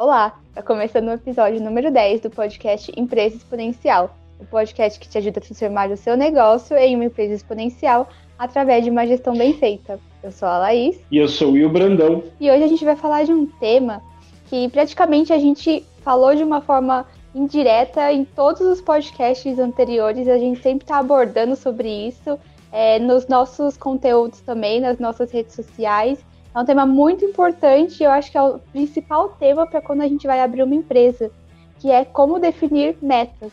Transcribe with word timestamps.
Olá, 0.00 0.38
está 0.50 0.62
começando 0.62 1.08
o 1.08 1.14
episódio 1.14 1.60
número 1.60 1.90
10 1.90 2.20
do 2.20 2.30
podcast 2.30 2.92
Empresa 2.96 3.34
Exponencial, 3.34 4.16
o 4.38 4.46
podcast 4.46 4.96
que 5.00 5.08
te 5.08 5.18
ajuda 5.18 5.40
a 5.40 5.42
transformar 5.42 5.90
o 5.90 5.96
seu 5.96 6.16
negócio 6.16 6.76
em 6.76 6.94
uma 6.94 7.06
empresa 7.06 7.34
exponencial 7.34 8.08
através 8.38 8.84
de 8.84 8.90
uma 8.90 9.04
gestão 9.04 9.36
bem 9.36 9.54
feita. 9.54 9.98
Eu 10.22 10.30
sou 10.30 10.46
a 10.46 10.56
Laís. 10.56 11.00
E 11.10 11.18
eu 11.18 11.26
sou 11.26 11.48
o 11.48 11.52
Will 11.54 11.68
Brandão. 11.68 12.22
E 12.38 12.48
hoje 12.48 12.62
a 12.62 12.68
gente 12.68 12.84
vai 12.84 12.94
falar 12.94 13.24
de 13.24 13.32
um 13.32 13.44
tema 13.44 14.00
que 14.46 14.68
praticamente 14.68 15.32
a 15.32 15.38
gente 15.40 15.84
falou 16.00 16.32
de 16.32 16.44
uma 16.44 16.60
forma 16.60 17.04
indireta 17.34 18.12
em 18.12 18.24
todos 18.24 18.60
os 18.60 18.80
podcasts 18.80 19.58
anteriores, 19.58 20.28
a 20.28 20.38
gente 20.38 20.62
sempre 20.62 20.84
está 20.84 20.98
abordando 20.98 21.56
sobre 21.56 21.88
isso 21.88 22.38
é, 22.70 23.00
nos 23.00 23.26
nossos 23.26 23.76
conteúdos 23.76 24.42
também, 24.42 24.80
nas 24.80 25.00
nossas 25.00 25.32
redes 25.32 25.56
sociais. 25.56 26.24
É 26.58 26.60
um 26.60 26.64
tema 26.64 26.84
muito 26.84 27.24
importante 27.24 28.00
e 28.00 28.04
eu 28.04 28.10
acho 28.10 28.32
que 28.32 28.36
é 28.36 28.42
o 28.42 28.58
principal 28.58 29.28
tema 29.28 29.64
para 29.64 29.80
quando 29.80 30.00
a 30.00 30.08
gente 30.08 30.26
vai 30.26 30.40
abrir 30.40 30.64
uma 30.64 30.74
empresa, 30.74 31.30
que 31.78 31.88
é 31.88 32.04
como 32.04 32.40
definir 32.40 32.98
metas. 33.00 33.52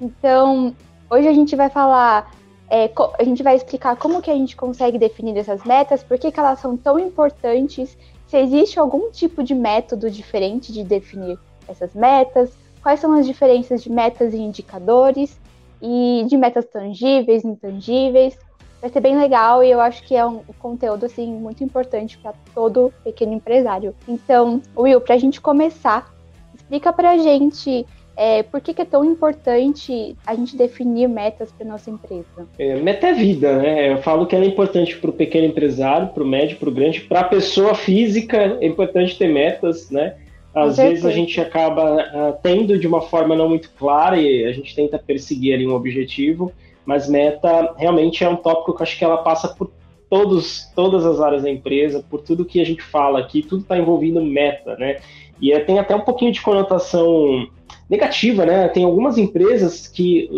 Então, 0.00 0.74
hoje 1.10 1.28
a 1.28 1.34
gente 1.34 1.54
vai 1.54 1.68
falar, 1.68 2.34
é, 2.70 2.90
a 3.18 3.24
gente 3.24 3.42
vai 3.42 3.56
explicar 3.56 3.94
como 3.94 4.22
que 4.22 4.30
a 4.30 4.34
gente 4.34 4.56
consegue 4.56 4.96
definir 4.98 5.36
essas 5.36 5.62
metas, 5.64 6.02
por 6.02 6.18
que, 6.18 6.32
que 6.32 6.40
elas 6.40 6.58
são 6.60 6.78
tão 6.78 6.98
importantes, 6.98 7.94
se 8.26 8.38
existe 8.38 8.78
algum 8.78 9.10
tipo 9.10 9.42
de 9.42 9.54
método 9.54 10.10
diferente 10.10 10.72
de 10.72 10.82
definir 10.82 11.38
essas 11.68 11.92
metas, 11.92 12.56
quais 12.82 13.00
são 13.00 13.12
as 13.12 13.26
diferenças 13.26 13.82
de 13.82 13.92
metas 13.92 14.32
e 14.32 14.38
indicadores, 14.38 15.38
e 15.82 16.24
de 16.26 16.38
metas 16.38 16.64
tangíveis, 16.64 17.44
intangíveis, 17.44 18.38
vai 18.80 18.90
ser 18.90 19.00
bem 19.00 19.18
legal 19.18 19.62
e 19.62 19.70
eu 19.70 19.80
acho 19.80 20.02
que 20.04 20.16
é 20.16 20.24
um 20.24 20.40
conteúdo 20.58 21.06
assim 21.06 21.32
muito 21.32 21.62
importante 21.62 22.18
para 22.18 22.32
todo 22.54 22.92
pequeno 23.04 23.34
empresário. 23.34 23.94
Então, 24.08 24.62
Will, 24.76 25.00
para 25.00 25.14
a 25.14 25.18
gente 25.18 25.40
começar, 25.40 26.12
explica 26.54 26.92
para 26.92 27.10
a 27.10 27.18
gente 27.18 27.86
é, 28.16 28.42
por 28.42 28.60
que, 28.60 28.74
que, 28.74 28.82
é 28.82 28.84
tão 28.84 29.04
importante 29.04 30.16
a 30.26 30.34
gente 30.34 30.56
definir 30.56 31.08
metas 31.08 31.50
para 31.52 31.66
nossa 31.66 31.90
empresa? 31.90 32.46
É, 32.58 32.76
meta 32.76 33.08
é 33.08 33.12
vida, 33.14 33.58
né? 33.58 33.92
Eu 33.92 33.98
falo 34.02 34.26
que 34.26 34.34
ela 34.34 34.44
é 34.44 34.48
importante 34.48 34.96
para 34.98 35.10
o 35.10 35.12
pequeno 35.12 35.46
empresário, 35.46 36.08
para 36.08 36.22
o 36.22 36.26
médio, 36.26 36.58
para 36.58 36.68
o 36.68 36.72
grande, 36.72 37.00
para 37.00 37.20
a 37.20 37.24
pessoa 37.24 37.74
física 37.74 38.58
é 38.60 38.66
importante 38.66 39.16
ter 39.16 39.28
metas, 39.28 39.90
né? 39.90 40.16
Às 40.54 40.78
vezes 40.78 41.06
a 41.06 41.12
gente 41.12 41.40
acaba 41.40 42.02
uh, 42.02 42.38
tendo 42.42 42.76
de 42.76 42.86
uma 42.86 43.00
forma 43.00 43.36
não 43.36 43.48
muito 43.48 43.70
clara 43.70 44.20
e 44.20 44.44
a 44.44 44.52
gente 44.52 44.74
tenta 44.74 44.98
perseguir 44.98 45.54
ali 45.54 45.66
um 45.66 45.74
objetivo 45.74 46.52
mas 46.90 47.08
meta 47.08 47.72
realmente 47.76 48.24
é 48.24 48.28
um 48.28 48.34
tópico 48.34 48.74
que 48.74 48.82
eu 48.82 48.82
acho 48.82 48.98
que 48.98 49.04
ela 49.04 49.18
passa 49.18 49.46
por 49.46 49.70
todos, 50.10 50.68
todas 50.74 51.06
as 51.06 51.20
áreas 51.20 51.44
da 51.44 51.48
empresa, 51.48 52.04
por 52.10 52.20
tudo 52.20 52.44
que 52.44 52.60
a 52.60 52.66
gente 52.66 52.82
fala 52.82 53.20
aqui, 53.20 53.42
tudo 53.42 53.62
está 53.62 53.78
envolvendo 53.78 54.20
meta, 54.20 54.74
né? 54.76 54.96
E 55.40 55.52
é, 55.52 55.60
tem 55.60 55.78
até 55.78 55.94
um 55.94 56.00
pouquinho 56.00 56.32
de 56.32 56.42
conotação 56.42 57.46
negativa, 57.88 58.44
né? 58.44 58.66
Tem 58.66 58.82
algumas 58.82 59.18
empresas 59.18 59.86
que, 59.86 60.28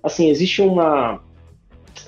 assim, 0.00 0.30
existe 0.30 0.62
uma, 0.62 1.20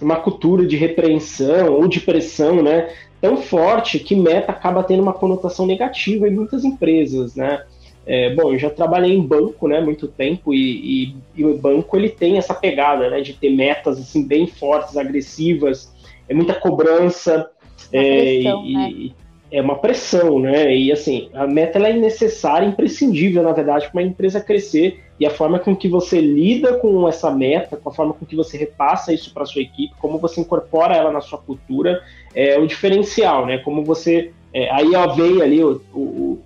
uma 0.00 0.14
cultura 0.14 0.64
de 0.64 0.76
repreensão 0.76 1.72
ou 1.72 1.88
de 1.88 1.98
pressão, 1.98 2.62
né? 2.62 2.94
Tão 3.20 3.38
forte 3.38 3.98
que 3.98 4.14
meta 4.14 4.52
acaba 4.52 4.84
tendo 4.84 5.02
uma 5.02 5.12
conotação 5.12 5.66
negativa 5.66 6.28
em 6.28 6.34
muitas 6.36 6.64
empresas, 6.64 7.34
né? 7.34 7.64
É, 8.10 8.34
bom, 8.34 8.54
eu 8.54 8.58
já 8.58 8.70
trabalhei 8.70 9.14
em 9.14 9.20
banco, 9.20 9.68
né, 9.68 9.82
muito 9.82 10.08
tempo 10.08 10.54
e, 10.54 11.12
e, 11.12 11.16
e, 11.36 11.44
o 11.44 11.58
banco 11.58 11.94
ele 11.94 12.08
tem 12.08 12.38
essa 12.38 12.54
pegada, 12.54 13.10
né, 13.10 13.20
de 13.20 13.34
ter 13.34 13.50
metas 13.50 13.98
assim 13.98 14.26
bem 14.26 14.46
fortes, 14.46 14.96
agressivas, 14.96 15.92
é 16.26 16.32
muita 16.32 16.54
cobrança, 16.54 17.50
é, 17.92 18.40
pressão, 18.40 18.64
e, 18.64 18.72
né? 18.72 19.10
é 19.52 19.60
uma 19.60 19.76
pressão, 19.76 20.38
né? 20.38 20.74
E 20.74 20.90
assim, 20.90 21.28
a 21.34 21.46
meta 21.46 21.78
ela 21.78 21.90
é 21.90 21.92
necessária, 21.92 22.66
imprescindível, 22.66 23.42
na 23.42 23.52
verdade, 23.52 23.90
para 23.90 24.00
uma 24.00 24.08
empresa 24.08 24.40
crescer 24.40 25.04
e 25.20 25.26
a 25.26 25.30
forma 25.30 25.58
com 25.58 25.76
que 25.76 25.88
você 25.88 26.18
lida 26.18 26.78
com 26.78 27.06
essa 27.06 27.30
meta, 27.30 27.76
com 27.76 27.90
a 27.90 27.92
forma 27.92 28.14
com 28.14 28.24
que 28.24 28.36
você 28.36 28.56
repassa 28.56 29.12
isso 29.12 29.34
para 29.34 29.44
sua 29.44 29.60
equipe, 29.60 29.94
como 29.98 30.18
você 30.18 30.40
incorpora 30.40 30.96
ela 30.96 31.12
na 31.12 31.20
sua 31.20 31.38
cultura, 31.38 32.02
é 32.34 32.58
o 32.58 32.66
diferencial, 32.66 33.44
né? 33.44 33.58
Como 33.58 33.84
você 33.84 34.32
é, 34.52 34.70
aí 34.70 34.94
ó, 34.94 35.14
veio 35.14 35.42
ali 35.42 35.62
o, 35.62 35.80
o, 35.92 36.38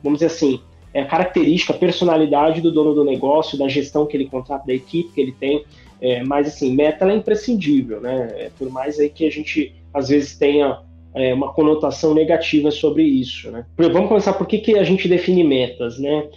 vamos 0.00 0.20
dizer 0.20 0.26
assim 0.26 0.60
é, 0.92 1.04
característica, 1.04 1.72
personalidade 1.74 2.60
do 2.60 2.72
dono 2.72 2.94
do 2.94 3.04
negócio, 3.04 3.58
da 3.58 3.68
gestão 3.68 4.06
que 4.06 4.16
ele 4.16 4.26
contrata, 4.26 4.66
da 4.66 4.74
equipe 4.74 5.12
que 5.12 5.20
ele 5.20 5.32
tem. 5.32 5.64
É, 6.00 6.22
mas, 6.22 6.46
assim, 6.48 6.74
meta 6.74 7.04
é 7.10 7.14
imprescindível, 7.14 8.00
né? 8.00 8.28
É, 8.36 8.50
por 8.56 8.70
mais 8.70 8.98
aí 8.98 9.08
que 9.08 9.26
a 9.26 9.30
gente, 9.30 9.74
às 9.92 10.08
vezes, 10.08 10.38
tenha 10.38 10.80
é, 11.14 11.34
uma 11.34 11.52
conotação 11.52 12.14
negativa 12.14 12.70
sobre 12.70 13.02
isso, 13.02 13.50
né? 13.50 13.66
Vamos 13.76 14.08
começar 14.08 14.32
por 14.34 14.46
que, 14.46 14.58
que 14.58 14.78
a 14.78 14.84
gente 14.84 15.08
define 15.08 15.42
metas, 15.42 15.98
né? 15.98 16.28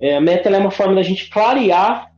É, 0.00 0.16
a 0.16 0.20
meta 0.20 0.48
é 0.48 0.58
uma 0.58 0.70
forma 0.70 0.94
da 0.94 1.02
gente 1.02 1.28
clarear 1.28 2.10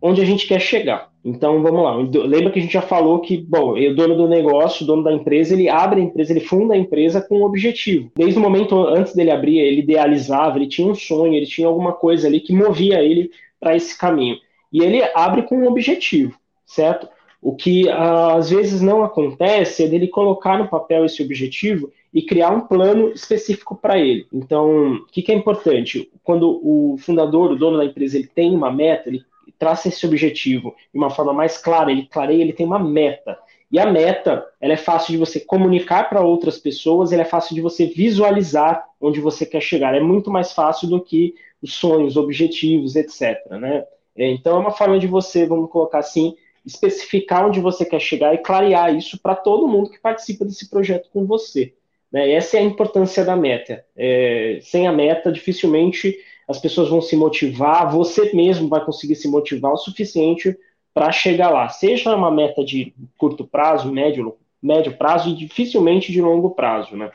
onde 0.00 0.20
a 0.20 0.24
gente 0.24 0.46
quer 0.46 0.60
chegar. 0.60 1.07
Então, 1.24 1.62
vamos 1.62 1.82
lá. 1.82 1.96
Lembra 2.24 2.50
que 2.50 2.58
a 2.58 2.62
gente 2.62 2.72
já 2.72 2.82
falou 2.82 3.20
que, 3.20 3.36
bom, 3.36 3.72
o 3.72 3.94
dono 3.94 4.16
do 4.16 4.28
negócio, 4.28 4.84
o 4.84 4.86
dono 4.86 5.02
da 5.02 5.12
empresa, 5.12 5.54
ele 5.54 5.68
abre 5.68 6.00
a 6.00 6.04
empresa, 6.04 6.32
ele 6.32 6.40
funda 6.40 6.74
a 6.74 6.78
empresa 6.78 7.20
com 7.20 7.38
um 7.38 7.44
objetivo. 7.44 8.10
Desde 8.16 8.38
o 8.38 8.42
momento 8.42 8.78
antes 8.86 9.14
dele 9.14 9.30
abrir, 9.30 9.58
ele 9.58 9.80
idealizava, 9.80 10.56
ele 10.56 10.68
tinha 10.68 10.86
um 10.86 10.94
sonho, 10.94 11.34
ele 11.34 11.46
tinha 11.46 11.66
alguma 11.66 11.92
coisa 11.92 12.26
ali 12.26 12.40
que 12.40 12.52
movia 12.52 13.02
ele 13.02 13.30
para 13.60 13.76
esse 13.76 13.98
caminho. 13.98 14.36
E 14.72 14.82
ele 14.82 15.02
abre 15.14 15.42
com 15.42 15.58
um 15.58 15.68
objetivo, 15.68 16.38
certo? 16.64 17.08
O 17.40 17.54
que 17.54 17.88
às 17.88 18.50
vezes 18.50 18.80
não 18.80 19.02
acontece 19.02 19.84
é 19.84 19.88
dele 19.88 20.08
colocar 20.08 20.58
no 20.58 20.68
papel 20.68 21.04
esse 21.04 21.22
objetivo 21.22 21.90
e 22.12 22.22
criar 22.22 22.50
um 22.50 22.62
plano 22.62 23.10
específico 23.10 23.76
para 23.76 23.98
ele. 23.98 24.26
Então, 24.32 24.94
o 24.94 25.06
que, 25.06 25.22
que, 25.22 25.30
é 25.30 25.34
importante? 25.34 26.10
Quando 26.24 26.60
o 26.62 26.96
fundador, 26.98 27.52
o 27.52 27.56
dono 27.56 27.76
da 27.76 27.84
empresa, 27.84 28.16
ele 28.16 28.26
tem 28.26 28.54
uma 28.54 28.72
meta, 28.72 29.08
ele 29.08 29.22
traça 29.58 29.88
esse 29.88 30.06
objetivo 30.06 30.74
de 30.92 30.98
uma 30.98 31.10
forma 31.10 31.32
mais 31.32 31.58
clara, 31.58 31.90
ele 31.90 32.06
clareia, 32.06 32.42
ele 32.42 32.52
tem 32.52 32.66
uma 32.66 32.78
meta. 32.78 33.38
E 33.70 33.78
a 33.78 33.84
meta, 33.84 34.46
ela 34.60 34.72
é 34.72 34.76
fácil 34.76 35.12
de 35.12 35.18
você 35.18 35.40
comunicar 35.40 36.08
para 36.08 36.22
outras 36.22 36.58
pessoas, 36.58 37.12
ela 37.12 37.22
é 37.22 37.26
fácil 37.26 37.54
de 37.54 37.60
você 37.60 37.86
visualizar 37.86 38.84
onde 39.00 39.20
você 39.20 39.44
quer 39.44 39.60
chegar. 39.60 39.94
É 39.94 40.00
muito 40.00 40.30
mais 40.30 40.52
fácil 40.52 40.88
do 40.88 41.00
que 41.02 41.34
os 41.62 41.74
sonhos, 41.74 42.16
objetivos, 42.16 42.96
etc. 42.96 43.38
Né? 43.50 43.84
É, 44.16 44.30
então 44.30 44.56
é 44.56 44.60
uma 44.60 44.70
forma 44.70 44.98
de 44.98 45.06
você, 45.06 45.44
vamos 45.44 45.70
colocar 45.70 45.98
assim, 45.98 46.34
especificar 46.64 47.46
onde 47.46 47.60
você 47.60 47.84
quer 47.84 48.00
chegar 48.00 48.34
e 48.34 48.38
clarear 48.38 48.94
isso 48.94 49.20
para 49.20 49.34
todo 49.34 49.68
mundo 49.68 49.90
que 49.90 50.00
participa 50.00 50.44
desse 50.44 50.70
projeto 50.70 51.10
com 51.12 51.26
você. 51.26 51.74
Né? 52.10 52.32
Essa 52.32 52.56
é 52.56 52.60
a 52.60 52.64
importância 52.64 53.24
da 53.24 53.36
meta. 53.36 53.84
É, 53.94 54.60
sem 54.62 54.86
a 54.86 54.92
meta, 54.92 55.30
dificilmente 55.30 56.16
as 56.48 56.58
pessoas 56.58 56.88
vão 56.88 57.02
se 57.02 57.14
motivar, 57.14 57.92
você 57.92 58.32
mesmo 58.34 58.68
vai 58.68 58.82
conseguir 58.82 59.16
se 59.16 59.28
motivar 59.28 59.72
o 59.72 59.76
suficiente 59.76 60.56
para 60.94 61.12
chegar 61.12 61.50
lá. 61.50 61.68
Seja 61.68 62.16
uma 62.16 62.30
meta 62.30 62.64
de 62.64 62.94
curto 63.18 63.46
prazo, 63.46 63.92
médio, 63.92 64.34
médio 64.60 64.96
prazo 64.96 65.28
e 65.28 65.34
dificilmente 65.34 66.10
de 66.10 66.22
longo 66.22 66.50
prazo, 66.50 66.96
né? 66.96 67.10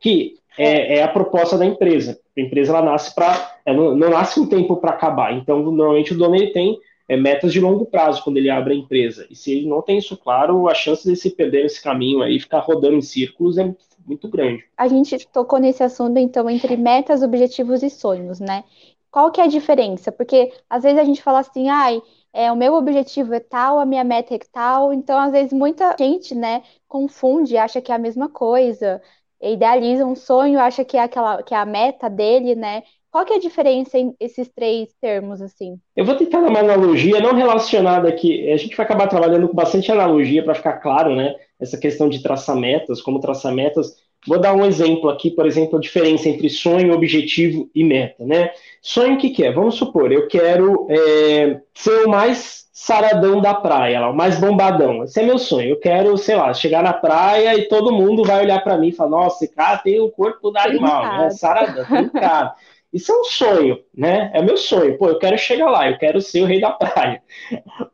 Que 0.00 0.36
é, 0.56 0.98
é 0.98 1.02
a 1.02 1.08
proposta 1.08 1.58
da 1.58 1.66
empresa. 1.66 2.20
A 2.36 2.40
empresa 2.40 2.72
ela 2.72 2.82
nasce 2.82 3.12
para, 3.14 3.58
não, 3.66 3.96
não, 3.96 4.10
nasce 4.10 4.38
um 4.38 4.46
tempo 4.46 4.76
para 4.76 4.90
acabar. 4.90 5.34
Então, 5.34 5.60
normalmente 5.60 6.14
o 6.14 6.16
dono 6.16 6.36
ele 6.36 6.52
tem 6.52 6.78
é, 7.08 7.16
metas 7.16 7.52
de 7.52 7.60
longo 7.60 7.84
prazo 7.84 8.22
quando 8.22 8.36
ele 8.36 8.48
abre 8.48 8.74
a 8.74 8.76
empresa. 8.76 9.26
E 9.28 9.34
se 9.34 9.50
ele 9.50 9.68
não 9.68 9.82
tem 9.82 9.98
isso 9.98 10.16
claro, 10.16 10.68
a 10.68 10.74
chance 10.74 11.08
de 11.08 11.16
se 11.16 11.30
perder 11.30 11.64
nesse 11.64 11.82
caminho 11.82 12.22
aí, 12.22 12.38
ficar 12.38 12.60
rodando 12.60 12.96
em 12.96 13.02
círculos 13.02 13.58
é 13.58 13.74
muito 14.08 14.28
grande. 14.28 14.64
A 14.76 14.88
gente 14.88 15.18
tocou 15.28 15.58
nesse 15.58 15.82
assunto, 15.82 16.18
então, 16.18 16.48
entre 16.48 16.76
metas, 16.76 17.22
objetivos 17.22 17.82
e 17.82 17.90
sonhos, 17.90 18.40
né? 18.40 18.64
Qual 19.10 19.30
que 19.30 19.40
é 19.40 19.44
a 19.44 19.48
diferença? 19.48 20.10
Porque 20.10 20.52
às 20.68 20.82
vezes 20.82 20.98
a 20.98 21.04
gente 21.04 21.22
fala 21.22 21.40
assim, 21.40 21.68
ai, 21.68 22.02
é, 22.32 22.52
o 22.52 22.56
meu 22.56 22.74
objetivo 22.74 23.34
é 23.34 23.40
tal, 23.40 23.78
a 23.78 23.86
minha 23.86 24.04
meta 24.04 24.34
é 24.34 24.38
tal, 24.52 24.92
então 24.92 25.18
às 25.18 25.32
vezes 25.32 25.52
muita 25.52 25.96
gente, 25.98 26.34
né, 26.34 26.62
confunde, 26.86 27.56
acha 27.56 27.80
que 27.80 27.90
é 27.90 27.94
a 27.94 27.98
mesma 27.98 28.28
coisa, 28.28 29.00
idealiza 29.40 30.04
um 30.04 30.14
sonho, 30.14 30.60
acha 30.60 30.84
que 30.84 30.96
é 30.96 31.00
aquela 31.02 31.42
que 31.42 31.54
é 31.54 31.56
a 31.56 31.64
meta 31.64 32.08
dele, 32.10 32.54
né? 32.54 32.82
Qual 33.10 33.24
que 33.24 33.32
é 33.32 33.36
a 33.36 33.40
diferença 33.40 33.96
em 33.96 34.14
esses 34.20 34.48
três 34.48 34.94
termos, 35.00 35.40
assim? 35.40 35.80
Eu 35.96 36.04
vou 36.04 36.14
tentar 36.14 36.40
dar 36.40 36.48
uma 36.48 36.60
analogia 36.60 37.20
não 37.20 37.34
relacionada 37.34 38.08
aqui. 38.08 38.50
A 38.52 38.56
gente 38.56 38.76
vai 38.76 38.84
acabar 38.84 39.08
trabalhando 39.08 39.48
com 39.48 39.54
bastante 39.54 39.90
analogia 39.90 40.44
para 40.44 40.54
ficar 40.54 40.74
claro, 40.74 41.16
né? 41.16 41.34
Essa 41.60 41.78
questão 41.78 42.08
de 42.08 42.22
traçar 42.22 42.56
metas, 42.56 43.02
como 43.02 43.20
traçar 43.20 43.52
metas. 43.52 43.96
Vou 44.26 44.40
dar 44.40 44.52
um 44.54 44.64
exemplo 44.64 45.08
aqui, 45.08 45.30
por 45.30 45.46
exemplo, 45.46 45.78
a 45.78 45.80
diferença 45.80 46.28
entre 46.28 46.50
sonho, 46.50 46.92
objetivo 46.92 47.70
e 47.74 47.84
meta, 47.84 48.24
né? 48.24 48.50
Sonho 48.82 49.14
o 49.14 49.18
que, 49.18 49.30
que 49.30 49.44
é? 49.44 49.52
Vamos 49.52 49.76
supor, 49.76 50.12
eu 50.12 50.26
quero 50.26 50.86
é, 50.90 51.60
ser 51.74 52.04
o 52.04 52.08
mais 52.08 52.68
saradão 52.72 53.40
da 53.40 53.54
praia, 53.54 54.08
o 54.08 54.14
mais 54.14 54.38
bombadão. 54.38 55.02
Esse 55.02 55.20
é 55.20 55.24
meu 55.24 55.38
sonho. 55.38 55.70
Eu 55.70 55.80
quero, 55.80 56.16
sei 56.16 56.36
lá, 56.36 56.54
chegar 56.54 56.82
na 56.82 56.92
praia 56.92 57.56
e 57.56 57.68
todo 57.68 57.92
mundo 57.92 58.24
vai 58.24 58.44
olhar 58.44 58.62
para 58.62 58.78
mim 58.78 58.88
e 58.88 58.92
falar: 58.92 59.10
Nossa, 59.10 59.44
esse 59.44 59.54
cara 59.54 59.78
tem 59.78 60.00
o 60.00 60.10
corpo 60.10 60.50
do 60.50 60.58
animal, 60.58 61.02
né? 61.18 61.30
Saradão, 61.30 61.84
tem 61.84 62.08
cara. 62.08 62.54
Isso 62.92 63.12
é 63.12 63.20
um 63.20 63.24
sonho, 63.24 63.78
né? 63.94 64.30
É 64.34 64.42
meu 64.42 64.56
sonho. 64.56 64.96
Pô, 64.96 65.08
eu 65.08 65.18
quero 65.18 65.36
chegar 65.36 65.70
lá, 65.70 65.90
eu 65.90 65.98
quero 65.98 66.20
ser 66.20 66.40
o 66.42 66.46
rei 66.46 66.60
da 66.60 66.70
praia. 66.72 67.22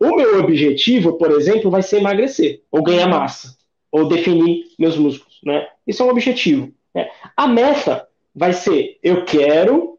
O 0.00 0.14
meu 0.14 0.38
objetivo, 0.40 1.14
por 1.14 1.30
exemplo, 1.32 1.70
vai 1.70 1.82
ser 1.82 1.98
emagrecer, 1.98 2.62
ou 2.70 2.82
ganhar 2.82 3.08
massa, 3.08 3.56
ou 3.90 4.08
definir 4.08 4.64
meus 4.78 4.96
músculos, 4.96 5.40
né? 5.44 5.66
Isso 5.86 6.02
é 6.02 6.06
um 6.06 6.10
objetivo. 6.10 6.72
Né? 6.94 7.08
A 7.36 7.46
meta 7.46 8.06
vai 8.34 8.52
ser: 8.52 8.98
eu 9.02 9.24
quero 9.24 9.98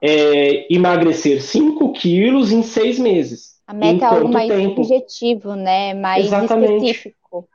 é, 0.00 0.66
emagrecer 0.72 1.42
5 1.42 1.92
quilos 1.94 2.52
em 2.52 2.62
seis 2.62 2.98
meses. 2.98 3.54
A 3.66 3.72
meta 3.72 4.04
é 4.04 4.08
algo 4.08 4.28
mais 4.28 4.48
tempo? 4.48 4.82
objetivo, 4.82 5.54
né? 5.54 5.94
Mais 5.94 6.26
Exatamente. 6.26 6.84
específico. 6.84 7.48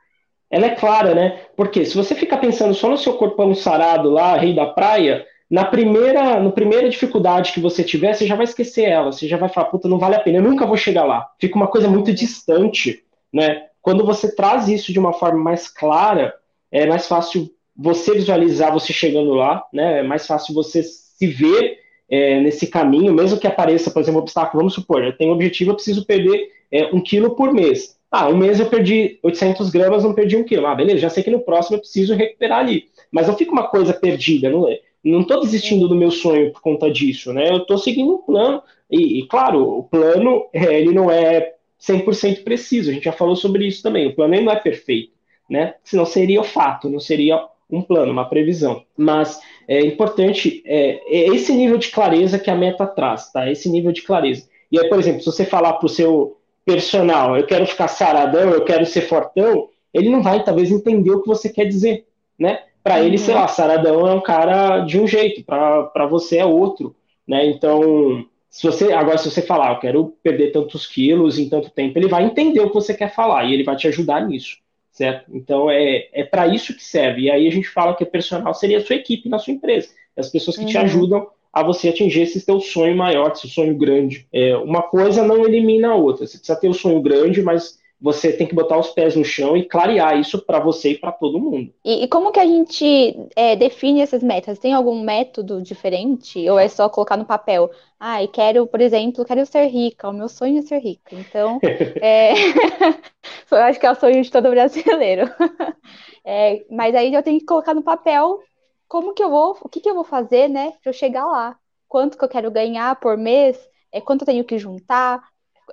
Ela 0.50 0.66
é 0.66 0.74
clara, 0.74 1.14
né? 1.14 1.42
Porque 1.56 1.84
se 1.84 1.96
você 1.96 2.16
ficar 2.16 2.38
pensando 2.38 2.74
só 2.74 2.88
no 2.88 2.98
seu 2.98 3.14
corpão 3.14 3.54
sarado 3.54 4.10
lá, 4.10 4.36
rei 4.36 4.52
da 4.52 4.66
praia, 4.66 5.24
na 5.50 5.64
primeira, 5.64 6.38
no 6.38 6.52
primeira 6.52 6.88
dificuldade 6.88 7.52
que 7.52 7.60
você 7.60 7.82
tiver, 7.82 8.14
você 8.14 8.24
já 8.26 8.36
vai 8.36 8.44
esquecer 8.44 8.84
ela, 8.84 9.10
você 9.10 9.26
já 9.26 9.36
vai 9.36 9.48
falar, 9.48 9.66
puta, 9.66 9.88
não 9.88 9.98
vale 9.98 10.14
a 10.14 10.20
pena, 10.20 10.38
eu 10.38 10.42
nunca 10.42 10.64
vou 10.64 10.76
chegar 10.76 11.04
lá. 11.04 11.28
Fica 11.40 11.56
uma 11.56 11.66
coisa 11.66 11.88
muito 11.88 12.12
distante, 12.12 13.02
né? 13.32 13.66
Quando 13.82 14.04
você 14.06 14.34
traz 14.34 14.68
isso 14.68 14.92
de 14.92 14.98
uma 14.98 15.12
forma 15.12 15.42
mais 15.42 15.66
clara, 15.68 16.34
é 16.70 16.86
mais 16.86 17.08
fácil 17.08 17.50
você 17.76 18.14
visualizar 18.14 18.72
você 18.72 18.92
chegando 18.92 19.34
lá, 19.34 19.64
né? 19.72 20.00
É 20.00 20.02
mais 20.04 20.26
fácil 20.26 20.54
você 20.54 20.84
se 20.84 21.26
ver 21.26 21.78
é, 22.08 22.40
nesse 22.40 22.68
caminho, 22.68 23.12
mesmo 23.12 23.40
que 23.40 23.46
apareça, 23.46 23.90
por 23.90 24.00
exemplo, 24.00 24.20
um 24.20 24.22
obstáculo, 24.22 24.60
vamos 24.60 24.74
supor, 24.74 25.02
eu 25.02 25.16
tenho 25.16 25.32
um 25.32 25.34
objetivo, 25.34 25.70
eu 25.70 25.74
preciso 25.74 26.06
perder 26.06 26.48
é, 26.70 26.94
um 26.94 27.00
quilo 27.00 27.34
por 27.34 27.52
mês. 27.52 27.96
Ah, 28.10 28.28
um 28.28 28.36
mês 28.36 28.58
eu 28.58 28.66
perdi 28.66 29.18
800 29.22 29.70
gramas, 29.70 30.04
não 30.04 30.14
perdi 30.14 30.36
um 30.36 30.44
quilo. 30.44 30.66
Ah, 30.66 30.74
beleza, 30.74 30.98
já 30.98 31.08
sei 31.08 31.22
que 31.22 31.30
no 31.30 31.40
próximo 31.40 31.76
eu 31.76 31.80
preciso 31.80 32.14
recuperar 32.14 32.58
ali. 32.58 32.88
Mas 33.10 33.28
não 33.28 33.36
fica 33.36 33.52
uma 33.52 33.68
coisa 33.68 33.92
perdida, 33.92 34.50
não 34.50 34.68
é? 34.68 34.80
Não 35.02 35.22
estou 35.22 35.40
desistindo 35.40 35.88
do 35.88 35.94
meu 35.94 36.10
sonho 36.10 36.52
por 36.52 36.60
conta 36.60 36.90
disso, 36.90 37.32
né? 37.32 37.50
Eu 37.50 37.58
estou 37.58 37.78
seguindo 37.78 38.14
um 38.14 38.18
plano. 38.18 38.62
E, 38.90 39.20
e, 39.20 39.26
claro, 39.26 39.78
o 39.78 39.82
plano, 39.84 40.46
é, 40.52 40.78
ele 40.78 40.92
não 40.92 41.10
é 41.10 41.54
100% 41.80 42.44
preciso. 42.44 42.90
A 42.90 42.92
gente 42.92 43.04
já 43.04 43.12
falou 43.12 43.34
sobre 43.34 43.66
isso 43.66 43.82
também. 43.82 44.06
O 44.06 44.14
plano 44.14 44.40
não 44.42 44.52
é 44.52 44.56
perfeito, 44.56 45.12
né? 45.48 45.74
Senão 45.82 46.04
seria 46.04 46.40
o 46.40 46.44
fato, 46.44 46.90
não 46.90 47.00
seria 47.00 47.42
um 47.70 47.82
plano, 47.82 48.12
uma 48.12 48.28
previsão. 48.28 48.84
Mas 48.96 49.40
é 49.66 49.80
importante 49.80 50.62
é, 50.66 51.00
é 51.06 51.28
esse 51.28 51.52
nível 51.52 51.78
de 51.78 51.90
clareza 51.90 52.38
que 52.38 52.50
a 52.50 52.56
meta 52.56 52.86
traz, 52.86 53.30
tá? 53.32 53.50
Esse 53.50 53.70
nível 53.70 53.92
de 53.92 54.02
clareza. 54.02 54.48
E 54.70 54.78
aí, 54.78 54.88
por 54.88 54.98
exemplo, 54.98 55.20
se 55.20 55.26
você 55.26 55.44
falar 55.44 55.74
para 55.74 55.86
o 55.86 55.88
seu 55.88 56.36
personal, 56.64 57.36
eu 57.36 57.46
quero 57.46 57.66
ficar 57.66 57.88
saradão, 57.88 58.50
eu 58.50 58.64
quero 58.64 58.84
ser 58.86 59.02
fortão, 59.02 59.68
ele 59.92 60.08
não 60.08 60.22
vai 60.22 60.44
talvez 60.44 60.70
entender 60.70 61.10
o 61.10 61.22
que 61.22 61.28
você 61.28 61.48
quer 61.48 61.64
dizer, 61.64 62.06
né? 62.38 62.62
Para 62.82 63.00
ele, 63.00 63.16
uhum. 63.16 63.24
sei 63.24 63.34
lá, 63.34 63.46
saradão 63.46 64.06
é 64.06 64.14
um 64.14 64.20
cara 64.20 64.80
de 64.80 64.98
um 64.98 65.06
jeito, 65.06 65.44
para 65.44 66.06
você 66.06 66.38
é 66.38 66.44
outro, 66.44 66.94
né? 67.26 67.46
Então, 67.46 68.24
se 68.48 68.66
você 68.66 68.92
agora 68.92 69.18
se 69.18 69.30
você 69.30 69.42
falar, 69.42 69.72
eu 69.72 69.78
quero 69.78 70.14
perder 70.22 70.52
tantos 70.52 70.86
quilos 70.86 71.38
em 71.38 71.48
tanto 71.48 71.70
tempo, 71.70 71.98
ele 71.98 72.08
vai 72.08 72.24
entender 72.24 72.60
o 72.60 72.68
que 72.68 72.74
você 72.74 72.94
quer 72.94 73.14
falar 73.14 73.44
e 73.44 73.54
ele 73.54 73.64
vai 73.64 73.76
te 73.76 73.86
ajudar 73.88 74.26
nisso 74.26 74.58
certo? 75.00 75.34
Então 75.34 75.70
é, 75.70 76.08
é 76.12 76.24
para 76.24 76.46
isso 76.46 76.74
que 76.74 76.84
serve. 76.84 77.22
E 77.22 77.30
aí 77.30 77.46
a 77.46 77.50
gente 77.50 77.68
fala 77.68 77.96
que 77.96 78.04
o 78.04 78.06
personal 78.06 78.52
seria 78.52 78.76
a 78.76 78.84
sua 78.84 78.96
equipe 78.96 79.30
na 79.30 79.38
sua 79.38 79.54
empresa, 79.54 79.88
as 80.14 80.28
pessoas 80.28 80.56
que 80.56 80.64
uhum. 80.64 80.68
te 80.68 80.76
ajudam 80.76 81.26
a 81.50 81.62
você 81.62 81.88
atingir 81.88 82.22
esse 82.22 82.44
teu 82.44 82.60
sonho 82.60 82.94
maior, 82.94 83.32
esse 83.32 83.48
sonho 83.48 83.74
grande. 83.76 84.26
É, 84.30 84.56
uma 84.58 84.82
coisa 84.82 85.24
não 85.24 85.44
elimina 85.44 85.88
a 85.88 85.94
outra. 85.94 86.26
Você 86.26 86.36
precisa 86.36 86.60
ter 86.60 86.68
o 86.68 86.70
um 86.70 86.74
sonho 86.74 87.00
grande, 87.00 87.42
mas 87.42 87.79
você 88.00 88.32
tem 88.32 88.46
que 88.46 88.54
botar 88.54 88.78
os 88.78 88.88
pés 88.90 89.14
no 89.14 89.24
chão 89.24 89.56
e 89.56 89.64
clarear 89.64 90.18
isso 90.18 90.44
para 90.44 90.58
você 90.58 90.92
e 90.92 90.98
para 90.98 91.12
todo 91.12 91.38
mundo. 91.38 91.72
E, 91.84 92.04
e, 92.04 92.08
como 92.08 92.32
que 92.32 92.40
a 92.40 92.46
gente 92.46 93.14
é, 93.36 93.54
define 93.54 94.00
essas 94.00 94.22
metas? 94.22 94.58
Tem 94.58 94.72
algum 94.72 95.02
método 95.02 95.60
diferente 95.60 96.48
ou 96.48 96.58
é 96.58 96.66
só 96.68 96.88
colocar 96.88 97.16
no 97.16 97.26
papel? 97.26 97.70
Ah, 97.98 98.22
e 98.22 98.28
quero, 98.28 98.66
por 98.66 98.80
exemplo, 98.80 99.24
quero 99.24 99.44
ser 99.44 99.66
rica. 99.66 100.08
O 100.08 100.12
meu 100.12 100.28
sonho 100.28 100.58
é 100.58 100.62
ser 100.62 100.78
rica. 100.78 101.14
Então, 101.14 101.60
é... 102.00 102.32
eu 103.50 103.58
acho 103.58 103.78
que 103.78 103.86
é 103.86 103.90
o 103.90 103.94
sonho 103.94 104.22
de 104.22 104.30
todo 104.30 104.48
brasileiro. 104.48 105.30
é, 106.24 106.64
mas 106.70 106.94
aí 106.94 107.12
eu 107.12 107.22
tenho 107.22 107.38
que 107.38 107.46
colocar 107.46 107.74
no 107.74 107.82
papel 107.82 108.40
como 108.88 109.14
que 109.14 109.22
eu 109.22 109.30
vou, 109.30 109.56
o 109.62 109.68
que 109.68 109.78
que 109.80 109.88
eu 109.88 109.94
vou 109.94 110.02
fazer, 110.02 110.48
né, 110.48 110.72
para 110.82 110.90
eu 110.90 110.92
chegar 110.92 111.24
lá? 111.24 111.56
Quanto 111.86 112.18
que 112.18 112.24
eu 112.24 112.28
quero 112.28 112.50
ganhar 112.50 112.98
por 112.98 113.16
mês? 113.16 113.56
É, 113.92 114.00
quanto 114.00 114.22
eu 114.22 114.26
tenho 114.26 114.44
que 114.44 114.58
juntar? 114.58 115.22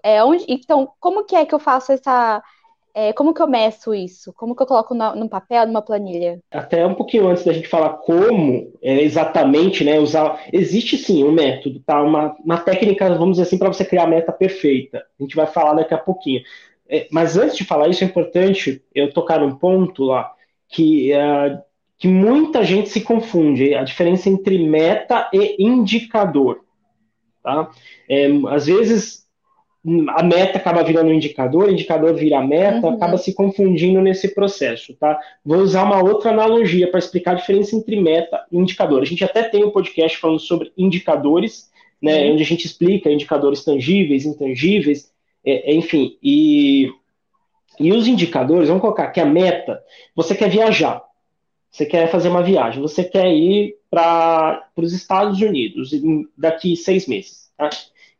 É, 0.03 0.23
onde, 0.23 0.45
então, 0.47 0.89
como 0.99 1.25
que 1.25 1.35
é 1.35 1.45
que 1.45 1.53
eu 1.53 1.59
faço 1.59 1.91
essa. 1.91 2.41
É, 2.93 3.13
como 3.13 3.31
que 3.31 3.41
eu 3.41 3.47
meço 3.47 3.93
isso? 3.93 4.33
Como 4.33 4.55
que 4.55 4.63
eu 4.63 4.65
coloco 4.65 4.95
no, 4.95 5.29
papel, 5.29 5.67
numa 5.67 5.83
planilha? 5.83 6.39
Até 6.49 6.83
um 6.83 6.95
pouquinho 6.95 7.27
antes 7.27 7.45
da 7.45 7.53
gente 7.53 7.67
falar 7.67 7.89
como 7.97 8.73
é, 8.81 9.01
exatamente, 9.03 9.83
né? 9.83 9.99
Usar. 9.99 10.43
Existe 10.51 10.97
sim 10.97 11.23
um 11.23 11.31
método, 11.31 11.79
tá? 11.85 12.01
Uma, 12.01 12.35
uma 12.43 12.57
técnica, 12.57 13.07
vamos 13.09 13.37
dizer 13.37 13.43
assim, 13.43 13.57
para 13.57 13.71
você 13.71 13.85
criar 13.85 14.05
a 14.05 14.07
meta 14.07 14.31
perfeita. 14.31 15.05
A 15.19 15.23
gente 15.23 15.35
vai 15.35 15.45
falar 15.45 15.75
daqui 15.75 15.93
a 15.93 15.97
pouquinho. 15.97 16.41
É, 16.89 17.07
mas 17.11 17.37
antes 17.37 17.57
de 17.57 17.65
falar 17.65 17.87
isso, 17.89 18.03
é 18.03 18.07
importante 18.07 18.81
eu 18.95 19.13
tocar 19.13 19.39
num 19.39 19.55
ponto 19.55 20.03
lá 20.03 20.31
que, 20.69 21.11
uh, 21.13 21.61
que 21.97 22.07
muita 22.07 22.63
gente 22.63 22.89
se 22.89 23.01
confunde. 23.01 23.75
A 23.75 23.83
diferença 23.83 24.29
entre 24.29 24.57
meta 24.67 25.29
e 25.33 25.63
indicador. 25.63 26.61
Tá? 27.43 27.69
É, 28.09 28.27
às 28.49 28.65
vezes 28.65 29.26
a 30.09 30.23
meta 30.23 30.57
acaba 30.57 30.83
virando 30.83 31.09
um 31.09 31.13
indicador, 31.13 31.67
o 31.67 31.71
indicador 31.71 32.13
vira 32.13 32.41
meta, 32.41 32.85
uhum. 32.87 32.95
acaba 32.95 33.17
se 33.17 33.33
confundindo 33.33 34.01
nesse 34.01 34.33
processo, 34.33 34.93
tá? 34.95 35.17
Vou 35.45 35.59
usar 35.59 35.83
uma 35.83 36.03
outra 36.03 36.31
analogia 36.31 36.89
para 36.89 36.99
explicar 36.99 37.31
a 37.31 37.35
diferença 37.35 37.75
entre 37.75 37.99
meta 38.01 38.45
e 38.51 38.57
indicador. 38.57 39.01
A 39.01 39.05
gente 39.05 39.23
até 39.23 39.43
tem 39.43 39.63
um 39.63 39.71
podcast 39.71 40.17
falando 40.17 40.39
sobre 40.39 40.73
indicadores, 40.77 41.71
né, 42.01 42.25
uhum. 42.25 42.33
onde 42.33 42.43
a 42.43 42.45
gente 42.45 42.65
explica 42.65 43.09
indicadores 43.09 43.63
tangíveis, 43.63 44.25
intangíveis, 44.25 45.09
é, 45.45 45.71
é, 45.71 45.75
enfim, 45.75 46.17
e, 46.21 46.91
e 47.79 47.91
os 47.93 48.07
indicadores, 48.07 48.67
vamos 48.67 48.81
colocar 48.81 49.07
que 49.07 49.21
a 49.21 49.25
meta, 49.25 49.81
você 50.13 50.35
quer 50.35 50.49
viajar, 50.49 51.01
você 51.71 51.85
quer 51.85 52.09
fazer 52.11 52.27
uma 52.27 52.43
viagem, 52.43 52.81
você 52.81 53.05
quer 53.05 53.31
ir 53.33 53.75
para 53.89 54.67
os 54.75 54.91
Estados 54.91 55.39
Unidos 55.39 55.91
daqui 56.37 56.75
seis 56.75 57.07
meses, 57.07 57.49
tá? 57.57 57.69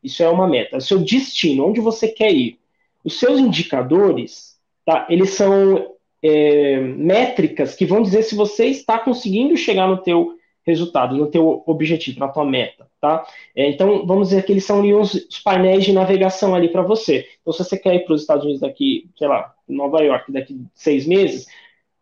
Isso 0.02 0.22
é 0.22 0.28
uma 0.28 0.46
meta. 0.46 0.76
O 0.76 0.80
seu 0.80 0.98
destino, 0.98 1.66
onde 1.66 1.80
você 1.80 2.08
quer 2.08 2.32
ir. 2.32 2.58
Os 3.04 3.18
seus 3.18 3.38
indicadores, 3.38 4.56
tá? 4.84 5.06
Eles 5.08 5.30
são 5.30 5.94
é, 6.22 6.80
métricas 6.80 7.74
que 7.74 7.86
vão 7.86 8.02
dizer 8.02 8.22
se 8.22 8.34
você 8.34 8.66
está 8.66 8.98
conseguindo 8.98 9.56
chegar 9.56 9.88
no 9.88 9.98
teu 9.98 10.34
resultado, 10.68 11.16
no 11.16 11.30
teu 11.30 11.62
objetivo, 11.66 12.20
na 12.20 12.28
tua 12.28 12.44
meta, 12.44 12.86
tá? 13.00 13.26
É, 13.56 13.70
então, 13.70 14.06
vamos 14.06 14.28
dizer 14.28 14.44
que 14.44 14.52
eles 14.52 14.64
são 14.64 14.80
ali 14.80 14.92
os, 14.92 15.14
os 15.14 15.38
painéis 15.38 15.84
de 15.84 15.92
navegação 15.92 16.54
ali 16.54 16.68
para 16.68 16.82
você. 16.82 17.26
Então, 17.40 17.52
se 17.52 17.64
você 17.64 17.78
quer 17.78 17.94
ir 17.94 18.04
para 18.04 18.14
os 18.14 18.20
Estados 18.20 18.44
Unidos 18.44 18.60
daqui, 18.60 19.08
sei 19.16 19.28
lá, 19.28 19.54
Nova 19.66 20.02
York 20.02 20.30
daqui 20.30 20.60
seis 20.74 21.06
meses, 21.06 21.46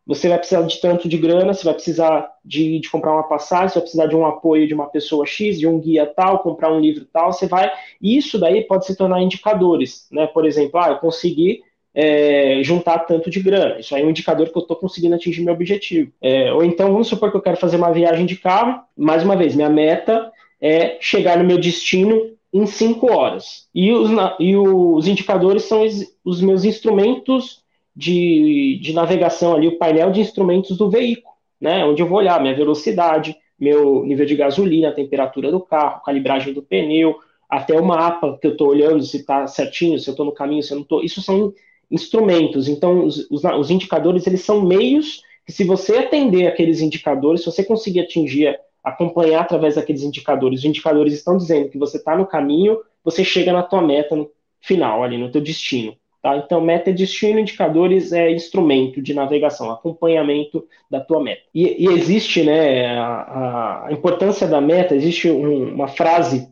você 0.07 0.29
vai 0.29 0.39
precisar 0.39 0.63
de 0.63 0.81
tanto 0.81 1.09
de 1.09 1.19
grana, 1.19 1.53
você 1.53 1.65
vai 1.65 1.75
precisar 1.75 2.31
de, 2.45 2.79
de, 2.79 2.89
comprar 2.89 3.13
uma 3.13 3.25
passagem, 3.25 3.69
você 3.69 3.75
vai 3.75 3.83
precisar 3.83 4.07
de 4.07 4.15
um 4.15 4.25
apoio 4.25 4.69
de 4.69 4.73
uma 4.73 4.87
pessoa 4.87 5.27
X, 5.27 5.59
de 5.59 5.67
um 5.67 5.81
guia 5.81 6.07
tal, 6.07 6.39
comprar 6.39 6.73
um 6.73 6.79
livro 6.79 7.05
tal, 7.13 7.33
você 7.33 7.47
vai. 7.47 7.71
Isso 8.01 8.39
daí 8.39 8.63
pode 8.63 8.87
se 8.87 8.97
tornar 8.97 9.21
indicadores, 9.21 10.07
né? 10.13 10.27
Por 10.29 10.47
exemplo, 10.47 10.79
ah, 10.79 10.91
eu 10.91 10.99
consegui 10.99 11.63
é, 11.93 12.61
juntar 12.63 13.01
tanto 13.01 13.29
de 13.29 13.41
grana. 13.41 13.81
Isso 13.81 13.97
aí 13.97 14.03
é 14.03 14.05
um 14.05 14.11
indicador 14.11 14.51
que 14.51 14.57
eu 14.57 14.63
estou 14.63 14.77
conseguindo 14.77 15.15
atingir 15.15 15.43
meu 15.43 15.55
objetivo. 15.55 16.13
É, 16.23 16.53
ou 16.53 16.63
então, 16.63 16.93
vamos 16.93 17.09
supor 17.09 17.31
que 17.31 17.37
eu 17.37 17.43
quero 17.43 17.57
fazer 17.57 17.77
uma 17.77 17.91
viagem 17.91 18.27
de 18.27 18.37
carro, 18.37 18.83
mais 18.97 19.25
uma 19.25 19.35
vez, 19.35 19.57
minha 19.57 19.71
meta 19.71 20.31
é 20.61 20.99
chegar 21.01 21.37
no 21.39 21.45
meu 21.45 21.59
destino 21.59 22.37
em 22.53 22.65
cinco 22.67 23.11
horas. 23.13 23.67
E 23.75 23.93
os, 23.93 24.11
e 24.39 24.57
os 24.57 25.09
indicadores 25.09 25.65
são 25.65 25.83
os, 25.83 26.17
os 26.25 26.41
meus 26.41 26.65
instrumentos 26.65 27.65
de, 27.97 28.79
de 28.83 28.93
navegação 28.93 29.55
ali, 29.55 29.67
o 29.67 29.79
painel 29.79 30.11
de 30.11 30.21
instrumentos 30.21 30.77
do 30.77 30.91
veículo, 30.91 31.35
né? 31.59 31.85
Onde 31.85 32.03
eu 32.03 32.07
vou 32.07 32.19
olhar 32.19 32.41
minha 32.41 32.55
velocidade, 32.55 33.35
meu 33.59 34.05
nível 34.05 34.27
de 34.27 34.37
gasolina, 34.37 34.93
temperatura 34.93 35.51
do 35.51 35.61
carro, 35.61 36.03
calibragem 36.05 36.53
do 36.53 36.63
pneu, 36.63 37.17
até 37.49 37.79
o 37.79 37.85
mapa 37.85 38.37
que 38.39 38.47
eu 38.47 38.53
estou 38.53 38.69
olhando 38.69 39.03
se 39.03 39.19
está 39.19 39.47
certinho, 39.47 39.99
se 39.99 40.09
eu 40.09 40.13
estou 40.13 40.27
no 40.27 40.33
caminho, 40.33 40.63
se 40.63 40.73
eu 40.73 40.77
não 40.77 40.83
estou. 40.83 41.03
Isso 41.03 41.23
são 41.23 41.55
instrumentos. 41.91 42.69
Então, 42.69 43.05
os, 43.05 43.31
os, 43.31 43.43
os, 43.45 43.71
indicadores 43.71 44.27
eles 44.27 44.43
são 44.43 44.61
meios 44.61 45.23
que, 45.47 45.53
se 45.53 45.65
você 45.65 45.97
atender 45.97 46.47
aqueles 46.49 46.81
indicadores, 46.81 47.41
se 47.41 47.47
você 47.47 47.65
conseguir 47.65 48.01
atingir, 48.01 48.59
acompanhar 48.85 49.41
através 49.41 49.77
daqueles 49.77 50.03
indicadores, 50.03 50.61
os 50.61 50.65
indicadores 50.67 51.15
estão 51.15 51.37
dizendo 51.37 51.71
que 51.71 51.79
você 51.79 51.97
está 51.97 52.17
no 52.17 52.27
caminho, 52.27 52.79
você 53.03 53.25
chega 53.25 53.53
na 53.53 53.63
tua 53.63 53.81
meta 53.81 54.15
no 54.15 54.31
final, 54.61 55.03
ali 55.03 55.17
no 55.17 55.31
teu 55.31 55.41
destino. 55.41 55.97
Tá? 56.27 56.37
Então, 56.39 56.61
meta 56.61 56.91
é 56.91 56.93
destino, 56.93 57.39
indicadores 57.39 58.13
é 58.13 58.33
instrumento 58.33 59.01
de 59.01 59.15
navegação, 59.15 59.71
acompanhamento 59.71 60.67
da 60.91 60.99
tua 60.99 61.23
meta. 61.23 61.43
E, 61.55 61.85
e 61.85 61.87
existe, 61.87 62.43
né, 62.43 62.99
a, 62.99 63.87
a, 63.87 63.93
importância 63.93 64.49
da 64.49 64.61
meta, 64.61 64.97
existe 64.97 65.31
um, 65.31 65.73
uma 65.73 65.87
frase 65.87 66.49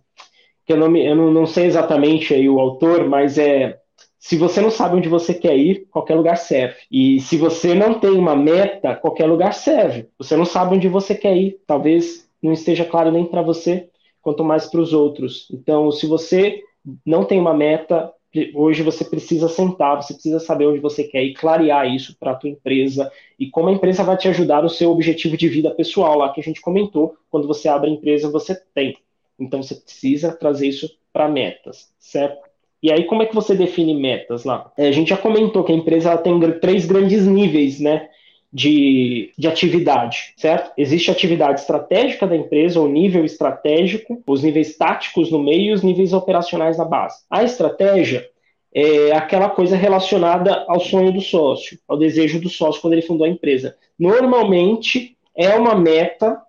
que 0.64 0.72
eu, 0.72 0.76
não, 0.76 0.88
me, 0.88 1.04
eu 1.04 1.16
não, 1.16 1.32
não, 1.32 1.44
sei 1.44 1.64
exatamente 1.64 2.32
aí 2.32 2.48
o 2.48 2.60
autor, 2.60 3.08
mas 3.08 3.36
é 3.36 3.76
se 4.16 4.36
você 4.36 4.60
não 4.60 4.70
sabe 4.70 4.94
onde 4.94 5.08
você 5.08 5.34
quer 5.34 5.56
ir, 5.56 5.88
qualquer 5.90 6.14
lugar 6.14 6.36
serve. 6.36 6.76
E 6.88 7.18
se 7.20 7.36
você 7.36 7.74
não 7.74 7.94
tem 7.98 8.12
uma 8.12 8.36
meta, 8.36 8.94
qualquer 8.94 9.26
lugar 9.26 9.54
serve. 9.54 10.08
Você 10.18 10.36
não 10.36 10.44
sabe 10.44 10.76
onde 10.76 10.86
você 10.86 11.16
quer 11.16 11.36
ir, 11.36 11.58
talvez 11.66 12.28
não 12.40 12.52
esteja 12.52 12.84
claro 12.84 13.10
nem 13.10 13.24
para 13.24 13.42
você, 13.42 13.88
quanto 14.22 14.44
mais 14.44 14.66
para 14.66 14.80
os 14.80 14.92
outros. 14.92 15.48
Então, 15.52 15.90
se 15.90 16.06
você 16.06 16.60
não 17.04 17.24
tem 17.24 17.40
uma 17.40 17.52
meta, 17.52 18.12
hoje 18.54 18.82
você 18.82 19.04
precisa 19.04 19.48
sentar, 19.48 19.96
você 19.96 20.14
precisa 20.14 20.40
saber 20.40 20.66
onde 20.66 20.80
você 20.80 21.04
quer 21.04 21.22
e 21.22 21.34
clarear 21.34 21.92
isso 21.92 22.16
para 22.18 22.32
a 22.32 22.34
tua 22.34 22.50
empresa 22.50 23.10
e 23.38 23.48
como 23.48 23.68
a 23.68 23.72
empresa 23.72 24.02
vai 24.02 24.16
te 24.16 24.28
ajudar 24.28 24.62
no 24.62 24.68
seu 24.68 24.90
objetivo 24.90 25.36
de 25.36 25.48
vida 25.48 25.70
pessoal 25.70 26.18
lá 26.18 26.32
que 26.32 26.40
a 26.40 26.44
gente 26.44 26.60
comentou, 26.60 27.16
quando 27.30 27.46
você 27.46 27.68
abre 27.68 27.90
a 27.90 27.92
empresa 27.92 28.30
você 28.30 28.60
tem 28.74 28.96
Então 29.38 29.62
você 29.62 29.74
precisa 29.74 30.32
trazer 30.32 30.68
isso 30.68 30.88
para 31.12 31.28
metas, 31.28 31.92
certo? 31.98 32.44
E 32.82 32.92
aí, 32.92 33.04
como 33.04 33.22
é 33.22 33.26
que 33.26 33.34
você 33.34 33.54
define 33.54 33.94
metas 33.94 34.44
lá? 34.44 34.70
É, 34.76 34.88
a 34.88 34.92
gente 34.92 35.08
já 35.08 35.16
comentou 35.16 35.64
que 35.64 35.72
a 35.72 35.74
empresa 35.74 36.18
tem 36.18 36.38
três 36.60 36.84
grandes 36.84 37.26
níveis, 37.26 37.80
né? 37.80 38.10
De, 38.56 39.32
de 39.36 39.48
atividade, 39.48 40.32
certo? 40.36 40.70
Existe 40.78 41.10
atividade 41.10 41.58
estratégica 41.58 42.24
da 42.24 42.36
empresa, 42.36 42.80
o 42.80 42.86
nível 42.86 43.24
estratégico, 43.24 44.22
os 44.24 44.44
níveis 44.44 44.76
táticos 44.76 45.28
no 45.28 45.42
meio 45.42 45.70
e 45.70 45.72
os 45.72 45.82
níveis 45.82 46.12
operacionais 46.12 46.78
na 46.78 46.84
base. 46.84 47.16
A 47.28 47.42
estratégia 47.42 48.24
é 48.72 49.10
aquela 49.10 49.48
coisa 49.50 49.76
relacionada 49.76 50.64
ao 50.68 50.78
sonho 50.78 51.12
do 51.12 51.20
sócio, 51.20 51.78
ao 51.88 51.96
desejo 51.96 52.40
do 52.40 52.48
sócio 52.48 52.80
quando 52.80 52.92
ele 52.92 53.02
fundou 53.02 53.26
a 53.26 53.30
empresa. 53.30 53.76
Normalmente 53.98 55.16
é 55.36 55.54
uma 55.56 55.74
meta 55.74 56.40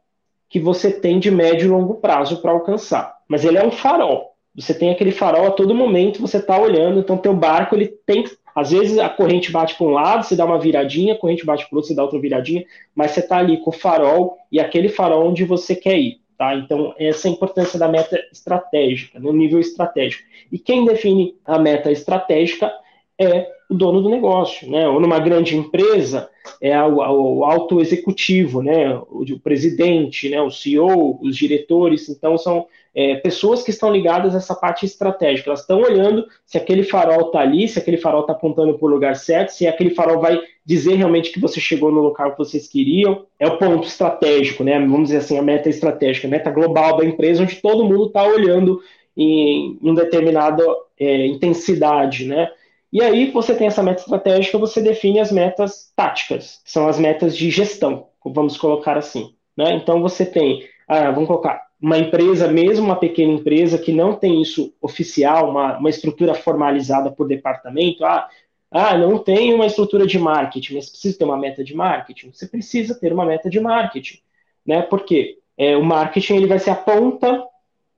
que 0.47 0.59
você 0.59 0.91
tem 0.91 1.17
de 1.17 1.31
médio 1.31 1.65
e 1.65 1.69
longo 1.69 1.95
prazo 1.95 2.41
para 2.41 2.51
alcançar, 2.51 3.15
mas 3.27 3.43
ele 3.43 3.57
é 3.57 3.65
um 3.65 3.71
farol. 3.71 4.35
Você 4.55 4.73
tem 4.73 4.91
aquele 4.91 5.11
farol 5.11 5.47
a 5.47 5.51
todo 5.51 5.75
momento, 5.75 6.21
você 6.21 6.37
está 6.37 6.57
olhando, 6.57 6.99
então 6.99 7.17
teu 7.17 7.33
barco 7.33 7.75
ele 7.75 7.87
tem 8.05 8.23
às 8.55 8.71
vezes 8.71 8.97
a 8.97 9.09
corrente 9.09 9.51
bate 9.51 9.75
para 9.75 9.85
um 9.85 9.91
lado, 9.91 10.23
você 10.23 10.35
dá 10.35 10.45
uma 10.45 10.57
viradinha, 10.57 11.13
a 11.13 11.17
corrente 11.17 11.45
bate 11.45 11.67
para 11.67 11.75
o 11.75 11.77
outro, 11.77 11.89
você 11.89 11.95
dá 11.95 12.03
outra 12.03 12.19
viradinha, 12.19 12.65
mas 12.95 13.11
você 13.11 13.19
está 13.19 13.37
ali 13.37 13.57
com 13.57 13.69
o 13.69 13.73
farol 13.73 14.37
e 14.49 14.61
aquele 14.61 14.87
farol 14.87 15.27
onde 15.27 15.43
você 15.43 15.75
quer 15.75 15.97
ir. 15.99 16.21
Tá? 16.37 16.55
Então, 16.55 16.93
essa 16.97 17.27
é 17.27 17.31
a 17.31 17.33
importância 17.33 17.77
da 17.77 17.87
meta 17.87 18.17
estratégica, 18.31 19.19
no 19.19 19.33
nível 19.33 19.59
estratégico. 19.59 20.23
E 20.51 20.57
quem 20.57 20.85
define 20.85 21.35
a 21.45 21.59
meta 21.59 21.91
estratégica 21.91 22.71
é 23.19 23.47
o 23.69 23.73
dono 23.73 24.01
do 24.01 24.09
negócio, 24.09 24.69
né? 24.69 24.87
Ou 24.87 24.99
numa 24.99 25.19
grande 25.19 25.55
empresa 25.57 26.29
é 26.61 26.79
o, 26.83 26.97
o 26.97 27.43
alto 27.43 27.81
executivo, 27.81 28.61
né? 28.61 28.95
O, 29.09 29.23
o, 29.23 29.39
presidente, 29.39 30.29
né? 30.29 30.41
O 30.41 30.51
CEO, 30.51 31.19
os 31.21 31.35
diretores. 31.35 32.07
Então 32.09 32.37
são 32.37 32.67
é, 32.93 33.15
pessoas 33.15 33.63
que 33.63 33.71
estão 33.71 33.91
ligadas 33.91 34.35
a 34.35 34.37
essa 34.37 34.53
parte 34.53 34.85
estratégica. 34.85 35.49
Elas 35.49 35.61
estão 35.61 35.81
olhando 35.81 36.25
se 36.45 36.57
aquele 36.57 36.83
farol 36.83 37.27
está 37.27 37.39
ali, 37.39 37.67
se 37.67 37.79
aquele 37.79 37.97
farol 37.97 38.21
está 38.21 38.33
apontando 38.33 38.77
para 38.77 38.85
o 38.85 38.89
lugar 38.89 39.15
certo, 39.15 39.49
se 39.49 39.65
aquele 39.65 39.89
farol 39.91 40.19
vai 40.19 40.39
dizer 40.63 40.95
realmente 40.95 41.31
que 41.31 41.39
você 41.39 41.59
chegou 41.59 41.91
no 41.91 42.01
local 42.01 42.31
que 42.31 42.37
vocês 42.37 42.67
queriam. 42.67 43.25
É 43.39 43.47
o 43.47 43.57
ponto 43.57 43.87
estratégico, 43.87 44.63
né? 44.63 44.79
Vamos 44.79 45.05
dizer 45.05 45.17
assim, 45.17 45.39
a 45.39 45.41
meta 45.41 45.69
estratégica, 45.69 46.27
a 46.27 46.31
meta 46.31 46.51
global 46.51 46.97
da 46.97 47.05
empresa, 47.05 47.41
onde 47.41 47.55
todo 47.55 47.83
mundo 47.83 48.07
está 48.07 48.23
olhando 48.23 48.79
em, 49.17 49.79
em 49.81 49.93
determinada 49.93 50.63
é, 50.99 51.25
intensidade, 51.25 52.25
né? 52.25 52.49
E 52.95 53.01
aí 53.01 53.29
você 53.29 53.53
tem 53.53 53.67
essa 53.67 53.83
meta 53.83 53.99
estratégica, 53.99 54.57
você 54.57 54.81
define 54.81 55.19
as 55.19 55.29
metas 55.29 55.91
táticas, 55.97 56.61
que 56.63 56.71
são 56.71 56.87
as 56.87 56.97
metas 56.97 57.35
de 57.35 57.49
gestão, 57.49 58.07
vamos 58.23 58.57
colocar 58.57 58.97
assim. 58.97 59.35
Né? 59.57 59.73
Então 59.73 60.01
você 60.01 60.25
tem, 60.25 60.65
ah, 60.87 61.11
vamos 61.11 61.27
colocar, 61.27 61.61
uma 61.77 61.97
empresa, 61.97 62.47
mesmo 62.47 62.85
uma 62.85 62.95
pequena 62.95 63.33
empresa 63.33 63.77
que 63.77 63.91
não 63.91 64.13
tem 64.13 64.41
isso 64.41 64.73
oficial, 64.81 65.49
uma, 65.49 65.77
uma 65.77 65.89
estrutura 65.89 66.33
formalizada 66.33 67.11
por 67.11 67.27
departamento, 67.27 68.05
ah, 68.05 68.29
ah, 68.71 68.97
não 68.97 69.17
tem 69.17 69.53
uma 69.53 69.65
estrutura 69.65 70.07
de 70.07 70.17
marketing, 70.17 70.75
mas 70.75 70.89
precisa 70.89 71.17
ter 71.17 71.25
uma 71.25 71.37
meta 71.37 71.65
de 71.65 71.75
marketing. 71.75 72.31
Você 72.31 72.47
precisa 72.47 72.97
ter 72.97 73.11
uma 73.11 73.25
meta 73.25 73.49
de 73.49 73.59
marketing, 73.59 74.19
né? 74.65 74.81
Porque 74.81 75.39
é, 75.57 75.75
o 75.75 75.83
marketing 75.83 76.37
ele 76.37 76.47
vai 76.47 76.59
ser 76.59 76.69
a 76.69 76.75
ponta 76.75 77.45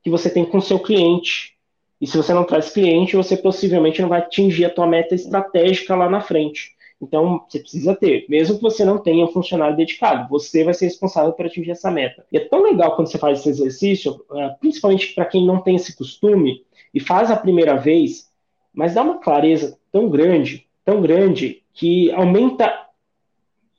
que 0.03 0.09
você 0.09 0.27
tem 0.27 0.43
com 0.43 0.57
o 0.57 0.61
seu 0.61 0.79
cliente, 0.79 1.55
e 1.99 2.05
se 2.05 2.15
você 2.15 2.33
não 2.33 2.43
traz 2.43 2.69
cliente, 2.69 3.15
você 3.15 3.35
possivelmente 3.35 4.01
não 4.01 4.09
vai 4.09 4.19
atingir 4.19 4.65
a 4.65 4.69
tua 4.69 4.85
meta 4.85 5.15
estratégica 5.15 5.95
lá 5.95 6.09
na 6.09 6.21
frente. 6.21 6.75
Então, 7.01 7.43
você 7.47 7.59
precisa 7.59 7.95
ter, 7.95 8.25
mesmo 8.27 8.55
que 8.55 8.61
você 8.61 8.83
não 8.83 8.97
tenha 8.97 9.23
um 9.23 9.31
funcionário 9.31 9.77
dedicado, 9.77 10.27
você 10.29 10.63
vai 10.63 10.73
ser 10.73 10.85
responsável 10.85 11.31
por 11.31 11.45
atingir 11.45 11.71
essa 11.71 11.91
meta. 11.91 12.25
E 12.31 12.37
é 12.37 12.39
tão 12.39 12.63
legal 12.63 12.95
quando 12.95 13.07
você 13.07 13.19
faz 13.19 13.39
esse 13.39 13.49
exercício, 13.49 14.23
é, 14.33 14.49
principalmente 14.59 15.13
para 15.13 15.25
quem 15.25 15.45
não 15.45 15.61
tem 15.61 15.75
esse 15.75 15.95
costume 15.95 16.63
e 16.93 16.99
faz 16.99 17.29
a 17.29 17.35
primeira 17.35 17.75
vez, 17.75 18.31
mas 18.73 18.95
dá 18.95 19.03
uma 19.03 19.19
clareza 19.19 19.77
tão 19.91 20.09
grande, 20.09 20.65
tão 20.83 21.01
grande, 21.01 21.63
que 21.73 22.11
aumenta 22.11 22.87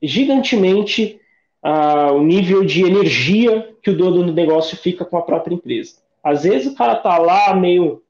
gigantemente 0.00 1.20
uh, 1.64 2.14
o 2.14 2.22
nível 2.22 2.64
de 2.64 2.84
energia 2.84 3.74
que 3.82 3.90
o 3.90 3.96
dono 3.96 4.24
do 4.24 4.32
negócio 4.32 4.76
fica 4.76 5.04
com 5.04 5.16
a 5.16 5.22
própria 5.22 5.54
empresa. 5.54 5.96
Às 6.22 6.44
vezes 6.44 6.72
o 6.72 6.76
cara 6.76 6.96
tá 6.96 7.18
lá 7.18 7.54
meio 7.54 8.02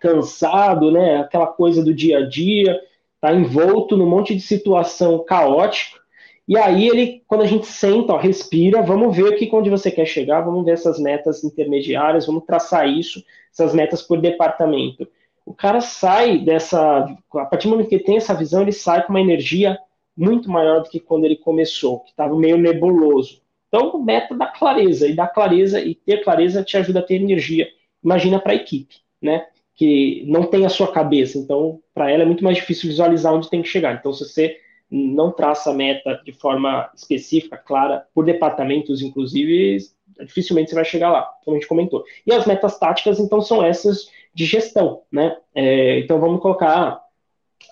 cansado, 0.00 0.90
né? 0.90 1.18
Aquela 1.18 1.46
coisa 1.46 1.84
do 1.84 1.94
dia 1.94 2.18
a 2.18 2.28
dia, 2.28 2.80
tá 3.20 3.32
envolto 3.32 3.96
num 3.96 4.08
monte 4.08 4.34
de 4.34 4.40
situação 4.40 5.24
caótica. 5.24 5.98
E 6.46 6.58
aí 6.58 6.88
ele, 6.88 7.22
quando 7.26 7.40
a 7.40 7.46
gente 7.46 7.66
senta, 7.66 8.12
ó, 8.12 8.18
respira, 8.18 8.82
vamos 8.82 9.16
ver 9.16 9.32
aqui 9.32 9.48
onde 9.50 9.70
você 9.70 9.90
quer 9.90 10.04
chegar, 10.04 10.42
vamos 10.42 10.64
ver 10.64 10.72
essas 10.72 10.98
metas 10.98 11.42
intermediárias, 11.42 12.26
vamos 12.26 12.44
traçar 12.44 12.86
isso, 12.86 13.24
essas 13.50 13.74
metas 13.74 14.02
por 14.02 14.20
departamento. 14.20 15.08
O 15.46 15.54
cara 15.54 15.80
sai 15.80 16.38
dessa, 16.38 17.06
a 17.34 17.44
partir 17.46 17.66
do 17.66 17.70
momento 17.70 17.88
que 17.88 17.94
ele 17.94 18.04
tem 18.04 18.16
essa 18.16 18.34
visão, 18.34 18.62
ele 18.62 18.72
sai 18.72 19.02
com 19.06 19.12
uma 19.12 19.20
energia 19.20 19.78
muito 20.16 20.50
maior 20.50 20.82
do 20.82 20.90
que 20.90 21.00
quando 21.00 21.24
ele 21.24 21.36
começou, 21.36 22.00
que 22.00 22.10
estava 22.10 22.36
meio 22.36 22.58
nebuloso. 22.58 23.42
Então, 23.68 23.98
meta 24.02 24.34
da 24.34 24.46
clareza, 24.46 25.08
e 25.08 25.14
dar 25.14 25.28
clareza, 25.28 25.80
e 25.80 25.94
ter 25.94 26.22
clareza 26.22 26.62
te 26.62 26.76
ajuda 26.76 27.00
a 27.00 27.02
ter 27.02 27.16
energia. 27.16 27.68
Imagina 28.02 28.38
para 28.38 28.52
a 28.52 28.56
equipe, 28.56 28.96
né? 29.20 29.46
Que 29.74 30.24
não 30.26 30.44
tem 30.44 30.64
a 30.64 30.68
sua 30.68 30.90
cabeça. 30.90 31.38
Então, 31.38 31.80
para 31.92 32.10
ela 32.10 32.22
é 32.22 32.26
muito 32.26 32.44
mais 32.44 32.56
difícil 32.56 32.88
visualizar 32.88 33.34
onde 33.34 33.50
tem 33.50 33.62
que 33.62 33.68
chegar. 33.68 33.94
Então, 33.94 34.12
se 34.12 34.24
você 34.24 34.56
não 34.90 35.32
traça 35.32 35.70
a 35.70 35.74
meta 35.74 36.20
de 36.24 36.32
forma 36.32 36.88
específica, 36.94 37.56
clara, 37.56 38.06
por 38.14 38.24
departamentos, 38.24 39.02
inclusive, 39.02 39.78
dificilmente 40.20 40.70
você 40.70 40.76
vai 40.76 40.84
chegar 40.84 41.10
lá, 41.10 41.22
como 41.44 41.56
a 41.56 41.60
gente 41.60 41.68
comentou. 41.68 42.04
E 42.26 42.32
as 42.32 42.46
metas 42.46 42.78
táticas, 42.78 43.18
então, 43.18 43.40
são 43.40 43.64
essas 43.64 44.08
de 44.32 44.44
gestão, 44.44 45.02
né? 45.10 45.36
É, 45.54 45.98
então, 46.00 46.20
vamos 46.20 46.40
colocar 46.40 47.02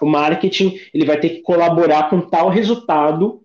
o 0.00 0.06
marketing, 0.06 0.80
ele 0.92 1.04
vai 1.04 1.20
ter 1.20 1.28
que 1.28 1.42
colaborar 1.42 2.08
com 2.08 2.20
tal 2.20 2.48
resultado 2.48 3.42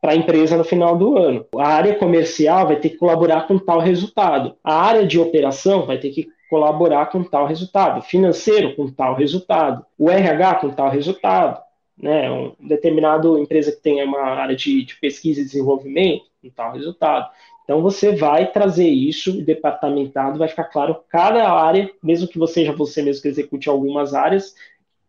para 0.00 0.12
a 0.12 0.16
empresa 0.16 0.56
no 0.56 0.64
final 0.64 0.96
do 0.98 1.16
ano. 1.16 1.46
A 1.56 1.68
área 1.68 1.94
comercial 1.94 2.66
vai 2.66 2.76
ter 2.76 2.90
que 2.90 2.96
colaborar 2.96 3.46
com 3.46 3.56
tal 3.56 3.78
resultado. 3.78 4.56
A 4.64 4.74
área 4.74 5.06
de 5.06 5.20
operação 5.20 5.86
vai 5.86 5.98
ter 5.98 6.10
que 6.10 6.26
colaborar 6.52 7.06
com 7.06 7.24
tal 7.24 7.46
resultado, 7.46 8.02
financeiro 8.02 8.76
com 8.76 8.86
tal 8.86 9.14
resultado, 9.14 9.86
o 9.98 10.10
RH 10.10 10.56
com 10.56 10.68
tal 10.68 10.90
resultado, 10.90 11.62
né, 11.96 12.30
um 12.30 12.52
determinado 12.60 13.38
empresa 13.38 13.72
que 13.72 13.80
tenha 13.80 14.04
uma 14.04 14.20
área 14.20 14.54
de, 14.54 14.84
de 14.84 14.94
pesquisa 14.96 15.40
e 15.40 15.46
desenvolvimento 15.46 16.26
com 16.42 16.50
tal 16.50 16.74
resultado. 16.74 17.30
Então 17.64 17.80
você 17.80 18.14
vai 18.14 18.52
trazer 18.52 18.86
isso 18.86 19.42
departamentado, 19.42 20.38
vai 20.38 20.46
ficar 20.46 20.64
claro 20.64 20.98
cada 21.08 21.50
área, 21.50 21.90
mesmo 22.02 22.28
que 22.28 22.38
você 22.38 22.66
já 22.66 22.72
você 22.72 23.00
mesmo 23.00 23.22
que 23.22 23.28
execute 23.28 23.70
algumas 23.70 24.12
áreas, 24.12 24.54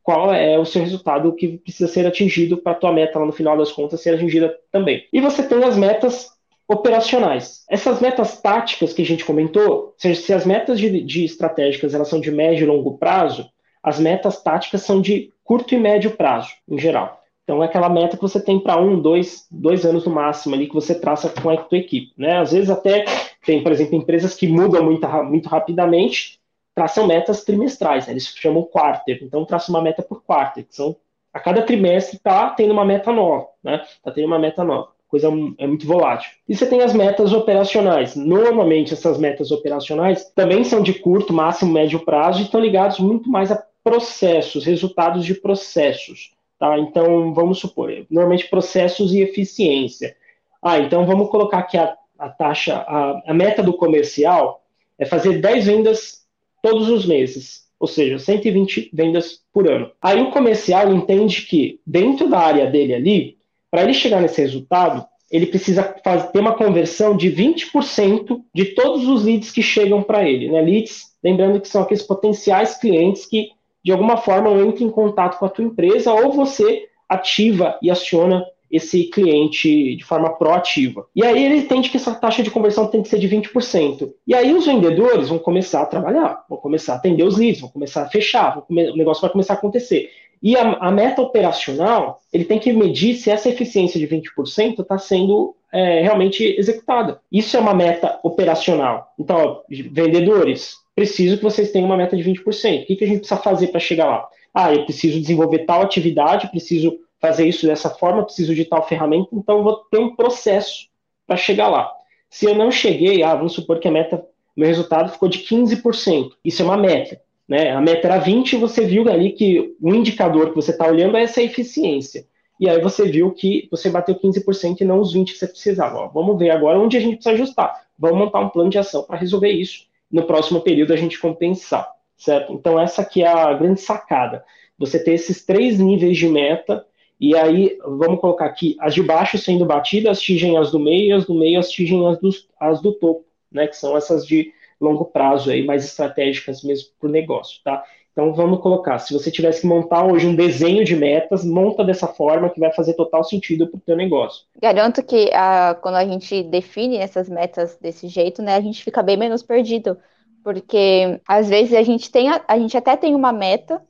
qual 0.01 0.33
é 0.33 0.57
o 0.57 0.63
seu 0.63 0.81
resultado 0.81 1.33
que 1.33 1.57
precisa 1.57 1.91
ser 1.91 2.07
atingido 2.07 2.55
para 2.55 2.71
a 2.71 2.75
tua 2.75 2.93
meta 2.93 3.19
lá 3.19 3.25
no 3.25 3.33
final 3.33 3.57
das 3.57 3.69
contas 3.69 3.99
ser 3.99 4.15
atingida 4.15 4.57
também. 4.71 5.05
E 5.11 5.19
você 5.19 5.43
tem 5.43 5.61
as 5.61 5.75
metas 5.75 6.29
operacionais. 6.73 7.63
Essas 7.69 8.01
metas 8.01 8.41
táticas 8.41 8.93
que 8.93 9.01
a 9.01 9.05
gente 9.05 9.23
comentou, 9.23 9.93
se, 9.97 10.13
se 10.15 10.33
as 10.33 10.45
metas 10.45 10.79
de, 10.79 11.01
de 11.01 11.23
estratégicas 11.23 11.93
elas 11.93 12.07
são 12.07 12.19
de 12.19 12.31
médio 12.31 12.63
e 12.63 12.67
longo 12.67 12.97
prazo, 12.97 13.47
as 13.81 13.99
metas 13.99 14.41
táticas 14.41 14.81
são 14.81 15.01
de 15.01 15.33
curto 15.43 15.75
e 15.75 15.79
médio 15.79 16.11
prazo, 16.11 16.49
em 16.67 16.77
geral. 16.77 17.21
Então 17.43 17.61
é 17.61 17.65
aquela 17.65 17.89
meta 17.89 18.15
que 18.15 18.21
você 18.21 18.41
tem 18.41 18.59
para 18.59 18.79
um, 18.79 18.99
dois, 18.99 19.45
dois 19.51 19.85
anos 19.85 20.05
no 20.05 20.13
máximo 20.13 20.55
ali 20.55 20.67
que 20.67 20.73
você 20.73 20.95
traça 20.95 21.29
com 21.29 21.49
a 21.49 21.57
tua 21.57 21.77
equipe. 21.77 22.13
Né? 22.17 22.37
Às 22.37 22.53
vezes 22.53 22.69
até 22.69 23.03
tem, 23.45 23.61
por 23.61 23.71
exemplo, 23.71 23.95
empresas 23.95 24.33
que 24.33 24.47
mudam 24.47 24.83
muito, 24.83 25.07
muito 25.25 25.49
rapidamente, 25.49 26.39
traçam 26.73 27.05
metas 27.05 27.43
trimestrais, 27.43 28.07
né? 28.07 28.13
eles 28.13 28.27
chamam 28.27 28.63
quarter, 28.63 29.19
então 29.21 29.45
traçam 29.45 29.75
uma 29.75 29.81
meta 29.81 30.01
por 30.01 30.23
quarter, 30.23 30.65
são 30.69 30.95
a 31.33 31.39
cada 31.39 31.63
trimestre 31.63 32.17
está 32.17 32.51
tendo 32.51 32.71
uma 32.71 32.85
meta 32.85 33.11
nova, 33.11 33.47
né? 33.63 33.81
Está 33.83 34.11
tendo 34.11 34.27
uma 34.27 34.37
meta 34.37 34.63
nova 34.63 34.92
coisa 35.13 35.27
é 35.59 35.67
muito 35.67 35.85
volátil. 35.85 36.31
E 36.49 36.55
você 36.55 36.65
tem 36.65 36.81
as 36.81 36.91
metas 36.91 37.33
operacionais. 37.33 38.15
Normalmente, 38.15 38.95
essas 38.95 39.19
metas 39.19 39.51
operacionais 39.51 40.25
também 40.33 40.63
são 40.63 40.81
de 40.81 40.95
curto, 40.95 41.31
máximo, 41.31 41.71
médio 41.71 41.99
prazo 42.03 42.39
e 42.39 42.45
estão 42.45 42.59
ligados 42.59 42.97
muito 42.97 43.29
mais 43.29 43.51
a 43.51 43.63
processos, 43.83 44.65
resultados 44.65 45.23
de 45.23 45.35
processos. 45.35 46.31
Tá? 46.57 46.79
Então, 46.79 47.31
vamos 47.31 47.59
supor, 47.59 47.91
normalmente 48.09 48.49
processos 48.49 49.13
e 49.13 49.21
eficiência. 49.21 50.15
Ah, 50.59 50.79
então 50.79 51.05
vamos 51.05 51.29
colocar 51.29 51.59
aqui 51.59 51.77
a, 51.77 51.95
a 52.17 52.29
taxa, 52.29 52.77
a, 52.77 53.21
a 53.27 53.33
meta 53.35 53.61
do 53.61 53.73
comercial 53.73 54.63
é 54.97 55.05
fazer 55.05 55.39
10 55.39 55.65
vendas 55.67 56.23
todos 56.59 56.89
os 56.89 57.05
meses, 57.05 57.67
ou 57.79 57.87
seja, 57.87 58.17
120 58.17 58.89
vendas 58.91 59.41
por 59.53 59.69
ano. 59.69 59.91
Aí 60.01 60.19
o 60.23 60.31
comercial 60.31 60.91
entende 60.91 61.43
que 61.43 61.79
dentro 61.85 62.27
da 62.27 62.39
área 62.39 62.65
dele 62.65 62.95
ali, 62.95 63.32
para 63.73 63.81
ele 63.81 63.93
chegar 63.95 64.21
nesse 64.21 64.39
resultado, 64.39 65.03
ele 65.31 65.47
precisa 65.47 65.95
fazer, 66.03 66.27
ter 66.27 66.39
uma 66.39 66.53
conversão 66.53 67.17
de 67.17 67.31
20% 67.31 68.39
de 68.53 68.65
todos 68.65 69.07
os 69.07 69.23
leads 69.23 69.49
que 69.49 69.63
chegam 69.63 70.03
para 70.03 70.29
ele. 70.29 70.47
Né? 70.47 70.61
Leads, 70.61 71.05
lembrando 71.23 71.59
que 71.59 71.67
são 71.67 71.81
aqueles 71.81 72.03
potenciais 72.03 72.77
clientes 72.77 73.25
que, 73.25 73.47
de 73.83 73.91
alguma 73.91 74.15
forma, 74.15 74.51
entram 74.61 74.85
em 74.85 74.91
contato 74.91 75.39
com 75.39 75.45
a 75.47 75.49
tua 75.49 75.65
empresa 75.65 76.13
ou 76.13 76.31
você 76.33 76.85
ativa 77.09 77.75
e 77.81 77.89
aciona 77.89 78.45
esse 78.69 79.05
cliente 79.05 79.95
de 79.95 80.03
forma 80.03 80.29
proativa. 80.37 81.07
E 81.15 81.25
aí 81.25 81.43
ele 81.43 81.57
entende 81.57 81.89
que 81.89 81.97
essa 81.97 82.13
taxa 82.13 82.43
de 82.43 82.51
conversão 82.51 82.85
tem 82.85 83.01
que 83.01 83.09
ser 83.09 83.17
de 83.17 83.27
20%. 83.27 84.11
E 84.27 84.35
aí 84.35 84.53
os 84.53 84.67
vendedores 84.67 85.29
vão 85.29 85.39
começar 85.39 85.81
a 85.81 85.87
trabalhar, 85.87 86.45
vão 86.47 86.59
começar 86.59 86.93
a 86.93 86.95
atender 86.97 87.23
os 87.23 87.37
leads, 87.37 87.61
vão 87.61 87.71
começar 87.71 88.03
a 88.03 88.09
fechar, 88.09 88.63
o 88.69 88.95
negócio 88.95 89.21
vai 89.21 89.31
começar 89.31 89.53
a 89.53 89.57
acontecer. 89.57 90.11
E 90.43 90.57
a, 90.57 90.73
a 90.73 90.91
meta 90.91 91.21
operacional, 91.21 92.19
ele 92.31 92.43
tem 92.43 92.59
que 92.59 92.73
medir 92.73 93.15
se 93.15 93.31
essa 93.31 93.47
eficiência 93.47 93.97
de 93.97 94.05
20% 94.05 94.81
está 94.81 94.97
sendo 94.97 95.55
é, 95.71 96.01
realmente 96.01 96.43
executada. 96.59 97.21
Isso 97.31 97.55
é 97.55 97.59
uma 97.61 97.73
meta 97.73 98.19
operacional. 98.21 99.13
Então, 99.17 99.37
ó, 99.37 99.61
vendedores, 99.69 100.75
preciso 100.93 101.37
que 101.37 101.43
vocês 101.43 101.71
tenham 101.71 101.85
uma 101.85 101.95
meta 101.95 102.17
de 102.17 102.23
20%. 102.23 102.43
O 102.83 102.85
que, 102.85 102.95
que 102.97 103.05
a 103.05 103.07
gente 103.07 103.19
precisa 103.19 103.39
fazer 103.39 103.67
para 103.67 103.79
chegar 103.79 104.05
lá? 104.05 104.27
Ah, 104.53 104.73
eu 104.73 104.83
preciso 104.83 105.19
desenvolver 105.19 105.59
tal 105.59 105.81
atividade, 105.81 106.49
preciso 106.49 106.99
fazer 107.19 107.47
isso 107.47 107.65
dessa 107.65 107.89
forma, 107.89 108.25
preciso 108.25 108.53
de 108.53 108.65
tal 108.65 108.85
ferramenta, 108.85 109.29
então 109.31 109.63
vou 109.63 109.77
ter 109.89 109.97
um 109.97 110.13
processo 110.13 110.89
para 111.25 111.37
chegar 111.37 111.69
lá. 111.69 111.89
Se 112.29 112.45
eu 112.45 112.53
não 112.53 112.69
cheguei, 112.69 113.23
ah, 113.23 113.33
vamos 113.33 113.53
supor 113.53 113.79
que 113.79 113.87
a 113.87 113.91
meta, 113.91 114.23
meu 114.57 114.67
resultado 114.67 115.09
ficou 115.09 115.29
de 115.29 115.39
15%. 115.39 116.31
Isso 116.43 116.61
é 116.61 116.65
uma 116.65 116.75
meta. 116.75 117.21
Né? 117.47 117.71
A 117.71 117.81
meta 117.81 118.07
era 118.07 118.17
20 118.17 118.53
e 118.53 118.57
você 118.57 118.85
viu 118.85 119.09
ali 119.09 119.31
que 119.31 119.75
o 119.81 119.93
indicador 119.93 120.49
que 120.49 120.55
você 120.55 120.71
está 120.71 120.87
olhando 120.87 121.17
é 121.17 121.23
essa 121.23 121.41
eficiência. 121.41 122.25
E 122.59 122.69
aí 122.69 122.81
você 122.81 123.05
viu 123.09 123.31
que 123.31 123.67
você 123.69 123.89
bateu 123.89 124.15
15% 124.15 124.81
e 124.81 124.85
não 124.85 124.99
os 124.99 125.13
20% 125.13 125.25
que 125.25 125.37
você 125.37 125.47
precisava. 125.47 125.97
Ó, 125.97 126.07
vamos 126.07 126.37
ver 126.37 126.51
agora 126.51 126.79
onde 126.79 126.95
a 126.95 126.99
gente 126.99 127.15
precisa 127.15 127.35
ajustar. 127.35 127.85
Vamos 127.97 128.17
montar 128.17 128.39
um 128.39 128.49
plano 128.49 128.69
de 128.69 128.77
ação 128.77 129.03
para 129.03 129.17
resolver 129.17 129.51
isso. 129.51 129.85
No 130.11 130.23
próximo 130.23 130.61
período 130.61 130.93
a 130.93 130.97
gente 130.97 131.19
compensar, 131.19 131.89
certo? 132.15 132.53
Então 132.53 132.79
essa 132.79 133.01
aqui 133.01 133.23
é 133.23 133.27
a 133.27 133.53
grande 133.53 133.81
sacada. 133.81 134.43
Você 134.77 135.03
ter 135.03 135.13
esses 135.13 135.45
três 135.45 135.79
níveis 135.79 136.17
de 136.17 136.27
meta 136.27 136.85
e 137.19 137.37
aí, 137.37 137.77
vamos 137.81 138.19
colocar 138.19 138.45
aqui, 138.45 138.75
as 138.81 138.93
de 138.93 139.01
baixo 139.01 139.37
sendo 139.37 139.65
batidas 139.65 140.17
atingem 140.17 140.57
as 140.57 140.71
do 140.71 140.79
meio, 140.79 141.15
as 141.15 141.25
do 141.25 141.33
meio 141.33 141.59
atingem 141.59 142.05
as 142.07 142.19
do, 142.19 142.29
as 142.59 142.81
do 142.81 142.91
topo, 142.91 143.25
né? 143.51 143.65
Que 143.65 143.77
são 143.77 143.95
essas 143.95 144.27
de 144.27 144.51
longo 144.83 145.05
prazo 145.05 145.49
aí, 145.49 145.65
mais 145.65 145.85
estratégicas 145.85 146.63
mesmo 146.63 146.89
para 146.99 147.09
o 147.09 147.11
negócio, 147.11 147.59
tá? 147.63 147.83
Então 148.13 148.31
vamos 148.31 148.61
colocar, 148.61 148.99
se 148.99 149.11
você 149.11 149.31
tivesse 149.31 149.61
que 149.61 149.67
montar 149.67 150.05
hoje 150.05 150.27
um 150.27 150.35
desenho 150.35 150.85
de 150.85 150.95
metas, 150.95 151.43
monta 151.43 151.83
dessa 151.83 152.07
forma 152.07 152.49
que 152.49 152.59
vai 152.59 152.71
fazer 152.71 152.93
total 152.93 153.23
sentido 153.23 153.67
para 153.67 153.77
o 153.77 153.81
teu 153.81 153.97
negócio. 153.97 154.45
Garanto 154.61 155.03
que 155.03 155.31
a, 155.33 155.75
quando 155.81 155.95
a 155.95 156.05
gente 156.05 156.43
define 156.43 156.97
essas 156.97 157.27
metas 157.27 157.75
desse 157.81 158.07
jeito, 158.07 158.41
né, 158.43 158.55
a 158.55 158.61
gente 158.61 158.83
fica 158.83 159.01
bem 159.01 159.17
menos 159.17 159.41
perdido, 159.41 159.97
porque 160.43 161.19
às 161.27 161.49
vezes 161.49 161.73
a 161.73 161.81
gente 161.81 162.11
tem, 162.11 162.29
a, 162.29 162.39
a 162.47 162.59
gente 162.59 162.77
até 162.77 162.95
tem 162.95 163.15
uma 163.15 163.33
meta, 163.33 163.81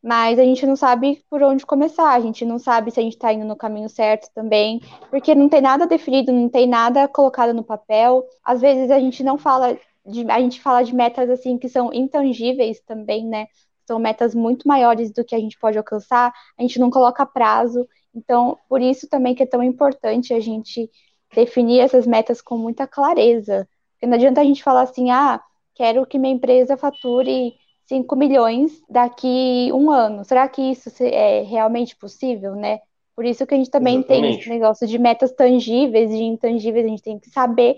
mas 0.00 0.38
a 0.38 0.44
gente 0.44 0.64
não 0.66 0.76
sabe 0.76 1.24
por 1.28 1.42
onde 1.42 1.66
começar, 1.66 2.12
a 2.12 2.20
gente 2.20 2.44
não 2.44 2.60
sabe 2.60 2.92
se 2.92 3.00
a 3.00 3.02
gente 3.02 3.14
está 3.14 3.32
indo 3.32 3.44
no 3.44 3.56
caminho 3.56 3.88
certo 3.88 4.28
também, 4.34 4.80
porque 5.10 5.34
não 5.34 5.48
tem 5.48 5.62
nada 5.62 5.86
definido, 5.86 6.30
não 6.30 6.48
tem 6.48 6.68
nada 6.68 7.08
colocado 7.08 7.54
no 7.54 7.64
papel. 7.64 8.22
Às 8.44 8.60
vezes 8.60 8.90
a 8.90 9.00
gente 9.00 9.24
não 9.24 9.38
fala 9.38 9.76
de, 10.06 10.30
a 10.30 10.38
gente 10.40 10.60
fala 10.60 10.82
de 10.82 10.94
metas 10.94 11.30
assim 11.30 11.58
que 11.58 11.68
são 11.68 11.92
intangíveis 11.92 12.80
também, 12.80 13.26
né? 13.26 13.46
São 13.86 13.98
metas 13.98 14.34
muito 14.34 14.66
maiores 14.66 15.12
do 15.12 15.24
que 15.24 15.34
a 15.34 15.38
gente 15.38 15.58
pode 15.58 15.76
alcançar, 15.76 16.32
a 16.58 16.62
gente 16.62 16.78
não 16.78 16.90
coloca 16.90 17.26
prazo. 17.26 17.86
Então, 18.14 18.58
por 18.68 18.80
isso 18.80 19.08
também 19.08 19.34
que 19.34 19.42
é 19.42 19.46
tão 19.46 19.62
importante 19.62 20.32
a 20.32 20.40
gente 20.40 20.90
definir 21.34 21.80
essas 21.80 22.06
metas 22.06 22.40
com 22.40 22.56
muita 22.56 22.86
clareza. 22.86 23.68
Porque 23.92 24.06
não 24.06 24.14
adianta 24.14 24.40
a 24.40 24.44
gente 24.44 24.62
falar 24.62 24.82
assim, 24.82 25.10
ah, 25.10 25.40
quero 25.74 26.06
que 26.06 26.18
minha 26.18 26.34
empresa 26.34 26.76
fature 26.76 27.54
5 27.86 28.16
milhões 28.16 28.82
daqui 28.88 29.70
um 29.72 29.90
ano. 29.90 30.24
Será 30.24 30.48
que 30.48 30.62
isso 30.62 30.90
é 31.02 31.42
realmente 31.42 31.96
possível, 31.96 32.54
né? 32.54 32.80
Por 33.14 33.24
isso 33.24 33.46
que 33.46 33.54
a 33.54 33.56
gente 33.56 33.70
também 33.70 33.98
Exatamente. 33.98 34.22
tem 34.22 34.40
esse 34.40 34.48
negócio 34.48 34.86
de 34.86 34.98
metas 34.98 35.32
tangíveis 35.32 36.10
e 36.10 36.22
intangíveis, 36.22 36.84
a 36.86 36.88
gente 36.88 37.02
tem 37.02 37.18
que 37.18 37.30
saber 37.30 37.76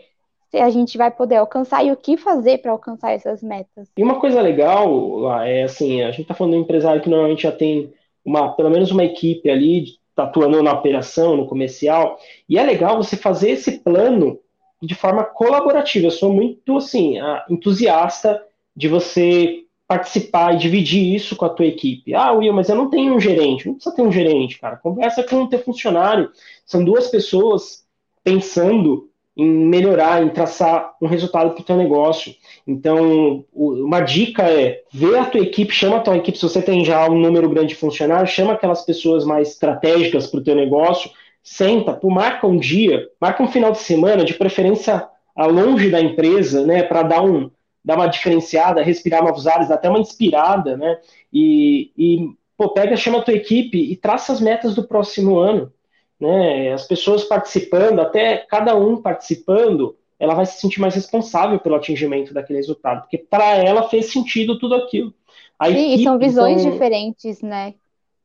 a 0.60 0.70
gente 0.70 0.96
vai 0.98 1.10
poder 1.10 1.36
alcançar 1.36 1.84
e 1.84 1.92
o 1.92 1.96
que 1.96 2.16
fazer 2.16 2.58
para 2.58 2.72
alcançar 2.72 3.12
essas 3.12 3.42
metas. 3.42 3.88
E 3.96 4.02
uma 4.02 4.20
coisa 4.20 4.40
legal 4.40 5.32
é 5.42 5.64
assim, 5.64 6.02
a 6.02 6.10
gente 6.10 6.22
está 6.22 6.34
falando 6.34 6.52
de 6.54 6.58
um 6.58 6.62
empresário 6.62 7.02
que 7.02 7.10
normalmente 7.10 7.42
já 7.42 7.52
tem 7.52 7.92
uma, 8.25 8.52
pelo 8.52 8.71
menos 8.71 8.90
uma 8.90 9.04
equipe 9.04 9.49
ali, 9.49 9.84
tá 10.14 10.25
atuando 10.25 10.62
na 10.62 10.73
operação, 10.73 11.36
no 11.36 11.47
comercial, 11.47 12.19
e 12.49 12.58
é 12.58 12.62
legal 12.62 12.97
você 12.97 13.16
fazer 13.16 13.50
esse 13.50 13.78
plano 13.78 14.38
de 14.82 14.95
forma 14.95 15.25
colaborativa. 15.25 16.06
Eu 16.06 16.10
sou 16.10 16.32
muito 16.32 16.76
assim, 16.76 17.16
entusiasta 17.49 18.42
de 18.75 18.88
você 18.88 19.62
participar 19.88 20.54
e 20.54 20.58
dividir 20.58 21.14
isso 21.14 21.36
com 21.36 21.45
a 21.45 21.50
tua 21.50 21.66
equipe. 21.66 22.14
Ah, 22.14 22.32
Will, 22.32 22.52
mas 22.52 22.69
eu 22.69 22.75
não 22.75 22.90
tenho 22.90 23.14
um 23.14 23.21
gerente. 23.21 23.66
Não 23.66 23.75
precisa 23.75 23.95
ter 23.95 24.02
um 24.02 24.10
gerente, 24.10 24.58
cara. 24.58 24.76
Conversa 24.76 25.23
com 25.23 25.42
o 25.42 25.49
teu 25.49 25.60
funcionário. 25.60 26.30
São 26.64 26.84
duas 26.84 27.08
pessoas 27.08 27.84
pensando 28.25 29.08
em 29.36 29.46
melhorar, 29.46 30.22
em 30.22 30.30
traçar 30.30 30.94
um 31.00 31.06
resultado 31.06 31.50
para 31.50 31.60
o 31.60 31.64
teu 31.64 31.76
negócio. 31.76 32.34
Então, 32.66 33.44
uma 33.52 34.00
dica 34.00 34.44
é 34.44 34.82
ver 34.90 35.18
a 35.18 35.26
tua 35.26 35.42
equipe, 35.42 35.75
chama 35.75 35.99
a 35.99 36.00
tua 36.00 36.16
equipe, 36.16 36.38
se 36.38 36.42
você 36.42 36.62
tem 36.62 36.84
já 36.84 37.06
um 37.08 37.18
número 37.18 37.49
grande 37.50 37.68
de 37.68 37.75
funcionários, 37.75 38.30
chama 38.30 38.54
aquelas 38.54 38.84
pessoas 38.84 39.25
mais 39.25 39.50
estratégicas 39.50 40.26
para 40.26 40.40
o 40.40 40.42
teu 40.42 40.54
negócio, 40.54 41.10
senta, 41.42 41.92
pô, 41.92 42.08
marca 42.08 42.46
um 42.46 42.56
dia, 42.56 43.08
marca 43.20 43.42
um 43.42 43.49
final 43.49 43.72
de 43.72 43.78
semana, 43.78 44.25
de 44.25 44.34
preferência 44.34 45.06
longe 45.36 45.90
da 45.90 46.00
empresa, 46.00 46.64
né, 46.64 46.82
para 46.82 47.02
dar 47.02 47.22
um 47.22 47.50
dar 47.84 47.94
uma 47.94 48.08
diferenciada, 48.08 48.82
respirar 48.82 49.22
novos 49.22 49.46
ares, 49.46 49.70
até 49.70 49.88
uma 49.88 50.00
inspirada, 50.00 50.76
né? 50.76 50.99
E, 51.32 51.92
e 51.96 52.30
pô, 52.56 52.70
pega, 52.70 52.96
chama 52.96 53.18
a 53.18 53.22
tua 53.22 53.34
equipe 53.34 53.78
e 53.78 53.94
traça 53.94 54.32
as 54.32 54.40
metas 54.40 54.75
do 54.75 54.82
próximo 54.82 55.38
ano 55.38 55.72
né? 56.20 56.72
As 56.72 56.86
pessoas 56.86 57.24
participando, 57.24 58.00
até 58.00 58.38
cada 58.38 58.74
um 58.74 59.00
participando, 59.00 59.96
ela 60.18 60.34
vai 60.34 60.46
se 60.46 60.60
sentir 60.60 60.80
mais 60.80 60.94
responsável 60.94 61.58
pelo 61.58 61.74
atingimento 61.74 62.32
daquele 62.32 62.58
resultado, 62.58 63.02
porque 63.02 63.18
para 63.18 63.56
ela 63.56 63.88
fez 63.88 64.12
sentido 64.12 64.58
tudo 64.58 64.74
aquilo. 64.74 65.12
A 65.58 65.66
Sim, 65.66 65.72
equipe, 65.72 66.00
e 66.00 66.04
são 66.04 66.18
visões 66.18 66.60
então, 66.60 66.72
diferentes, 66.72 67.42
né? 67.42 67.74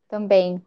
Também. 0.09 0.61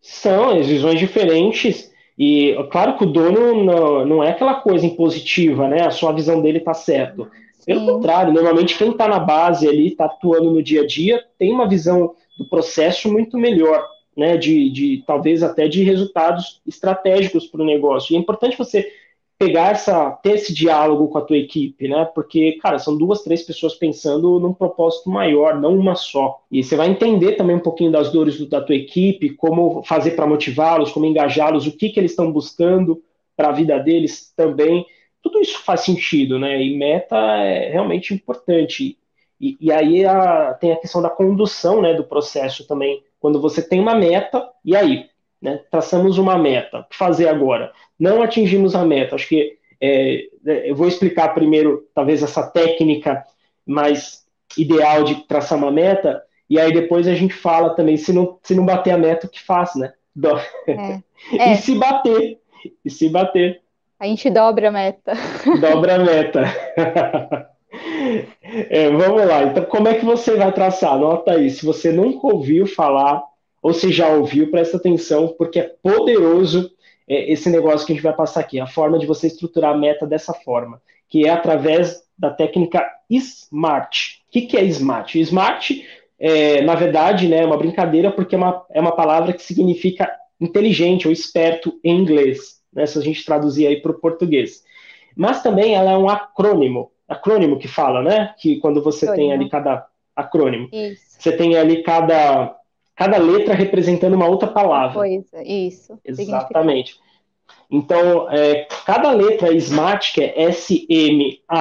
São 0.00 0.62
visões 0.62 0.98
diferentes. 0.98 1.90
E 2.18 2.54
claro 2.70 2.98
que 2.98 3.04
o 3.04 3.10
dono 3.10 3.64
não, 3.64 4.04
não 4.04 4.24
é 4.24 4.30
aquela 4.30 4.56
coisa 4.56 4.84
impositiva, 4.84 5.68
né? 5.68 5.86
A 5.86 5.90
sua 5.90 6.12
visão 6.12 6.42
dele 6.42 6.58
está 6.58 6.74
certo. 6.74 7.30
Pelo 7.64 7.80
Sim. 7.80 7.86
contrário, 7.86 8.32
normalmente 8.32 8.76
quem 8.76 8.90
está 8.90 9.08
na 9.08 9.18
base 9.18 9.68
ali, 9.68 9.88
está 9.88 10.06
atuando 10.06 10.50
no 10.50 10.62
dia 10.62 10.82
a 10.82 10.86
dia, 10.86 11.24
tem 11.38 11.52
uma 11.52 11.68
visão 11.68 12.14
do 12.36 12.44
processo 12.48 13.10
muito 13.10 13.38
melhor 13.38 13.86
né, 14.16 14.36
de, 14.36 14.70
de 14.70 15.02
talvez 15.06 15.42
até 15.42 15.68
de 15.68 15.82
resultados 15.82 16.60
estratégicos 16.66 17.46
para 17.46 17.62
o 17.62 17.66
negócio. 17.66 18.12
E 18.12 18.16
é 18.16 18.18
importante 18.18 18.58
você 18.58 18.90
pegar 19.42 19.72
essa, 19.72 20.10
ter 20.22 20.34
esse 20.34 20.54
diálogo 20.54 21.08
com 21.08 21.18
a 21.18 21.22
tua 21.22 21.36
equipe, 21.36 21.88
né? 21.88 22.04
Porque, 22.14 22.52
cara, 22.62 22.78
são 22.78 22.96
duas, 22.96 23.24
três 23.24 23.42
pessoas 23.42 23.74
pensando 23.74 24.38
num 24.38 24.52
propósito 24.52 25.10
maior, 25.10 25.60
não 25.60 25.76
uma 25.76 25.96
só. 25.96 26.40
E 26.48 26.62
você 26.62 26.76
vai 26.76 26.88
entender 26.88 27.32
também 27.32 27.56
um 27.56 27.60
pouquinho 27.60 27.90
das 27.90 28.12
dores 28.12 28.38
da 28.48 28.60
tua 28.60 28.76
equipe, 28.76 29.30
como 29.30 29.82
fazer 29.82 30.12
para 30.12 30.28
motivá-los, 30.28 30.92
como 30.92 31.06
engajá-los, 31.06 31.66
o 31.66 31.76
que, 31.76 31.88
que 31.88 31.98
eles 31.98 32.12
estão 32.12 32.30
buscando 32.30 33.02
para 33.36 33.48
a 33.48 33.52
vida 33.52 33.78
deles 33.80 34.32
também. 34.36 34.86
Tudo 35.20 35.40
isso 35.40 35.58
faz 35.64 35.80
sentido, 35.80 36.38
né? 36.38 36.62
E 36.62 36.76
meta 36.76 37.16
é 37.16 37.68
realmente 37.72 38.14
importante. 38.14 38.96
E, 39.42 39.58
e 39.60 39.72
aí 39.72 40.06
a, 40.06 40.54
tem 40.54 40.72
a 40.72 40.76
questão 40.76 41.02
da 41.02 41.10
condução 41.10 41.82
né, 41.82 41.92
do 41.94 42.04
processo 42.04 42.64
também 42.64 43.02
quando 43.18 43.40
você 43.40 43.60
tem 43.60 43.80
uma 43.80 43.94
meta, 43.94 44.48
e 44.64 44.76
aí? 44.76 45.06
Né? 45.40 45.60
Traçamos 45.68 46.16
uma 46.16 46.38
meta. 46.38 46.78
O 46.78 46.84
que 46.84 46.96
fazer 46.96 47.28
agora? 47.28 47.72
Não 47.98 48.22
atingimos 48.22 48.76
a 48.76 48.84
meta. 48.84 49.16
Acho 49.16 49.28
que 49.28 49.58
é, 49.80 50.26
é, 50.46 50.70
eu 50.70 50.76
vou 50.76 50.86
explicar 50.86 51.34
primeiro, 51.34 51.88
talvez, 51.92 52.22
essa 52.22 52.46
técnica 52.46 53.24
mais 53.66 54.24
ideal 54.56 55.02
de 55.02 55.26
traçar 55.26 55.58
uma 55.58 55.72
meta, 55.72 56.22
e 56.48 56.60
aí 56.60 56.72
depois 56.72 57.08
a 57.08 57.14
gente 57.14 57.34
fala 57.34 57.74
também, 57.74 57.96
se 57.96 58.12
não, 58.12 58.38
se 58.42 58.54
não 58.54 58.64
bater 58.64 58.92
a 58.92 58.98
meta, 58.98 59.26
o 59.26 59.30
que 59.30 59.40
faz, 59.40 59.74
né? 59.74 59.92
Do... 60.14 60.36
É. 60.68 61.02
É. 61.38 61.52
e 61.52 61.56
se 61.56 61.76
bater? 61.76 62.40
E 62.84 62.90
se 62.90 63.08
bater? 63.08 63.62
A 64.00 64.06
gente 64.06 64.28
dobra 64.28 64.70
a 64.70 64.72
meta. 64.72 65.12
Dobra 65.60 65.94
a 65.94 65.98
meta. 66.00 67.46
É, 68.42 68.90
vamos 68.90 69.26
lá. 69.26 69.44
Então, 69.44 69.64
como 69.64 69.88
é 69.88 69.94
que 69.94 70.04
você 70.04 70.36
vai 70.36 70.52
traçar? 70.52 70.92
Anota 70.92 71.32
aí. 71.32 71.50
Se 71.50 71.64
você 71.64 71.90
nunca 71.90 72.26
ouviu 72.26 72.66
falar, 72.66 73.22
ou 73.62 73.72
se 73.72 73.90
já 73.90 74.08
ouviu, 74.08 74.50
presta 74.50 74.76
atenção, 74.76 75.34
porque 75.38 75.60
é 75.60 75.74
poderoso 75.82 76.70
é, 77.08 77.32
esse 77.32 77.48
negócio 77.48 77.86
que 77.86 77.92
a 77.92 77.96
gente 77.96 78.04
vai 78.04 78.14
passar 78.14 78.40
aqui. 78.40 78.60
A 78.60 78.66
forma 78.66 78.98
de 78.98 79.06
você 79.06 79.26
estruturar 79.26 79.72
a 79.72 79.76
meta 79.78 80.06
dessa 80.06 80.34
forma, 80.34 80.80
que 81.08 81.26
é 81.26 81.30
através 81.30 82.02
da 82.18 82.30
técnica 82.30 82.86
SMART. 83.10 84.20
O 84.28 84.32
que, 84.32 84.42
que 84.42 84.56
é 84.56 84.64
SMART? 84.64 85.16
SMART, 85.16 85.70
é, 86.18 86.62
na 86.62 86.74
verdade, 86.74 87.26
né, 87.26 87.38
é 87.38 87.46
uma 87.46 87.56
brincadeira, 87.56 88.10
porque 88.10 88.34
é 88.34 88.38
uma, 88.38 88.64
é 88.70 88.80
uma 88.80 88.92
palavra 88.92 89.32
que 89.32 89.42
significa 89.42 90.10
inteligente 90.40 91.06
ou 91.06 91.12
esperto 91.12 91.80
em 91.82 91.98
inglês, 91.98 92.60
né, 92.72 92.86
se 92.86 92.98
a 92.98 93.02
gente 93.02 93.24
traduzir 93.24 93.66
aí 93.66 93.80
para 93.80 93.92
o 93.92 93.98
português. 93.98 94.62
Mas 95.16 95.42
também 95.42 95.74
ela 95.74 95.92
é 95.92 95.96
um 95.96 96.08
acrônimo 96.08 96.91
acrônimo 97.12 97.58
que 97.58 97.68
fala, 97.68 98.02
né? 98.02 98.34
Que 98.38 98.56
quando 98.56 98.82
você 98.82 99.04
acrônimo. 99.06 99.28
tem 99.28 99.34
ali 99.38 99.48
cada 99.48 99.86
acrônimo, 100.14 100.68
isso. 100.72 101.16
você 101.18 101.32
tem 101.36 101.56
ali 101.56 101.82
cada 101.82 102.56
cada 102.94 103.16
letra 103.18 103.54
representando 103.54 104.14
uma 104.14 104.26
outra 104.26 104.48
palavra. 104.48 104.94
Coisa, 104.94 105.42
isso. 105.42 105.98
Exatamente. 106.04 106.96
Então, 107.70 108.30
é, 108.30 108.66
cada 108.84 109.10
letra 109.12 109.52
SMART, 109.54 110.12
que 110.12 110.20
é 110.22 110.42
S-M-A-R-T, 110.42 111.54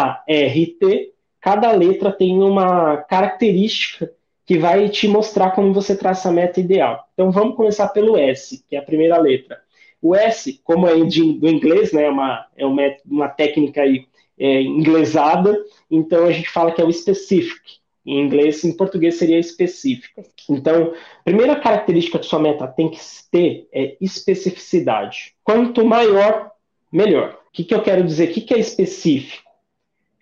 cada 1.40 1.72
letra 1.72 2.12
tem 2.12 2.44
uma 2.44 2.98
característica 2.98 4.12
que 4.46 4.58
vai 4.58 4.90
te 4.90 5.08
mostrar 5.08 5.52
como 5.52 5.74
você 5.74 5.96
traça 5.96 6.28
a 6.28 6.32
meta 6.32 6.60
ideal. 6.60 7.08
Então, 7.14 7.32
vamos 7.32 7.56
começar 7.56 7.88
pelo 7.90 8.18
S, 8.18 8.62
que 8.68 8.76
é 8.76 8.80
a 8.80 8.84
primeira 8.84 9.18
letra. 9.18 9.62
O 10.02 10.14
S, 10.16 10.60
como 10.64 10.88
é 10.88 10.96
do 10.96 11.48
inglês, 11.48 11.94
né, 11.94 12.04
é 12.06 12.10
uma, 12.10 12.46
é 12.58 12.66
uma, 12.66 12.82
uma 13.06 13.30
técnica 13.30 13.82
aí, 13.82 14.06
é, 14.42 14.60
inglesada, 14.64 15.56
então 15.90 16.26
a 16.26 16.32
gente 16.32 16.50
fala 16.50 16.72
que 16.72 16.82
é 16.82 16.84
o 16.84 16.92
specific. 16.92 17.80
Em 18.04 18.20
inglês, 18.20 18.64
em 18.64 18.76
português 18.76 19.20
seria 19.20 19.38
específico. 19.38 20.24
Então, 20.50 20.96
a 21.20 21.24
primeira 21.24 21.56
característica 21.60 22.18
que 22.18 22.26
sua 22.26 22.40
meta 22.40 22.68
tem 22.68 22.90
que 22.90 23.00
ter 23.30 23.70
é 23.72 23.96
especificidade. 24.02 25.36
Quanto 25.44 25.86
maior, 25.86 26.50
melhor. 26.92 27.40
O 27.48 27.52
que, 27.54 27.64
que 27.64 27.76
eu 27.76 27.84
quero 27.84 28.04
dizer? 28.04 28.32
O 28.32 28.34
que, 28.34 28.42
que 28.42 28.56
é 28.56 28.60
específico? 28.60 29.48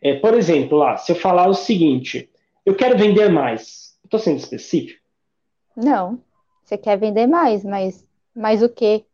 É, 0.02 0.16
por 0.16 0.34
exemplo, 0.34 0.78
lá, 0.78 0.98
se 0.98 1.14
eu 1.14 1.16
falar 1.16 1.48
o 1.48 1.54
seguinte, 1.54 2.30
eu 2.66 2.76
quero 2.76 2.98
vender 2.98 3.30
mais, 3.30 3.98
estou 4.04 4.20
sendo 4.20 4.40
específico? 4.40 5.00
Não. 5.74 6.20
Você 6.62 6.78
quer 6.78 6.98
vender 6.98 7.28
mais, 7.28 7.64
mas 7.64 8.06
mais 8.36 8.62
o 8.62 8.68
quê? 8.68 9.06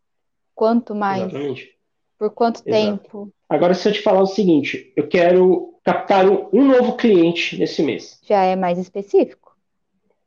Quanto 0.56 0.96
mais? 0.96 1.22
Exatamente. 1.22 1.76
Por 2.18 2.30
quanto 2.30 2.56
Exato. 2.66 2.70
tempo? 2.70 3.32
Agora, 3.48 3.74
se 3.74 3.88
eu 3.88 3.92
te 3.92 4.02
falar 4.02 4.22
o 4.22 4.26
seguinte, 4.26 4.92
eu 4.96 5.06
quero 5.06 5.74
captar 5.84 6.26
um 6.28 6.66
novo 6.66 6.96
cliente 6.96 7.56
nesse 7.56 7.82
mês. 7.82 8.18
Já 8.24 8.42
é 8.42 8.56
mais 8.56 8.78
específico. 8.78 9.56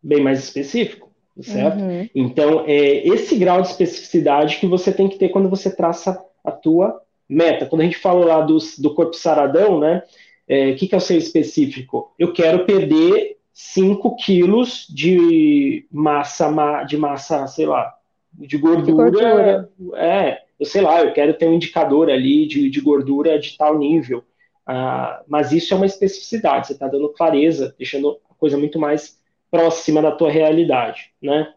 Bem 0.02 0.22
mais 0.22 0.40
específico, 0.40 1.12
certo? 1.42 1.80
Uhum. 1.80 2.10
Então, 2.16 2.64
é 2.66 3.06
esse 3.06 3.36
grau 3.36 3.62
de 3.62 3.68
especificidade 3.68 4.58
que 4.58 4.66
você 4.66 4.92
tem 4.94 5.10
que 5.10 5.18
ter 5.18 5.30
quando 5.30 5.50
você 5.50 5.76
traça 5.76 6.24
a 6.44 6.52
tua 6.52 7.02
meta. 7.28 7.66
Quando 7.66 7.82
a 7.82 7.84
gente 7.84 7.98
falou 7.98 8.26
lá 8.26 8.40
do, 8.40 8.58
do 8.78 8.94
corpo 8.96 9.14
saradão, 9.14 9.80
né? 9.80 10.02
O 10.48 10.54
é, 10.54 10.74
que, 10.74 10.88
que 10.88 10.96
é 10.96 10.98
o 10.98 11.02
ser 11.02 11.18
específico? 11.18 12.14
Eu 12.18 12.32
quero 12.32 12.66
perder 12.66 13.38
5 13.54 14.16
quilos 14.16 14.88
de 14.90 15.86
massa, 15.92 16.50
de 16.86 16.96
massa, 16.98 17.46
sei 17.48 17.66
lá, 17.66 17.94
de 18.34 18.58
gordura, 18.58 18.86
de 18.86 18.92
gordura. 18.92 19.70
É, 19.96 20.42
eu 20.60 20.66
sei 20.66 20.82
lá, 20.82 21.02
eu 21.02 21.14
quero 21.14 21.34
ter 21.34 21.48
um 21.48 21.54
indicador 21.54 22.10
ali 22.10 22.46
de, 22.46 22.70
de 22.70 22.82
gordura 22.82 23.40
de 23.40 23.58
tal 23.58 23.78
nível. 23.78 24.24
Ah, 24.66 25.24
mas 25.28 25.52
isso 25.52 25.74
é 25.74 25.78
uma 25.78 25.86
especificidade, 25.86 26.68
você 26.68 26.74
está 26.74 26.88
dando 26.88 27.10
clareza, 27.10 27.74
deixando 27.78 28.20
a 28.30 28.34
coisa 28.36 28.58
muito 28.58 28.78
mais 28.78 29.18
próxima 29.50 30.02
da 30.02 30.12
tua 30.12 30.30
realidade, 30.30 31.12
né? 31.22 31.54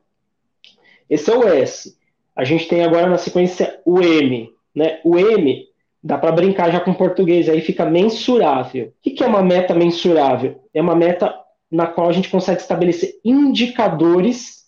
Esse 1.11 1.31
é 1.31 1.37
o 1.37 1.47
S. 1.47 1.95
A 2.35 2.45
gente 2.45 2.67
tem 2.67 2.83
agora 2.83 3.07
na 3.07 3.19
sequência 3.19 3.81
o 3.85 4.01
M, 4.01 4.51
né? 4.75 5.01
O 5.05 5.19
M 5.19 5.69
dá 6.03 6.17
para 6.17 6.33
brincar 6.33 6.73
já 6.73 6.81
com 6.81 6.95
português, 6.95 7.49
aí 7.49 7.61
fica 7.61 7.85
mensurável. 7.85 8.87
O 8.87 8.93
que 9.03 9.23
é 9.23 9.27
uma 9.27 9.43
meta 9.43 9.75
mensurável? 9.75 10.63
É 10.73 10.81
uma 10.81 10.97
meta 10.97 11.39
na 11.71 11.87
qual 11.87 12.09
a 12.09 12.13
gente 12.13 12.31
consegue 12.31 12.61
estabelecer 12.61 13.21
indicadores, 13.25 14.67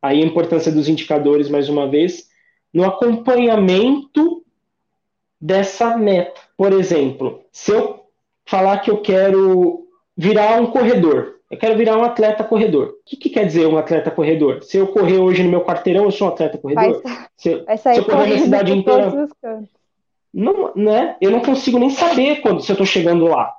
aí 0.00 0.22
a 0.22 0.26
importância 0.26 0.72
dos 0.72 0.88
indicadores 0.88 1.48
mais 1.48 1.68
uma 1.68 1.88
vez, 1.88 2.28
no 2.74 2.84
acompanhamento 2.84 4.44
dessa 5.40 5.96
meta. 5.96 6.40
Por 6.56 6.72
exemplo, 6.72 7.44
se 7.52 7.70
eu 7.70 8.04
falar 8.44 8.78
que 8.80 8.90
eu 8.90 9.00
quero 9.00 9.86
virar 10.16 10.60
um 10.60 10.66
corredor, 10.66 11.36
eu 11.50 11.56
quero 11.56 11.76
virar 11.76 11.96
um 11.96 12.02
atleta 12.02 12.42
corredor. 12.42 12.88
O 12.88 12.94
que, 13.06 13.16
que 13.16 13.30
quer 13.30 13.46
dizer 13.46 13.66
um 13.66 13.78
atleta 13.78 14.10
corredor? 14.10 14.62
Se 14.64 14.76
eu 14.76 14.88
correr 14.88 15.18
hoje 15.18 15.44
no 15.44 15.50
meu 15.50 15.64
quarteirão, 15.64 16.04
eu 16.04 16.10
sou 16.10 16.28
um 16.28 16.32
atleta 16.32 16.58
corredor? 16.58 17.00
Vai, 17.02 17.26
se, 17.36 17.56
vai 17.62 17.78
sair 17.78 17.94
se 17.94 18.00
eu 18.00 18.04
correr 18.06 18.34
na 18.34 18.38
cidade 18.38 18.72
inteira. 18.72 19.28
Não, 20.32 20.72
né? 20.74 21.16
Eu 21.20 21.30
não 21.30 21.40
consigo 21.40 21.78
nem 21.78 21.90
saber 21.90 22.40
quando 22.40 22.60
se 22.60 22.72
eu 22.72 22.74
estou 22.74 22.86
chegando 22.86 23.26
lá. 23.26 23.54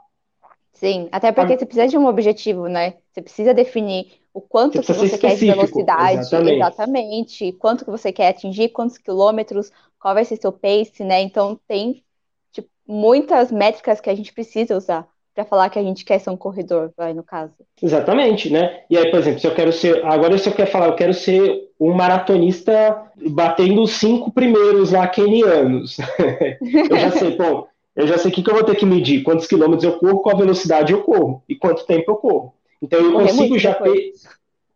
Sim, 0.73 1.07
até 1.09 1.31
porque 1.31 1.57
você 1.57 1.65
precisa 1.65 1.87
de 1.87 1.97
um 1.97 2.05
objetivo, 2.05 2.67
né? 2.67 2.95
Você 3.13 3.21
precisa 3.21 3.53
definir 3.53 4.07
o 4.35 4.41
quanto 4.41 4.83
você 4.83 4.93
que 4.93 4.99
você 4.99 5.17
quer 5.17 5.35
de 5.37 5.45
velocidade, 5.45 6.19
exatamente. 6.19 6.55
exatamente, 6.57 7.51
quanto 7.53 7.85
que 7.85 7.89
você 7.89 8.11
quer 8.11 8.27
atingir, 8.27 8.67
quantos 8.67 8.97
quilômetros, 8.97 9.71
qual 9.97 10.13
vai 10.13 10.25
ser 10.25 10.35
seu 10.35 10.51
pace, 10.51 11.05
né? 11.05 11.21
Então 11.21 11.57
tem 11.65 12.03
tipo, 12.51 12.67
muitas 12.85 13.49
métricas 13.49 14.01
que 14.01 14.09
a 14.09 14.13
gente 14.13 14.33
precisa 14.33 14.75
usar 14.75 15.07
para 15.33 15.45
falar 15.45 15.69
que 15.69 15.79
a 15.79 15.83
gente 15.83 16.03
quer 16.03 16.19
ser 16.19 16.31
um 16.31 16.37
corredor, 16.37 16.91
vai 16.97 17.13
no 17.13 17.23
caso. 17.23 17.53
Exatamente, 17.81 18.51
né? 18.51 18.81
E 18.89 18.97
aí, 18.97 19.09
por 19.09 19.19
exemplo, 19.19 19.39
se 19.39 19.47
eu 19.47 19.55
quero 19.55 19.71
ser, 19.71 20.05
agora 20.05 20.37
se 20.37 20.49
eu 20.49 20.53
quero 20.53 20.69
falar, 20.69 20.87
eu 20.87 20.95
quero 20.95 21.13
ser 21.13 21.69
um 21.79 21.93
maratonista 21.93 23.09
batendo 23.15 23.83
os 23.83 23.91
cinco 23.91 24.31
primeiros 24.31 24.91
lá 24.91 25.07
kenianos. 25.07 25.97
eu 26.89 26.97
já 26.97 27.11
sei, 27.11 27.37
bom, 27.37 27.67
eu 27.95 28.05
já 28.05 28.17
sei 28.17 28.31
o 28.31 28.33
que, 28.33 28.43
que 28.43 28.49
eu 28.49 28.55
vou 28.55 28.63
ter 28.65 28.75
que 28.75 28.85
medir, 28.85 29.23
quantos 29.23 29.47
quilômetros 29.47 29.85
eu 29.85 29.97
corro, 29.97 30.21
qual 30.21 30.37
velocidade 30.37 30.91
eu 30.91 31.03
corro 31.03 31.41
e 31.47 31.55
quanto 31.55 31.85
tempo 31.85 32.11
eu 32.11 32.15
corro. 32.17 32.53
Então 32.85 32.99
eu 32.99 33.13
Correr 33.13 33.27
consigo 33.27 33.59
já 33.59 33.73
ter. 33.73 34.13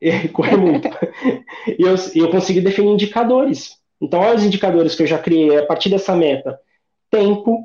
É, 0.02 0.28
correr 0.30 0.58
muito. 0.58 0.88
e 1.68 1.82
eu, 1.82 1.96
eu 2.16 2.32
consigo 2.32 2.62
definir 2.62 2.92
indicadores. 2.92 3.78
Então, 4.02 4.20
olha 4.22 4.36
os 4.36 4.44
indicadores 4.44 4.96
que 4.96 5.04
eu 5.04 5.08
já 5.08 5.18
criei 5.20 5.58
a 5.58 5.66
partir 5.66 5.90
dessa 5.90 6.16
meta: 6.16 6.60
tempo 7.12 7.64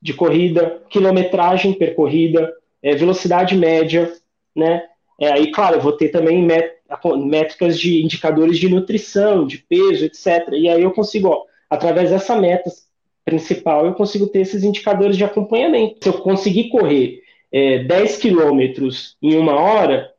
de 0.00 0.14
corrida, 0.14 0.82
quilometragem 0.88 1.72
percorrida, 1.72 2.52
é, 2.82 2.94
velocidade 2.94 3.56
média, 3.56 4.12
né? 4.54 4.84
É, 5.20 5.32
aí, 5.32 5.50
claro, 5.52 5.76
eu 5.76 5.80
vou 5.80 5.92
ter 5.92 6.08
também 6.08 6.46
métricas 7.26 7.78
de 7.78 8.02
indicadores 8.02 8.58
de 8.58 8.68
nutrição, 8.68 9.46
de 9.46 9.58
peso, 9.58 10.04
etc. 10.04 10.48
E 10.52 10.68
aí 10.68 10.82
eu 10.82 10.90
consigo, 10.92 11.28
ó, 11.28 11.42
através 11.68 12.10
dessa 12.10 12.34
meta 12.34 12.70
principal, 13.24 13.86
eu 13.86 13.94
consigo 13.94 14.26
ter 14.26 14.40
esses 14.40 14.64
indicadores 14.64 15.16
de 15.16 15.24
acompanhamento. 15.24 15.98
Se 16.02 16.08
eu 16.08 16.14
conseguir 16.14 16.70
correr 16.70 17.21
é, 17.52 17.84
10 17.84 18.16
quilômetros 18.16 19.16
em 19.22 19.36
uma 19.36 19.54
hora, 19.54 20.10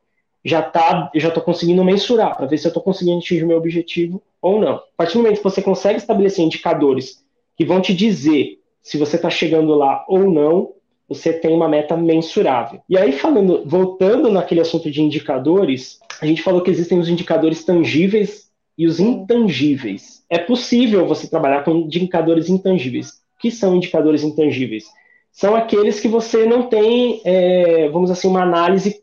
já 0.45 0.61
tá, 0.61 1.09
já 1.15 1.29
estou 1.29 1.41
conseguindo 1.41 1.83
mensurar 1.83 2.35
para 2.35 2.45
ver 2.45 2.57
se 2.57 2.67
eu 2.67 2.69
estou 2.69 2.83
conseguindo 2.83 3.17
atingir 3.17 3.43
o 3.43 3.47
meu 3.47 3.57
objetivo 3.57 4.21
ou 4.41 4.59
não. 4.59 4.75
A 4.75 4.83
partir 4.97 5.13
do 5.13 5.23
momento 5.23 5.37
que 5.37 5.43
você 5.43 5.61
consegue 5.61 5.97
estabelecer 5.97 6.43
indicadores 6.43 7.23
que 7.57 7.65
vão 7.65 7.81
te 7.81 7.93
dizer 7.93 8.59
se 8.81 8.97
você 8.97 9.15
está 9.15 9.29
chegando 9.29 9.73
lá 9.73 10.03
ou 10.07 10.29
não, 10.29 10.73
você 11.07 11.31
tem 11.31 11.53
uma 11.53 11.69
meta 11.69 11.95
mensurável. 11.95 12.81
E 12.89 12.97
aí, 12.97 13.13
falando, 13.13 13.63
voltando 13.65 14.29
naquele 14.29 14.61
assunto 14.61 14.91
de 14.91 15.01
indicadores, 15.01 15.99
a 16.21 16.25
gente 16.25 16.41
falou 16.41 16.61
que 16.61 16.71
existem 16.71 16.99
os 16.99 17.07
indicadores 17.07 17.63
tangíveis 17.63 18.49
e 18.77 18.85
os 18.85 18.99
intangíveis. 18.99 20.23
É 20.29 20.37
possível 20.37 21.07
você 21.07 21.27
trabalhar 21.27 21.63
com 21.63 21.71
indicadores 21.71 22.49
intangíveis. 22.49 23.09
O 23.37 23.39
que 23.39 23.51
são 23.51 23.75
indicadores 23.75 24.23
intangíveis? 24.23 24.85
São 25.33 25.55
aqueles 25.55 25.99
que 25.99 26.07
você 26.07 26.45
não 26.45 26.69
tem, 26.69 27.19
é, 27.25 27.89
vamos 27.89 28.11
assim, 28.11 28.27
uma 28.27 28.43
análise 28.43 29.01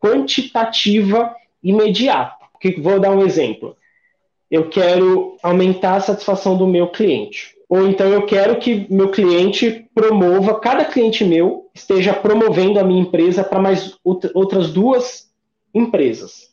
quantitativa 0.00 1.36
imediata. 1.62 2.46
Vou 2.78 2.98
dar 2.98 3.10
um 3.10 3.24
exemplo. 3.24 3.76
Eu 4.50 4.70
quero 4.70 5.36
aumentar 5.42 5.96
a 5.96 6.00
satisfação 6.00 6.56
do 6.56 6.66
meu 6.66 6.88
cliente. 6.88 7.54
Ou 7.68 7.86
então 7.86 8.06
eu 8.08 8.24
quero 8.24 8.58
que 8.58 8.86
meu 8.90 9.10
cliente 9.10 9.86
promova, 9.94 10.58
cada 10.58 10.86
cliente 10.86 11.22
meu 11.22 11.68
esteja 11.74 12.14
promovendo 12.14 12.80
a 12.80 12.84
minha 12.84 13.02
empresa 13.02 13.44
para 13.44 13.60
mais 13.60 13.98
outras 14.02 14.72
duas 14.72 15.30
empresas, 15.74 16.48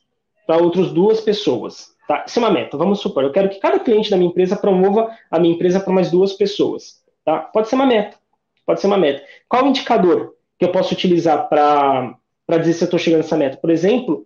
para 0.46 0.58
outras 0.58 0.92
duas 0.92 1.22
pessoas. 1.22 1.96
Tá? 2.06 2.26
Isso 2.28 2.38
é 2.38 2.42
uma 2.42 2.52
meta. 2.52 2.76
Vamos 2.76 3.00
supor, 3.00 3.24
eu 3.24 3.32
quero 3.32 3.48
que 3.48 3.60
cada 3.60 3.80
cliente 3.80 4.12
da 4.12 4.18
minha 4.18 4.30
empresa 4.30 4.58
promova 4.58 5.10
a 5.32 5.40
minha 5.40 5.56
empresa 5.56 5.80
para 5.80 5.94
mais 5.94 6.12
duas 6.12 6.34
pessoas. 6.34 7.02
Tá? 7.24 7.40
Pode 7.40 7.70
ser 7.70 7.76
uma 7.76 7.86
meta. 7.86 8.18
Pode 8.66 8.82
ser 8.82 8.88
uma 8.88 8.98
meta. 8.98 9.24
Qual 9.48 9.64
o 9.64 9.68
indicador 9.68 10.34
que 10.58 10.66
eu 10.66 10.72
posso 10.72 10.94
utilizar 10.94 11.48
para 11.48 12.18
dizer 12.60 12.74
se 12.74 12.84
eu 12.84 12.86
estou 12.86 13.00
chegando 13.00 13.22
nessa 13.22 13.38
meta? 13.38 13.58
Por 13.58 13.70
exemplo, 13.70 14.26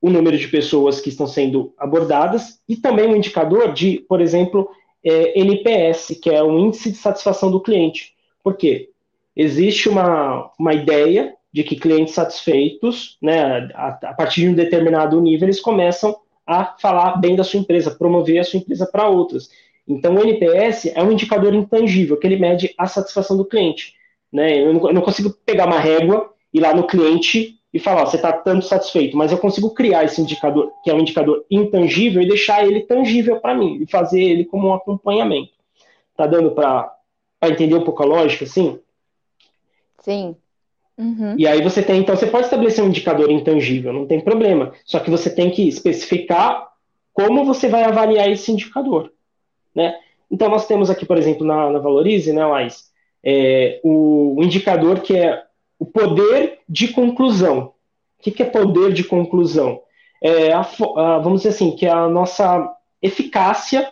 o 0.00 0.08
número 0.08 0.38
de 0.38 0.48
pessoas 0.48 1.00
que 1.00 1.08
estão 1.08 1.26
sendo 1.26 1.74
abordadas 1.78 2.60
e 2.68 2.76
também 2.76 3.06
um 3.06 3.16
indicador 3.16 3.72
de, 3.72 4.04
por 4.08 4.20
exemplo, 4.20 4.70
é, 5.04 5.38
NPS, 5.38 6.18
que 6.22 6.30
é 6.30 6.42
o 6.42 6.58
índice 6.58 6.90
de 6.90 6.96
satisfação 6.96 7.50
do 7.50 7.60
cliente. 7.60 8.14
Por 8.42 8.56
quê? 8.56 8.90
Existe 9.36 9.88
uma, 9.88 10.50
uma 10.58 10.72
ideia 10.74 11.34
de 11.52 11.64
que 11.64 11.76
clientes 11.76 12.14
satisfeitos, 12.14 13.18
né, 13.20 13.68
a, 13.74 13.88
a 13.88 14.14
partir 14.14 14.42
de 14.42 14.48
um 14.48 14.54
determinado 14.54 15.20
nível, 15.20 15.46
eles 15.46 15.60
começam 15.60 16.16
a 16.46 16.76
falar 16.80 17.16
bem 17.20 17.36
da 17.36 17.44
sua 17.44 17.60
empresa, 17.60 17.90
promover 17.90 18.38
a 18.38 18.44
sua 18.44 18.58
empresa 18.58 18.86
para 18.86 19.08
outras. 19.08 19.50
Então, 19.86 20.14
o 20.14 20.22
NPS 20.22 20.86
é 20.86 21.02
um 21.02 21.12
indicador 21.12 21.54
intangível, 21.54 22.16
que 22.16 22.26
ele 22.26 22.36
mede 22.36 22.74
a 22.78 22.86
satisfação 22.86 23.36
do 23.36 23.44
cliente. 23.44 23.94
Né? 24.32 24.62
Eu, 24.62 24.72
não, 24.72 24.88
eu 24.88 24.94
não 24.94 25.02
consigo 25.02 25.30
pegar 25.44 25.66
uma 25.66 25.78
régua, 25.78 26.32
ir 26.52 26.60
lá 26.60 26.74
no 26.74 26.86
cliente 26.86 27.58
e 27.72 27.78
falar, 27.78 28.04
você 28.04 28.16
está 28.16 28.32
tanto 28.32 28.64
satisfeito, 28.64 29.16
mas 29.16 29.30
eu 29.30 29.38
consigo 29.38 29.70
criar 29.70 30.04
esse 30.04 30.20
indicador, 30.20 30.72
que 30.82 30.90
é 30.90 30.94
um 30.94 31.00
indicador 31.00 31.44
intangível, 31.50 32.20
e 32.20 32.28
deixar 32.28 32.66
ele 32.66 32.80
tangível 32.80 33.40
para 33.40 33.54
mim, 33.54 33.78
e 33.80 33.90
fazer 33.90 34.22
ele 34.22 34.44
como 34.44 34.68
um 34.68 34.74
acompanhamento. 34.74 35.52
Tá 36.16 36.26
dando 36.26 36.50
para 36.50 36.92
entender 37.44 37.74
um 37.74 37.84
pouco 37.84 38.02
a 38.02 38.06
lógica, 38.06 38.44
assim? 38.44 38.78
Sim. 40.00 40.34
Uhum. 40.98 41.34
E 41.38 41.46
aí 41.46 41.62
você 41.62 41.82
tem, 41.82 42.00
então 42.00 42.14
você 42.14 42.26
pode 42.26 42.44
estabelecer 42.44 42.84
um 42.84 42.88
indicador 42.88 43.30
intangível, 43.30 43.92
não 43.92 44.06
tem 44.06 44.20
problema. 44.20 44.72
Só 44.84 44.98
que 44.98 45.10
você 45.10 45.30
tem 45.30 45.50
que 45.50 45.66
especificar 45.66 46.68
como 47.12 47.44
você 47.44 47.68
vai 47.68 47.84
avaliar 47.84 48.28
esse 48.28 48.52
indicador. 48.52 49.12
Né? 49.74 49.94
Então, 50.30 50.48
nós 50.48 50.66
temos 50.66 50.90
aqui, 50.90 51.04
por 51.04 51.18
exemplo, 51.18 51.46
na, 51.46 51.70
na 51.70 51.78
Valorize, 51.78 52.32
né, 52.32 52.44
Laís, 52.44 52.90
é, 53.22 53.80
o, 53.82 54.36
o, 54.38 54.42
indicador 54.42 55.00
que 55.00 55.16
é 55.16 55.42
o 55.78 55.84
poder 55.84 56.58
de 56.68 56.88
conclusão. 56.88 57.72
O 58.18 58.22
que, 58.22 58.30
que 58.30 58.42
é 58.42 58.46
poder 58.46 58.92
de 58.92 59.04
conclusão? 59.04 59.80
É 60.22 60.52
a, 60.52 60.60
a, 60.60 61.18
vamos 61.18 61.42
dizer 61.42 61.50
assim, 61.50 61.72
que 61.72 61.86
é 61.86 61.90
a 61.90 62.08
nossa 62.08 62.70
eficácia 63.02 63.90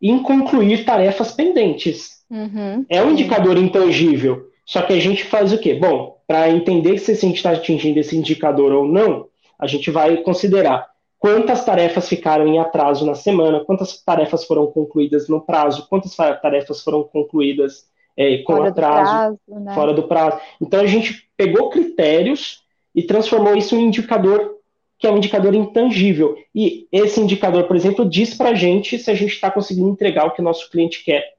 em 0.00 0.22
concluir 0.22 0.84
tarefas 0.84 1.32
pendentes. 1.32 2.22
Uhum, 2.30 2.84
é 2.88 3.02
um 3.02 3.10
indicador 3.10 3.56
intangível. 3.58 4.48
Só 4.64 4.82
que 4.82 4.92
a 4.92 5.00
gente 5.00 5.24
faz 5.24 5.52
o 5.52 5.58
quê? 5.58 5.74
Bom, 5.74 6.18
para 6.26 6.48
entender 6.50 6.98
se 6.98 7.12
a 7.12 7.14
gente 7.14 7.36
está 7.36 7.50
atingindo 7.50 7.98
esse 7.98 8.16
indicador 8.16 8.72
ou 8.72 8.86
não, 8.86 9.26
a 9.58 9.66
gente 9.66 9.90
vai 9.90 10.16
considerar 10.18 10.86
quantas 11.24 11.64
tarefas 11.64 12.06
ficaram 12.06 12.46
em 12.46 12.58
atraso 12.58 13.06
na 13.06 13.14
semana, 13.14 13.64
quantas 13.64 13.96
tarefas 14.02 14.44
foram 14.44 14.66
concluídas 14.66 15.26
no 15.26 15.40
prazo, 15.40 15.86
quantas 15.88 16.14
tarefas 16.14 16.82
foram 16.82 17.02
concluídas 17.02 17.86
é, 18.14 18.36
com 18.42 18.54
fora 18.54 18.68
atraso, 18.68 19.00
do 19.00 19.38
prazo, 19.46 19.64
né? 19.64 19.74
fora 19.74 19.94
do 19.94 20.02
prazo. 20.02 20.40
Então 20.60 20.80
a 20.80 20.86
gente 20.86 21.26
pegou 21.34 21.70
critérios 21.70 22.62
e 22.94 23.02
transformou 23.02 23.56
isso 23.56 23.74
em 23.74 23.78
um 23.78 23.86
indicador 23.86 24.56
que 24.98 25.06
é 25.06 25.10
um 25.10 25.16
indicador 25.16 25.54
intangível. 25.54 26.36
E 26.54 26.86
esse 26.92 27.18
indicador, 27.18 27.64
por 27.64 27.74
exemplo, 27.74 28.06
diz 28.06 28.34
para 28.34 28.50
a 28.50 28.54
gente 28.54 28.98
se 28.98 29.10
a 29.10 29.14
gente 29.14 29.32
está 29.32 29.50
conseguindo 29.50 29.88
entregar 29.88 30.26
o 30.26 30.32
que 30.32 30.42
o 30.42 30.44
nosso 30.44 30.70
cliente 30.70 31.02
quer 31.02 31.32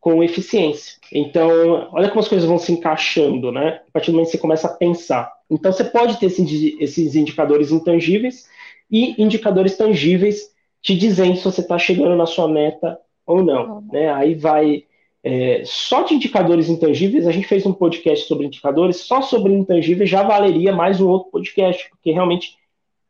com 0.00 0.24
eficiência. 0.24 0.94
Então, 1.12 1.90
olha 1.92 2.08
como 2.08 2.20
as 2.20 2.28
coisas 2.28 2.48
vão 2.48 2.56
se 2.56 2.72
encaixando, 2.72 3.52
né? 3.52 3.82
A 3.86 3.92
partir 3.92 4.10
do 4.10 4.14
momento 4.14 4.28
que 4.28 4.32
você 4.32 4.38
começa 4.38 4.66
a 4.66 4.72
pensar. 4.72 5.30
Então, 5.50 5.70
você 5.70 5.84
pode 5.84 6.18
ter 6.18 6.26
esses 6.26 7.14
indicadores 7.14 7.70
intangíveis 7.70 8.46
e 8.90 9.20
indicadores 9.22 9.76
tangíveis 9.76 10.50
te 10.82 10.96
dizendo 10.96 11.36
se 11.36 11.44
você 11.44 11.60
está 11.60 11.78
chegando 11.78 12.14
na 12.14 12.26
sua 12.26 12.48
meta 12.48 12.98
ou 13.26 13.42
não. 13.42 13.78
Uhum. 13.78 13.88
Né? 13.92 14.12
Aí 14.12 14.34
vai. 14.34 14.84
É, 15.24 15.62
só 15.64 16.02
de 16.02 16.14
indicadores 16.14 16.68
intangíveis, 16.68 17.26
a 17.26 17.32
gente 17.32 17.48
fez 17.48 17.66
um 17.66 17.72
podcast 17.72 18.28
sobre 18.28 18.46
indicadores, 18.46 18.98
só 18.98 19.20
sobre 19.20 19.52
intangíveis 19.52 20.08
já 20.08 20.22
valeria 20.22 20.72
mais 20.72 21.00
um 21.00 21.08
outro 21.08 21.32
podcast, 21.32 21.90
porque 21.90 22.12
realmente 22.12 22.56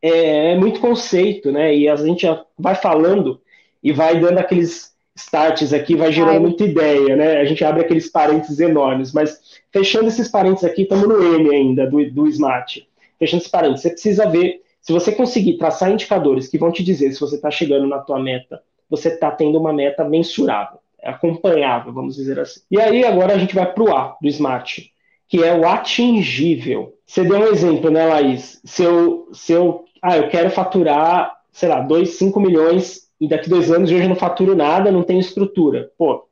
é, 0.01 0.53
é 0.53 0.57
muito 0.57 0.81
conceito, 0.81 1.53
né? 1.53 1.77
E 1.77 1.87
a 1.87 1.97
gente 1.97 2.27
vai 2.59 2.75
falando 2.75 3.39
e 3.83 3.93
vai 3.93 4.19
dando 4.19 4.39
aqueles 4.39 4.95
starts 5.15 5.75
aqui, 5.75 5.95
vai 5.95 6.11
gerando 6.11 6.37
Ai. 6.37 6.39
muita 6.39 6.65
ideia, 6.65 7.17
né? 7.17 7.37
A 7.37 7.45
gente 7.45 7.63
abre 7.63 7.83
aqueles 7.83 8.09
parênteses 8.09 8.61
enormes, 8.61 9.13
mas 9.13 9.61
fechando 9.71 10.09
esses 10.09 10.29
parênteses 10.29 10.65
aqui, 10.65 10.83
estamos 10.83 11.07
no 11.07 11.23
M 11.23 11.55
ainda 11.55 11.87
do, 11.87 12.11
do 12.11 12.27
Smart. 12.29 12.87
Fechando 13.19 13.41
esses 13.43 13.51
parênteses, 13.51 13.83
você 13.83 13.91
precisa 13.91 14.29
ver 14.29 14.63
se 14.87 14.93
você 14.93 15.11
conseguir 15.11 15.59
traçar 15.59 15.91
indicadores 15.91 16.47
que 16.47 16.57
vão 16.57 16.71
te 16.71 16.81
dizer 16.85 17.11
se 17.11 17.19
você 17.19 17.35
está 17.35 17.51
chegando 17.51 17.89
na 17.89 17.99
tua 17.99 18.21
meta, 18.21 18.63
você 18.89 19.09
está 19.09 19.33
tendo 19.33 19.59
uma 19.59 19.73
meta 19.73 20.05
mensurável, 20.05 20.79
acompanhável, 21.03 21.93
vamos 21.93 22.15
dizer 22.15 22.39
assim. 22.39 22.61
E 22.71 22.81
aí 22.81 23.05
agora 23.05 23.35
a 23.35 23.39
gente 23.39 23.53
vai 23.53 23.67
para 23.67 23.83
o 23.83 23.93
A 23.93 24.17
do 24.23 24.29
Smart, 24.29 24.89
que 25.27 25.43
é 25.43 25.53
o 25.53 25.67
atingível. 25.67 26.95
Você 27.05 27.25
deu 27.25 27.37
um 27.37 27.49
exemplo, 27.49 27.91
né, 27.91 28.07
Laís? 28.07 28.61
Se 28.65 28.85
eu, 28.85 29.29
se 29.33 29.53
eu, 29.53 29.85
ah, 30.01 30.19
eu 30.19 30.29
quero 30.29 30.51
faturar, 30.51 31.37
sei 31.51 31.69
lá, 31.69 31.81
2, 31.81 32.11
5 32.11 32.39
milhões 32.39 33.09
e 33.21 33.27
daqui 33.27 33.51
dois 33.51 33.73
anos 33.73 33.91
hoje 33.91 34.05
eu 34.05 34.09
não 34.09 34.15
faturo 34.15 34.55
nada, 34.55 34.93
não 34.93 35.03
tenho 35.03 35.19
estrutura. 35.19 35.91
Pô, 35.99 36.29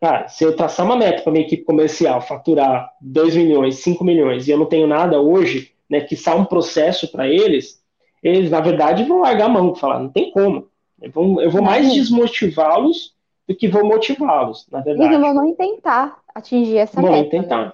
cara, 0.00 0.28
se 0.28 0.44
eu 0.44 0.54
traçar 0.54 0.86
uma 0.86 0.94
meta 0.94 1.22
para 1.22 1.32
minha 1.32 1.44
equipe 1.44 1.64
comercial, 1.64 2.20
faturar 2.20 2.92
2 3.00 3.34
milhões, 3.34 3.80
5 3.80 4.04
milhões 4.04 4.46
e 4.46 4.52
eu 4.52 4.58
não 4.58 4.66
tenho 4.66 4.86
nada 4.86 5.20
hoje, 5.20 5.71
né, 5.92 6.00
que 6.00 6.14
está 6.14 6.34
um 6.34 6.46
processo 6.46 7.06
para 7.12 7.28
eles, 7.28 7.82
eles, 8.22 8.50
na 8.50 8.60
verdade, 8.60 9.04
vão 9.04 9.20
largar 9.20 9.44
a 9.44 9.48
mão, 9.50 9.74
falar, 9.74 9.98
não 9.98 10.08
tem 10.08 10.30
como. 10.30 10.66
Eu 11.02 11.10
vou, 11.10 11.42
eu 11.42 11.50
vou 11.50 11.60
mais 11.60 11.92
desmotivá-los 11.92 13.12
do 13.46 13.54
que 13.54 13.68
vou 13.68 13.84
motivá-los, 13.84 14.66
na 14.72 14.80
verdade. 14.80 15.12
Eles 15.12 15.20
não 15.20 15.34
vão 15.34 15.54
tentar 15.54 16.18
atingir 16.34 16.78
essa 16.78 16.98
vão 16.98 17.10
meta. 17.10 17.20
Vão 17.20 17.42
tentar. 17.42 17.64
Né? 17.66 17.72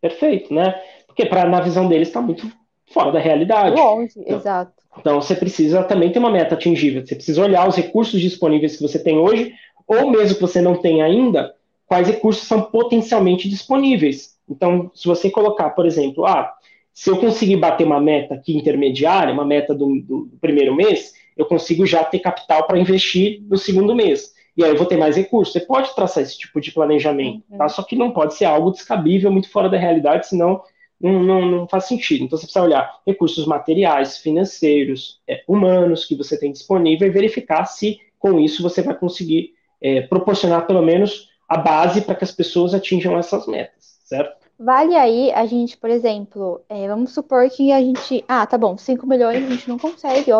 Perfeito, 0.00 0.54
né? 0.54 0.80
Porque 1.06 1.26
pra, 1.26 1.44
na 1.44 1.60
visão 1.60 1.86
deles 1.86 2.08
está 2.08 2.22
muito 2.22 2.50
fora 2.90 3.12
da 3.12 3.18
realidade. 3.18 3.76
Longe, 3.76 4.14
então, 4.16 4.38
exato. 4.38 4.72
Então 4.98 5.20
você 5.20 5.34
precisa 5.34 5.84
também 5.84 6.10
ter 6.10 6.18
uma 6.18 6.30
meta 6.30 6.54
atingível. 6.54 7.04
Você 7.04 7.16
precisa 7.16 7.42
olhar 7.42 7.68
os 7.68 7.76
recursos 7.76 8.18
disponíveis 8.18 8.76
que 8.76 8.82
você 8.82 8.98
tem 8.98 9.18
hoje, 9.18 9.52
ou 9.86 10.10
mesmo 10.10 10.36
que 10.36 10.40
você 10.40 10.62
não 10.62 10.76
tenha 10.76 11.04
ainda, 11.04 11.54
quais 11.86 12.08
recursos 12.08 12.48
são 12.48 12.62
potencialmente 12.62 13.46
disponíveis. 13.46 14.38
Então, 14.48 14.90
se 14.94 15.06
você 15.06 15.28
colocar, 15.28 15.70
por 15.70 15.84
exemplo, 15.84 16.24
ah, 16.24 16.56
se 16.96 17.10
eu 17.10 17.18
conseguir 17.18 17.56
bater 17.56 17.86
uma 17.86 18.00
meta 18.00 18.32
aqui 18.32 18.56
intermediária, 18.56 19.30
uma 19.30 19.44
meta 19.44 19.74
do, 19.74 20.00
do, 20.00 20.30
primeiro 20.40 20.74
mês, 20.74 21.12
eu 21.36 21.44
consigo 21.44 21.84
já 21.84 22.02
ter 22.02 22.20
capital 22.20 22.66
para 22.66 22.78
investir 22.78 23.42
no 23.42 23.58
segundo 23.58 23.94
mês. 23.94 24.32
E 24.56 24.64
aí 24.64 24.70
eu 24.70 24.78
vou 24.78 24.86
ter 24.86 24.96
mais 24.96 25.14
recursos. 25.14 25.52
Você 25.52 25.60
pode 25.60 25.94
traçar 25.94 26.22
esse 26.22 26.38
tipo 26.38 26.58
de 26.58 26.72
planejamento, 26.72 27.42
tá? 27.50 27.64
Uhum. 27.64 27.68
Só 27.68 27.82
que 27.82 27.94
não 27.94 28.12
pode 28.12 28.32
ser 28.32 28.46
algo 28.46 28.70
descabível, 28.70 29.30
muito 29.30 29.50
fora 29.50 29.68
da 29.68 29.76
realidade, 29.76 30.26
senão 30.26 30.62
não, 30.98 31.22
não, 31.22 31.44
não 31.44 31.68
faz 31.68 31.84
sentido. 31.84 32.24
Então 32.24 32.38
você 32.38 32.46
precisa 32.46 32.64
olhar 32.64 32.90
recursos 33.06 33.46
materiais, 33.46 34.16
financeiros, 34.16 35.20
é, 35.28 35.44
humanos 35.46 36.06
que 36.06 36.14
você 36.14 36.40
tem 36.40 36.50
disponível 36.50 37.06
e 37.06 37.10
verificar 37.10 37.66
se 37.66 38.00
com 38.18 38.40
isso 38.40 38.62
você 38.62 38.80
vai 38.80 38.94
conseguir 38.98 39.52
é, 39.82 40.00
proporcionar 40.00 40.66
pelo 40.66 40.80
menos 40.80 41.28
a 41.46 41.58
base 41.58 42.00
para 42.00 42.14
que 42.14 42.24
as 42.24 42.32
pessoas 42.32 42.72
atinjam 42.72 43.18
essas 43.18 43.46
metas, 43.46 43.98
certo? 44.02 44.45
Vale 44.58 44.96
aí 44.96 45.32
a 45.32 45.44
gente, 45.46 45.76
por 45.76 45.90
exemplo, 45.90 46.64
é, 46.68 46.88
vamos 46.88 47.12
supor 47.12 47.48
que 47.50 47.72
a 47.72 47.80
gente. 47.80 48.24
Ah, 48.26 48.46
tá 48.46 48.56
bom, 48.56 48.76
5 48.76 49.06
milhões 49.06 49.44
a 49.44 49.50
gente 49.50 49.68
não 49.68 49.78
consegue, 49.78 50.30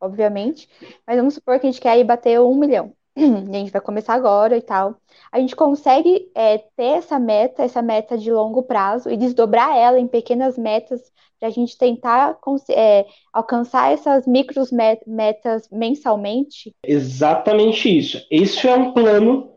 obviamente, 0.00 0.68
mas 1.06 1.16
vamos 1.16 1.34
supor 1.34 1.58
que 1.60 1.66
a 1.66 1.70
gente 1.70 1.80
quer 1.80 1.98
ir 1.98 2.04
bater 2.04 2.40
1 2.40 2.54
milhão. 2.54 2.92
E 3.16 3.56
a 3.56 3.58
gente 3.58 3.72
vai 3.72 3.80
começar 3.80 4.14
agora 4.14 4.56
e 4.56 4.62
tal. 4.62 4.96
A 5.30 5.38
gente 5.38 5.54
consegue 5.54 6.30
é, 6.34 6.58
ter 6.58 6.98
essa 6.98 7.18
meta, 7.18 7.62
essa 7.62 7.82
meta 7.82 8.16
de 8.16 8.32
longo 8.32 8.62
prazo, 8.62 9.10
e 9.10 9.16
desdobrar 9.16 9.76
ela 9.76 9.98
em 9.98 10.06
pequenas 10.06 10.56
metas 10.56 11.00
para 11.38 11.48
a 11.48 11.50
gente 11.50 11.76
tentar 11.76 12.38
é, 12.70 13.06
alcançar 13.32 13.92
essas 13.92 14.26
micros 14.26 14.70
metas 15.06 15.68
mensalmente? 15.70 16.74
Exatamente 16.84 17.88
isso. 17.88 18.24
Isso 18.30 18.68
é 18.68 18.74
um 18.74 18.92
plano 18.92 19.50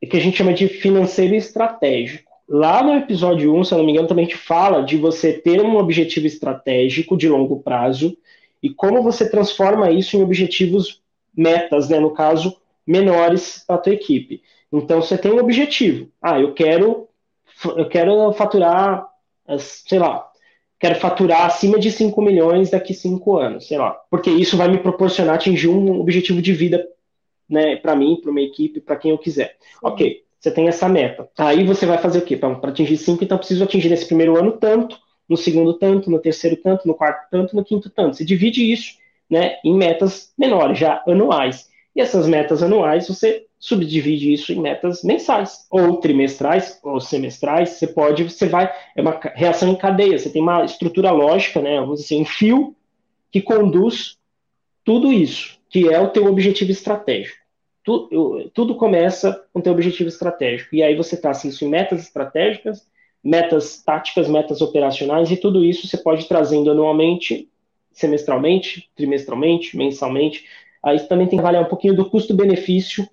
que 0.00 0.16
a 0.16 0.20
gente 0.20 0.36
chama 0.36 0.52
de 0.52 0.68
financeiro 0.68 1.34
estratégico. 1.34 2.27
Lá 2.48 2.82
no 2.82 2.94
episódio 2.94 3.54
1, 3.54 3.64
se 3.64 3.74
eu 3.74 3.78
não 3.78 3.84
me 3.84 3.92
engano, 3.92 4.08
também 4.08 4.24
gente 4.24 4.38
fala 4.38 4.82
de 4.82 4.96
você 4.96 5.34
ter 5.34 5.60
um 5.60 5.76
objetivo 5.76 6.26
estratégico 6.26 7.14
de 7.14 7.28
longo 7.28 7.60
prazo 7.60 8.16
e 8.62 8.70
como 8.70 9.02
você 9.02 9.28
transforma 9.28 9.90
isso 9.90 10.16
em 10.16 10.22
objetivos 10.22 11.02
metas, 11.36 11.90
né, 11.90 12.00
no 12.00 12.12
caso, 12.12 12.56
menores 12.86 13.62
para 13.66 13.76
a 13.76 13.78
tua 13.78 13.92
equipe. 13.92 14.42
Então 14.72 15.02
você 15.02 15.18
tem 15.18 15.30
um 15.30 15.38
objetivo. 15.38 16.10
Ah, 16.22 16.40
eu 16.40 16.54
quero 16.54 17.06
eu 17.76 17.88
quero 17.88 18.32
faturar, 18.32 19.06
sei 19.58 19.98
lá, 19.98 20.26
quero 20.78 20.94
faturar 20.94 21.44
acima 21.44 21.78
de 21.78 21.90
5 21.90 22.22
milhões 22.22 22.70
daqui 22.70 22.94
5 22.94 23.36
anos, 23.36 23.66
sei 23.66 23.76
lá. 23.76 23.90
Porque 24.10 24.30
isso 24.30 24.56
vai 24.56 24.68
me 24.68 24.78
proporcionar 24.78 25.34
atingir 25.34 25.68
um 25.68 26.00
objetivo 26.00 26.40
de 26.40 26.52
vida, 26.54 26.86
né, 27.48 27.76
para 27.76 27.94
mim, 27.94 28.18
para 28.22 28.32
minha 28.32 28.46
equipe, 28.46 28.80
para 28.80 28.96
quem 28.96 29.10
eu 29.10 29.18
quiser. 29.18 29.56
OK. 29.82 30.27
Você 30.38 30.50
tem 30.50 30.68
essa 30.68 30.88
meta. 30.88 31.28
Aí 31.36 31.64
você 31.64 31.84
vai 31.84 31.98
fazer 31.98 32.20
o 32.20 32.22
quê? 32.22 32.36
Para 32.36 32.52
atingir 32.70 32.96
5, 32.96 33.24
então 33.24 33.38
preciso 33.38 33.64
atingir 33.64 33.88
nesse 33.88 34.06
primeiro 34.06 34.38
ano 34.38 34.52
tanto, 34.52 34.98
no 35.28 35.36
segundo 35.36 35.74
tanto, 35.74 36.10
no 36.10 36.20
terceiro 36.20 36.56
tanto, 36.56 36.86
no 36.86 36.94
quarto 36.94 37.28
tanto, 37.30 37.56
no 37.56 37.64
quinto 37.64 37.90
tanto. 37.90 38.16
Você 38.16 38.24
divide 38.24 38.72
isso 38.72 38.94
né, 39.28 39.56
em 39.64 39.74
metas 39.74 40.32
menores, 40.38 40.78
já 40.78 41.02
anuais. 41.06 41.68
E 41.94 42.00
essas 42.00 42.28
metas 42.28 42.62
anuais, 42.62 43.08
você 43.08 43.46
subdivide 43.58 44.32
isso 44.32 44.52
em 44.52 44.60
metas 44.60 45.02
mensais, 45.02 45.66
ou 45.68 45.96
trimestrais, 45.96 46.78
ou 46.84 47.00
semestrais. 47.00 47.70
Você 47.70 47.88
pode, 47.88 48.22
você 48.22 48.46
vai, 48.46 48.72
é 48.96 49.02
uma 49.02 49.18
reação 49.34 49.68
em 49.68 49.76
cadeia. 49.76 50.16
Você 50.16 50.30
tem 50.30 50.40
uma 50.40 50.64
estrutura 50.64 51.10
lógica, 51.10 51.60
né, 51.60 51.80
vamos 51.80 52.02
dizer, 52.02 52.16
um 52.16 52.24
fio 52.24 52.76
que 53.32 53.42
conduz 53.42 54.16
tudo 54.84 55.12
isso, 55.12 55.58
que 55.68 55.92
é 55.92 56.00
o 56.00 56.08
teu 56.08 56.26
objetivo 56.26 56.70
estratégico 56.70 57.47
tudo, 57.84 58.50
tudo 58.52 58.74
começa 58.74 59.44
com 59.52 59.60
teu 59.60 59.72
objetivo 59.72 60.08
estratégico. 60.08 60.74
E 60.74 60.82
aí 60.82 60.94
você 60.94 61.16
traça 61.16 61.48
isso 61.48 61.64
em 61.64 61.68
metas 61.68 62.02
estratégicas, 62.02 62.86
metas 63.22 63.82
táticas, 63.82 64.28
metas 64.28 64.60
operacionais, 64.60 65.30
e 65.30 65.36
tudo 65.36 65.64
isso 65.64 65.86
você 65.86 65.96
pode 65.96 66.24
ir 66.24 66.28
trazendo 66.28 66.70
anualmente, 66.70 67.48
semestralmente, 67.92 68.88
trimestralmente, 68.94 69.76
mensalmente. 69.76 70.44
Aí 70.82 70.98
também 71.00 71.26
tem 71.26 71.38
que 71.38 71.42
avaliar 71.42 71.64
um 71.64 71.68
pouquinho 71.68 71.94
do 71.94 72.08
custo-benefício 72.08 73.08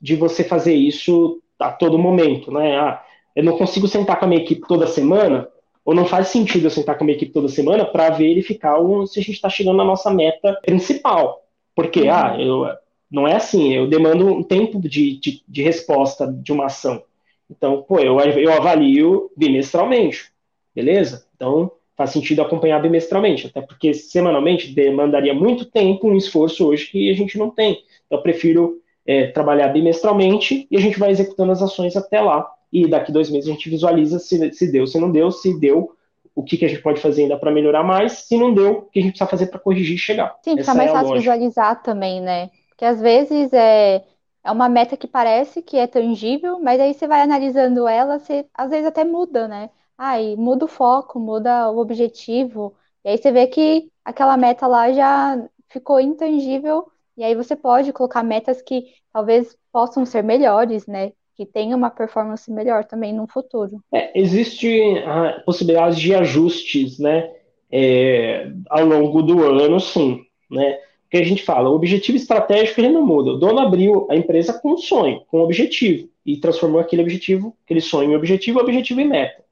de 0.00 0.14
você 0.14 0.44
fazer 0.44 0.74
isso 0.74 1.40
a 1.58 1.72
todo 1.72 1.98
momento. 1.98 2.52
Né? 2.52 2.76
Ah, 2.76 3.02
eu 3.34 3.42
não 3.42 3.56
consigo 3.56 3.88
sentar 3.88 4.18
com 4.18 4.26
a 4.26 4.28
minha 4.28 4.42
equipe 4.42 4.66
toda 4.68 4.86
semana, 4.86 5.48
ou 5.84 5.94
não 5.94 6.04
faz 6.04 6.28
sentido 6.28 6.66
eu 6.66 6.70
sentar 6.70 6.98
com 6.98 7.04
a 7.04 7.06
minha 7.06 7.16
equipe 7.16 7.32
toda 7.32 7.48
semana 7.48 7.84
para 7.84 8.10
verificar 8.10 8.76
se 9.06 9.18
a 9.18 9.22
gente 9.22 9.36
está 9.36 9.48
chegando 9.48 9.78
na 9.78 9.84
nossa 9.84 10.10
meta 10.10 10.58
principal. 10.62 11.42
Porque, 11.74 12.02
uhum. 12.02 12.12
ah, 12.12 12.36
eu 12.38 12.66
não 13.10 13.26
é 13.26 13.36
assim, 13.36 13.74
eu 13.74 13.86
demando 13.86 14.26
um 14.26 14.42
tempo 14.42 14.80
de, 14.80 15.18
de, 15.18 15.42
de 15.46 15.62
resposta 15.62 16.26
de 16.26 16.52
uma 16.52 16.66
ação. 16.66 17.02
Então, 17.50 17.82
pô, 17.82 17.98
eu, 17.98 18.18
eu 18.18 18.52
avalio 18.52 19.30
bimestralmente, 19.36 20.30
beleza? 20.74 21.26
Então, 21.34 21.72
faz 21.96 22.10
sentido 22.10 22.42
acompanhar 22.42 22.80
bimestralmente, 22.80 23.46
até 23.46 23.60
porque 23.60 23.94
semanalmente 23.94 24.72
demandaria 24.72 25.32
muito 25.32 25.64
tempo, 25.64 26.08
um 26.08 26.16
esforço 26.16 26.66
hoje 26.66 26.90
que 26.90 27.10
a 27.10 27.14
gente 27.14 27.38
não 27.38 27.50
tem. 27.50 27.82
Então, 28.06 28.18
eu 28.18 28.22
prefiro 28.22 28.80
é, 29.06 29.28
trabalhar 29.28 29.68
bimestralmente 29.68 30.66
e 30.70 30.76
a 30.76 30.80
gente 30.80 30.98
vai 30.98 31.10
executando 31.10 31.52
as 31.52 31.62
ações 31.62 31.96
até 31.96 32.20
lá. 32.20 32.46
E 32.70 32.86
daqui 32.86 33.10
dois 33.10 33.30
meses 33.30 33.48
a 33.48 33.52
gente 33.52 33.70
visualiza 33.70 34.18
se, 34.18 34.52
se 34.52 34.70
deu, 34.70 34.86
se 34.86 35.00
não 35.00 35.10
deu, 35.10 35.30
se 35.30 35.58
deu, 35.58 35.92
o 36.34 36.42
que, 36.42 36.56
que 36.56 36.64
a 36.64 36.68
gente 36.68 36.82
pode 36.82 37.00
fazer 37.00 37.22
ainda 37.22 37.36
para 37.36 37.50
melhorar 37.50 37.82
mais, 37.82 38.12
se 38.12 38.36
não 38.36 38.54
deu, 38.54 38.70
o 38.70 38.82
que 38.82 39.00
a 39.00 39.02
gente 39.02 39.12
precisa 39.12 39.30
fazer 39.30 39.46
para 39.46 39.58
corrigir 39.58 39.96
e 39.96 39.98
chegar. 39.98 40.36
Sim, 40.44 40.56
fica 40.56 40.74
mais 40.74 40.90
é 40.90 40.92
fácil 40.92 41.14
visualizar 41.14 41.82
também, 41.82 42.20
né? 42.20 42.50
Porque 42.78 42.84
às 42.84 43.00
vezes 43.00 43.52
é, 43.52 44.04
é 44.44 44.52
uma 44.52 44.68
meta 44.68 44.96
que 44.96 45.08
parece 45.08 45.60
que 45.60 45.76
é 45.76 45.88
tangível, 45.88 46.60
mas 46.60 46.78
aí 46.80 46.94
você 46.94 47.08
vai 47.08 47.22
analisando 47.22 47.88
ela, 47.88 48.20
você 48.20 48.46
às 48.54 48.70
vezes 48.70 48.86
até 48.86 49.02
muda, 49.02 49.48
né? 49.48 49.68
Aí 49.98 50.36
muda 50.36 50.64
o 50.64 50.68
foco, 50.68 51.18
muda 51.18 51.68
o 51.72 51.78
objetivo, 51.78 52.76
e 53.04 53.08
aí 53.08 53.18
você 53.18 53.32
vê 53.32 53.48
que 53.48 53.90
aquela 54.04 54.36
meta 54.36 54.68
lá 54.68 54.92
já 54.92 55.44
ficou 55.68 55.98
intangível, 55.98 56.86
e 57.16 57.24
aí 57.24 57.34
você 57.34 57.56
pode 57.56 57.92
colocar 57.92 58.22
metas 58.22 58.62
que 58.62 58.84
talvez 59.12 59.58
possam 59.72 60.06
ser 60.06 60.22
melhores, 60.22 60.86
né? 60.86 61.10
Que 61.34 61.44
tenham 61.44 61.76
uma 61.76 61.90
performance 61.90 62.48
melhor 62.48 62.84
também 62.84 63.12
no 63.12 63.26
futuro. 63.26 63.82
É, 63.92 64.16
existe 64.16 64.98
a 65.04 65.40
possibilidade 65.40 66.00
de 66.00 66.14
ajustes, 66.14 67.00
né? 67.00 67.28
É, 67.72 68.52
ao 68.70 68.86
longo 68.86 69.20
do 69.20 69.42
ano, 69.42 69.80
sim, 69.80 70.20
né? 70.48 70.78
Que 71.10 71.16
a 71.16 71.24
gente 71.24 71.42
fala, 71.42 71.70
o 71.70 71.74
objetivo 71.74 72.16
estratégico 72.16 72.80
ele 72.80 72.90
não 72.90 73.06
muda. 73.06 73.32
O 73.32 73.38
dono 73.38 73.60
abriu 73.60 74.06
a 74.10 74.16
empresa 74.16 74.52
com 74.52 74.74
um 74.74 74.78
sonho, 74.78 75.22
com 75.28 75.38
um 75.38 75.42
objetivo, 75.42 76.08
e 76.24 76.36
transformou 76.36 76.80
aquele 76.80 77.02
objetivo, 77.02 77.56
aquele 77.64 77.80
sonho 77.80 78.12
em 78.12 78.16
objetivo, 78.16 78.60
objetivo 78.60 79.00
em 79.00 79.08
meta. 79.08 79.42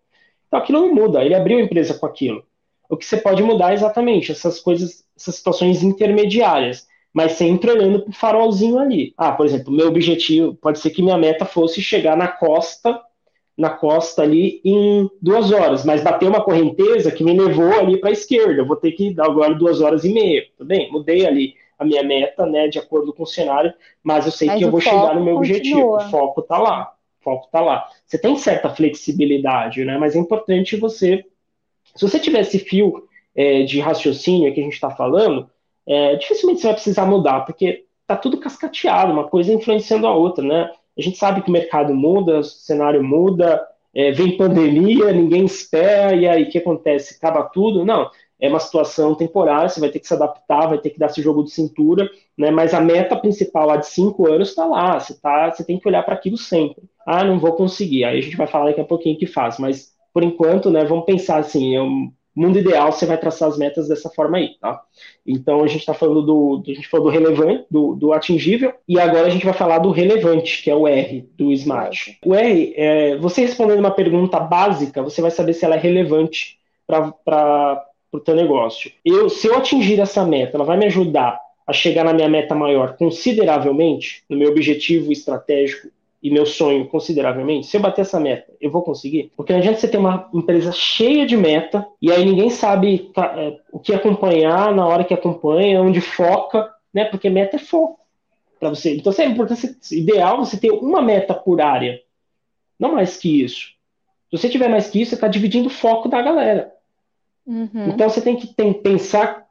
Então 0.46 0.60
aquilo 0.60 0.80
não 0.80 0.94
muda, 0.94 1.24
ele 1.24 1.34
abriu 1.34 1.58
a 1.58 1.62
empresa 1.62 1.94
com 1.94 2.06
aquilo. 2.06 2.44
O 2.88 2.96
que 2.96 3.04
você 3.04 3.16
pode 3.16 3.42
mudar 3.42 3.72
é 3.72 3.74
exatamente 3.74 4.30
essas 4.30 4.60
coisas, 4.60 5.04
essas 5.16 5.36
situações 5.36 5.82
intermediárias, 5.82 6.86
mas 7.12 7.32
sempre 7.32 7.70
olhando 7.70 8.02
para 8.02 8.10
o 8.10 8.14
farolzinho 8.14 8.78
ali. 8.78 9.14
Ah, 9.16 9.32
por 9.32 9.46
exemplo, 9.46 9.72
meu 9.72 9.88
objetivo, 9.88 10.54
pode 10.54 10.78
ser 10.78 10.90
que 10.90 11.02
minha 11.02 11.16
meta 11.16 11.44
fosse 11.44 11.80
chegar 11.80 12.16
na 12.16 12.28
costa 12.28 13.00
na 13.56 13.70
costa 13.70 14.22
ali 14.22 14.60
em 14.64 15.08
duas 15.20 15.50
horas, 15.50 15.84
mas 15.84 16.02
bateu 16.02 16.28
uma 16.28 16.42
correnteza 16.42 17.10
que 17.10 17.24
me 17.24 17.32
levou 17.32 17.72
ali 17.72 17.98
para 17.98 18.10
a 18.10 18.12
esquerda. 18.12 18.60
Eu 18.60 18.66
vou 18.66 18.76
ter 18.76 18.92
que 18.92 19.14
dar 19.14 19.26
agora 19.26 19.54
duas 19.54 19.80
horas 19.80 20.04
e 20.04 20.12
meia. 20.12 20.44
Tudo 20.56 20.68
bem? 20.68 20.92
Mudei 20.92 21.26
ali 21.26 21.54
a 21.78 21.84
minha 21.84 22.02
meta, 22.02 22.46
né, 22.46 22.68
de 22.68 22.78
acordo 22.78 23.12
com 23.12 23.22
o 23.22 23.26
cenário, 23.26 23.72
mas 24.02 24.26
eu 24.26 24.32
sei 24.32 24.48
mas 24.48 24.58
que 24.58 24.64
eu 24.64 24.70
vou 24.70 24.80
chegar 24.80 25.14
no 25.14 25.24
meu 25.24 25.36
continua. 25.36 25.58
objetivo. 25.58 25.96
O 25.96 26.00
foco 26.10 26.40
está 26.40 26.58
lá. 26.58 26.92
O 27.20 27.24
foco 27.24 27.46
está 27.46 27.60
lá. 27.60 27.88
Você 28.06 28.18
tem 28.18 28.36
certa 28.36 28.70
flexibilidade, 28.70 29.84
né? 29.84 29.98
Mas 29.98 30.14
é 30.14 30.18
importante 30.18 30.76
você. 30.76 31.24
Se 31.94 32.06
você 32.06 32.18
tiver 32.18 32.40
esse 32.40 32.58
fio 32.58 33.08
é, 33.34 33.62
de 33.62 33.80
raciocínio 33.80 34.52
que 34.52 34.60
a 34.60 34.64
gente 34.64 34.74
está 34.74 34.90
falando, 34.90 35.48
é, 35.86 36.16
dificilmente 36.16 36.60
você 36.60 36.66
vai 36.66 36.74
precisar 36.74 37.06
mudar, 37.06 37.40
porque 37.40 37.84
tá 38.06 38.16
tudo 38.16 38.38
cascateado, 38.38 39.12
uma 39.12 39.28
coisa 39.28 39.52
influenciando 39.52 40.06
a 40.06 40.14
outra, 40.14 40.44
né? 40.44 40.70
A 40.96 41.02
gente 41.02 41.18
sabe 41.18 41.42
que 41.42 41.48
o 41.48 41.52
mercado 41.52 41.94
muda, 41.94 42.38
o 42.38 42.44
cenário 42.44 43.02
muda, 43.02 43.66
é, 43.94 44.12
vem 44.12 44.36
pandemia, 44.36 45.12
ninguém 45.12 45.44
espera, 45.44 46.14
e 46.14 46.28
aí 46.28 46.44
o 46.44 46.50
que 46.50 46.58
acontece? 46.58 47.16
Acaba 47.16 47.44
tudo? 47.44 47.84
Não, 47.84 48.10
é 48.40 48.48
uma 48.48 48.60
situação 48.60 49.14
temporária, 49.14 49.68
você 49.68 49.80
vai 49.80 49.88
ter 49.88 49.98
que 49.98 50.06
se 50.06 50.14
adaptar, 50.14 50.68
vai 50.68 50.78
ter 50.78 50.90
que 50.90 50.98
dar 50.98 51.06
esse 51.06 51.22
jogo 51.22 51.42
de 51.42 51.50
cintura, 51.50 52.08
né? 52.36 52.50
Mas 52.50 52.74
a 52.74 52.80
meta 52.80 53.16
principal 53.16 53.66
lá 53.66 53.76
de 53.76 53.86
cinco 53.86 54.26
anos 54.30 54.50
está 54.50 54.66
lá, 54.66 54.98
você, 54.98 55.14
tá, 55.14 55.50
você 55.50 55.64
tem 55.64 55.78
que 55.78 55.88
olhar 55.88 56.02
para 56.02 56.14
aquilo 56.14 56.36
sempre. 56.36 56.84
Ah, 57.06 57.24
não 57.24 57.38
vou 57.38 57.52
conseguir. 57.52 58.04
Aí 58.04 58.18
a 58.18 58.20
gente 58.20 58.36
vai 58.36 58.46
falar 58.46 58.66
daqui 58.66 58.80
a 58.80 58.84
pouquinho 58.84 59.18
que 59.18 59.26
faz, 59.26 59.58
mas 59.58 59.94
por 60.12 60.22
enquanto, 60.22 60.70
né, 60.70 60.84
vamos 60.84 61.04
pensar 61.06 61.38
assim, 61.38 61.74
é 61.74 61.80
um 61.82 62.12
mundo 62.36 62.58
ideal, 62.58 62.92
você 62.92 63.06
vai 63.06 63.16
traçar 63.16 63.48
as 63.48 63.56
metas 63.56 63.88
dessa 63.88 64.10
forma 64.10 64.36
aí, 64.36 64.50
tá? 64.60 64.82
Então 65.26 65.64
a 65.64 65.66
gente 65.66 65.80
está 65.80 65.94
falando 65.94 66.22
do, 66.22 66.62
a 66.64 66.74
gente 66.74 66.88
falou 66.88 67.06
do 67.06 67.12
relevante, 67.12 67.64
do, 67.70 67.94
do, 67.94 68.12
atingível, 68.12 68.74
e 68.86 69.00
agora 69.00 69.26
a 69.26 69.30
gente 69.30 69.44
vai 69.44 69.54
falar 69.54 69.78
do 69.78 69.90
relevante, 69.90 70.62
que 70.62 70.70
é 70.70 70.74
o 70.74 70.86
R 70.86 71.26
do 71.36 71.50
Smart. 71.52 72.18
O 72.24 72.34
R, 72.34 72.74
é, 72.76 73.16
você 73.16 73.40
respondendo 73.40 73.78
uma 73.78 73.90
pergunta 73.90 74.38
básica, 74.38 75.02
você 75.02 75.22
vai 75.22 75.30
saber 75.30 75.54
se 75.54 75.64
ela 75.64 75.76
é 75.76 75.78
relevante 75.78 76.58
para 76.86 77.84
o 78.12 78.20
teu 78.20 78.36
negócio. 78.36 78.92
Eu, 79.04 79.30
se 79.30 79.46
eu 79.46 79.56
atingir 79.56 79.98
essa 79.98 80.24
meta, 80.24 80.56
ela 80.56 80.64
vai 80.64 80.76
me 80.76 80.86
ajudar 80.86 81.40
a 81.66 81.72
chegar 81.72 82.04
na 82.04 82.12
minha 82.12 82.28
meta 82.28 82.54
maior 82.54 82.96
consideravelmente, 82.96 84.22
no 84.28 84.36
meu 84.36 84.50
objetivo 84.50 85.10
estratégico 85.10 85.88
e 86.22 86.30
meu 86.30 86.46
sonho 86.46 86.88
consideravelmente, 86.88 87.66
se 87.66 87.76
eu 87.76 87.80
bater 87.80 88.02
essa 88.02 88.18
meta, 88.18 88.52
eu 88.60 88.70
vou 88.70 88.82
conseguir? 88.82 89.30
Porque 89.36 89.52
não 89.52 89.60
adianta 89.60 89.78
você 89.78 89.88
ter 89.88 89.98
uma 89.98 90.28
empresa 90.32 90.72
cheia 90.72 91.26
de 91.26 91.36
meta 91.36 91.86
e 92.00 92.10
aí 92.10 92.24
ninguém 92.24 92.50
sabe 92.50 93.12
é, 93.16 93.58
o 93.70 93.78
que 93.78 93.94
acompanhar 93.94 94.74
na 94.74 94.86
hora 94.86 95.04
que 95.04 95.14
acompanha, 95.14 95.80
onde 95.82 96.00
foca, 96.00 96.72
né? 96.92 97.04
Porque 97.04 97.30
meta 97.30 97.56
é 97.56 97.58
foco 97.58 98.00
para 98.58 98.70
você. 98.70 98.96
Então, 98.96 99.12
é 99.16 99.24
importante, 99.24 99.76
ideal 99.92 100.38
você 100.38 100.56
ter 100.56 100.70
uma 100.70 101.02
meta 101.02 101.34
por 101.34 101.60
área, 101.60 102.00
não 102.78 102.94
mais 102.94 103.16
que 103.16 103.42
isso. 103.42 103.74
Se 104.30 104.38
você 104.38 104.48
tiver 104.48 104.68
mais 104.68 104.88
que 104.88 105.00
isso, 105.00 105.10
você 105.10 105.14
está 105.14 105.28
dividindo 105.28 105.68
o 105.68 105.70
foco 105.70 106.08
da 106.08 106.20
galera. 106.20 106.72
Uhum. 107.46 107.88
Então, 107.88 108.08
você 108.08 108.20
tem 108.20 108.36
que 108.36 108.48
tem, 108.48 108.72
pensar 108.72 109.46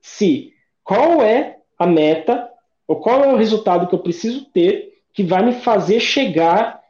se 0.00 0.52
qual 0.84 1.22
é 1.22 1.58
a 1.78 1.86
meta 1.86 2.48
ou 2.86 2.96
qual 2.96 3.24
é 3.24 3.32
o 3.32 3.36
resultado 3.36 3.88
que 3.88 3.94
eu 3.94 3.98
preciso 3.98 4.44
ter 4.44 4.91
que 5.12 5.22
vai 5.22 5.44
me 5.44 5.52
fazer 5.52 6.00
chegar 6.00 6.80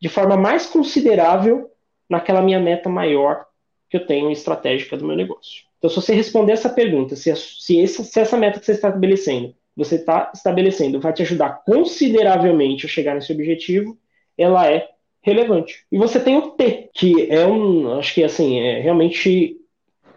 de 0.00 0.08
forma 0.08 0.36
mais 0.36 0.66
considerável 0.66 1.70
naquela 2.08 2.42
minha 2.42 2.60
meta 2.60 2.88
maior 2.88 3.46
que 3.90 3.96
eu 3.96 4.06
tenho 4.06 4.30
estratégica 4.30 4.96
do 4.96 5.06
meu 5.06 5.16
negócio. 5.16 5.64
Então, 5.78 5.88
se 5.88 5.96
você 5.96 6.14
responder 6.14 6.52
essa 6.52 6.68
pergunta, 6.68 7.16
se, 7.16 7.34
se, 7.36 7.86
se 7.86 8.20
essa 8.20 8.36
meta 8.36 8.58
que 8.58 8.66
você 8.66 8.72
está 8.72 8.88
estabelecendo, 8.88 9.54
você 9.76 9.94
está 9.94 10.30
estabelecendo, 10.34 11.00
vai 11.00 11.12
te 11.12 11.22
ajudar 11.22 11.62
consideravelmente 11.64 12.84
a 12.84 12.88
chegar 12.88 13.14
nesse 13.14 13.32
objetivo, 13.32 13.96
ela 14.36 14.70
é 14.70 14.88
relevante. 15.22 15.84
E 15.90 15.96
você 15.96 16.18
tem 16.18 16.36
o 16.36 16.50
T, 16.50 16.90
que 16.92 17.30
é 17.30 17.46
um, 17.46 17.98
acho 17.98 18.14
que 18.14 18.24
assim, 18.24 18.58
é 18.60 18.80
realmente 18.80 19.56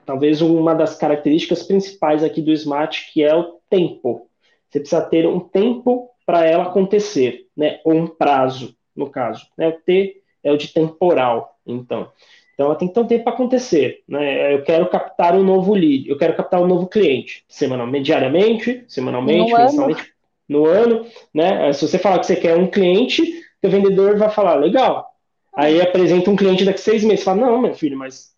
talvez 0.05 0.41
uma 0.41 0.73
das 0.73 0.95
características 0.95 1.63
principais 1.63 2.23
aqui 2.23 2.41
do 2.41 2.51
Smart, 2.51 3.11
que 3.13 3.23
é 3.23 3.35
o 3.35 3.59
tempo. 3.69 4.27
Você 4.69 4.79
precisa 4.79 5.01
ter 5.01 5.27
um 5.27 5.39
tempo 5.39 6.09
para 6.25 6.45
ela 6.45 6.63
acontecer, 6.63 7.47
né? 7.55 7.79
Ou 7.83 7.93
um 7.93 8.07
prazo, 8.07 8.75
no 8.95 9.09
caso. 9.09 9.47
Né? 9.57 9.67
O 9.67 9.73
T 9.73 10.21
é 10.43 10.51
o 10.51 10.57
de 10.57 10.73
temporal, 10.73 11.57
então. 11.65 12.09
Então 12.53 12.67
ela 12.67 12.75
tem 12.75 12.87
que 12.87 12.93
ter 12.93 12.99
um 12.99 13.07
tempo 13.07 13.23
para 13.23 13.33
acontecer. 13.33 14.03
Né? 14.07 14.53
Eu 14.53 14.63
quero 14.63 14.87
captar 14.89 15.35
um 15.35 15.43
novo 15.43 15.73
lead, 15.73 16.09
eu 16.09 16.17
quero 16.17 16.35
captar 16.35 16.61
um 16.61 16.67
novo 16.67 16.87
cliente, 16.87 17.43
semanalmente, 17.47 18.05
diariamente, 18.05 18.83
semanalmente, 18.87 19.51
no 19.51 19.57
mensalmente, 19.57 20.01
ano. 20.01 20.09
no 20.47 20.65
ano. 20.65 21.05
Né? 21.33 21.73
Se 21.73 21.87
você 21.87 21.97
falar 21.97 22.19
que 22.19 22.27
você 22.27 22.35
quer 22.35 22.55
um 22.55 22.67
cliente, 22.67 23.23
o 23.63 23.69
vendedor 23.69 24.17
vai 24.17 24.29
falar, 24.29 24.55
legal. 24.55 25.07
Aí 25.55 25.81
apresenta 25.81 26.29
um 26.29 26.35
cliente 26.35 26.63
daqui 26.63 26.79
a 26.79 26.83
seis 26.83 27.03
meses. 27.03 27.23
Fala, 27.23 27.41
não, 27.41 27.61
meu 27.61 27.73
filho, 27.73 27.97
mas 27.97 28.31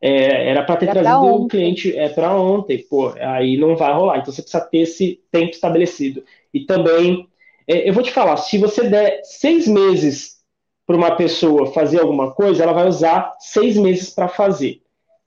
é, 0.00 0.50
era 0.50 0.62
para 0.62 0.76
ter 0.76 0.88
era 0.88 1.00
trazido 1.00 1.34
um 1.34 1.48
cliente 1.48 1.96
é 1.96 2.10
para 2.10 2.36
ontem, 2.36 2.84
pô, 2.88 3.14
aí 3.18 3.56
não 3.56 3.76
vai 3.76 3.92
rolar. 3.92 4.18
Então 4.18 4.32
você 4.32 4.42
precisa 4.42 4.64
ter 4.64 4.78
esse 4.78 5.20
tempo 5.30 5.52
estabelecido. 5.52 6.22
E 6.54 6.60
também, 6.64 7.26
é, 7.68 7.88
eu 7.88 7.92
vou 7.92 8.02
te 8.02 8.12
falar, 8.12 8.36
se 8.36 8.56
você 8.56 8.88
der 8.88 9.20
seis 9.24 9.66
meses 9.66 10.36
para 10.86 10.96
uma 10.96 11.16
pessoa 11.16 11.72
fazer 11.72 12.00
alguma 12.00 12.32
coisa, 12.32 12.62
ela 12.62 12.72
vai 12.72 12.86
usar 12.86 13.34
seis 13.40 13.76
meses 13.76 14.10
para 14.10 14.28
fazer. 14.28 14.80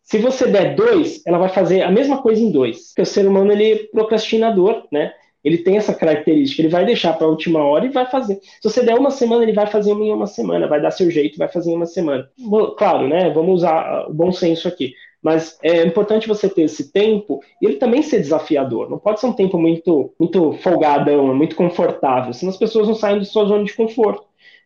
Se 0.04 0.18
você 0.20 0.48
der 0.48 0.76
dois, 0.76 1.22
ela 1.28 1.38
vai 1.38 1.50
fazer 1.50 1.82
a 1.82 1.92
mesma 1.92 2.22
coisa 2.22 2.42
em 2.42 2.50
dois. 2.50 2.88
Porque 2.88 3.02
o 3.02 3.06
ser 3.06 3.28
humano 3.28 3.52
ele 3.52 3.72
é 3.72 3.76
procrastinador, 3.92 4.88
né? 4.90 5.12
Ele 5.44 5.58
tem 5.58 5.78
essa 5.78 5.94
característica, 5.94 6.62
ele 6.62 6.70
vai 6.70 6.86
deixar 6.86 7.13
para 7.13 7.28
a 7.28 7.30
última 7.30 7.63
hora 7.63 7.86
e 7.86 7.90
vai 7.90 8.06
fazer. 8.06 8.36
Se 8.62 8.70
você 8.70 8.84
der 8.84 8.96
uma 8.96 9.12
semana, 9.12 9.44
ele 9.44 9.54
vai 9.54 9.68
fazer 9.68 9.92
em 9.92 10.12
uma 10.12 10.28
semana, 10.28 10.68
vai 10.68 10.82
dar 10.82 10.92
seu 10.92 11.12
jeito, 11.12 11.38
vai 11.38 11.48
fazer 11.48 11.72
em 11.72 11.76
uma 11.76 11.86
semana. 11.86 12.30
Claro, 12.78 13.08
né? 13.08 13.30
Vamos 13.30 13.56
usar 13.56 14.08
o 14.10 14.13
bom 14.13 14.32
senso 14.32 14.68
aqui. 14.68 14.94
Mas 15.28 15.60
é 15.62 15.84
importante 15.84 16.26
você 16.26 16.48
ter 16.48 16.62
esse 16.62 16.90
tempo 16.90 17.42
e 17.62 17.66
ele 17.66 17.76
também 17.76 18.02
ser 18.02 18.22
desafiador. 18.22 18.90
Não 18.90 18.98
pode 18.98 19.20
ser 19.20 19.26
um 19.26 19.34
tempo 19.34 19.58
muito, 19.58 20.13
muito 20.18 20.54
folgadão, 20.54 21.36
muito 21.36 21.54
confortável, 21.54 22.32
senão 22.32 22.50
as 22.50 22.58
pessoas 22.58 22.88
não 22.88 22.96
saem 22.96 23.20
de 23.20 23.26
sua 23.26 23.44
zona 23.44 23.66
de 23.66 23.74
conforto. 23.74 24.24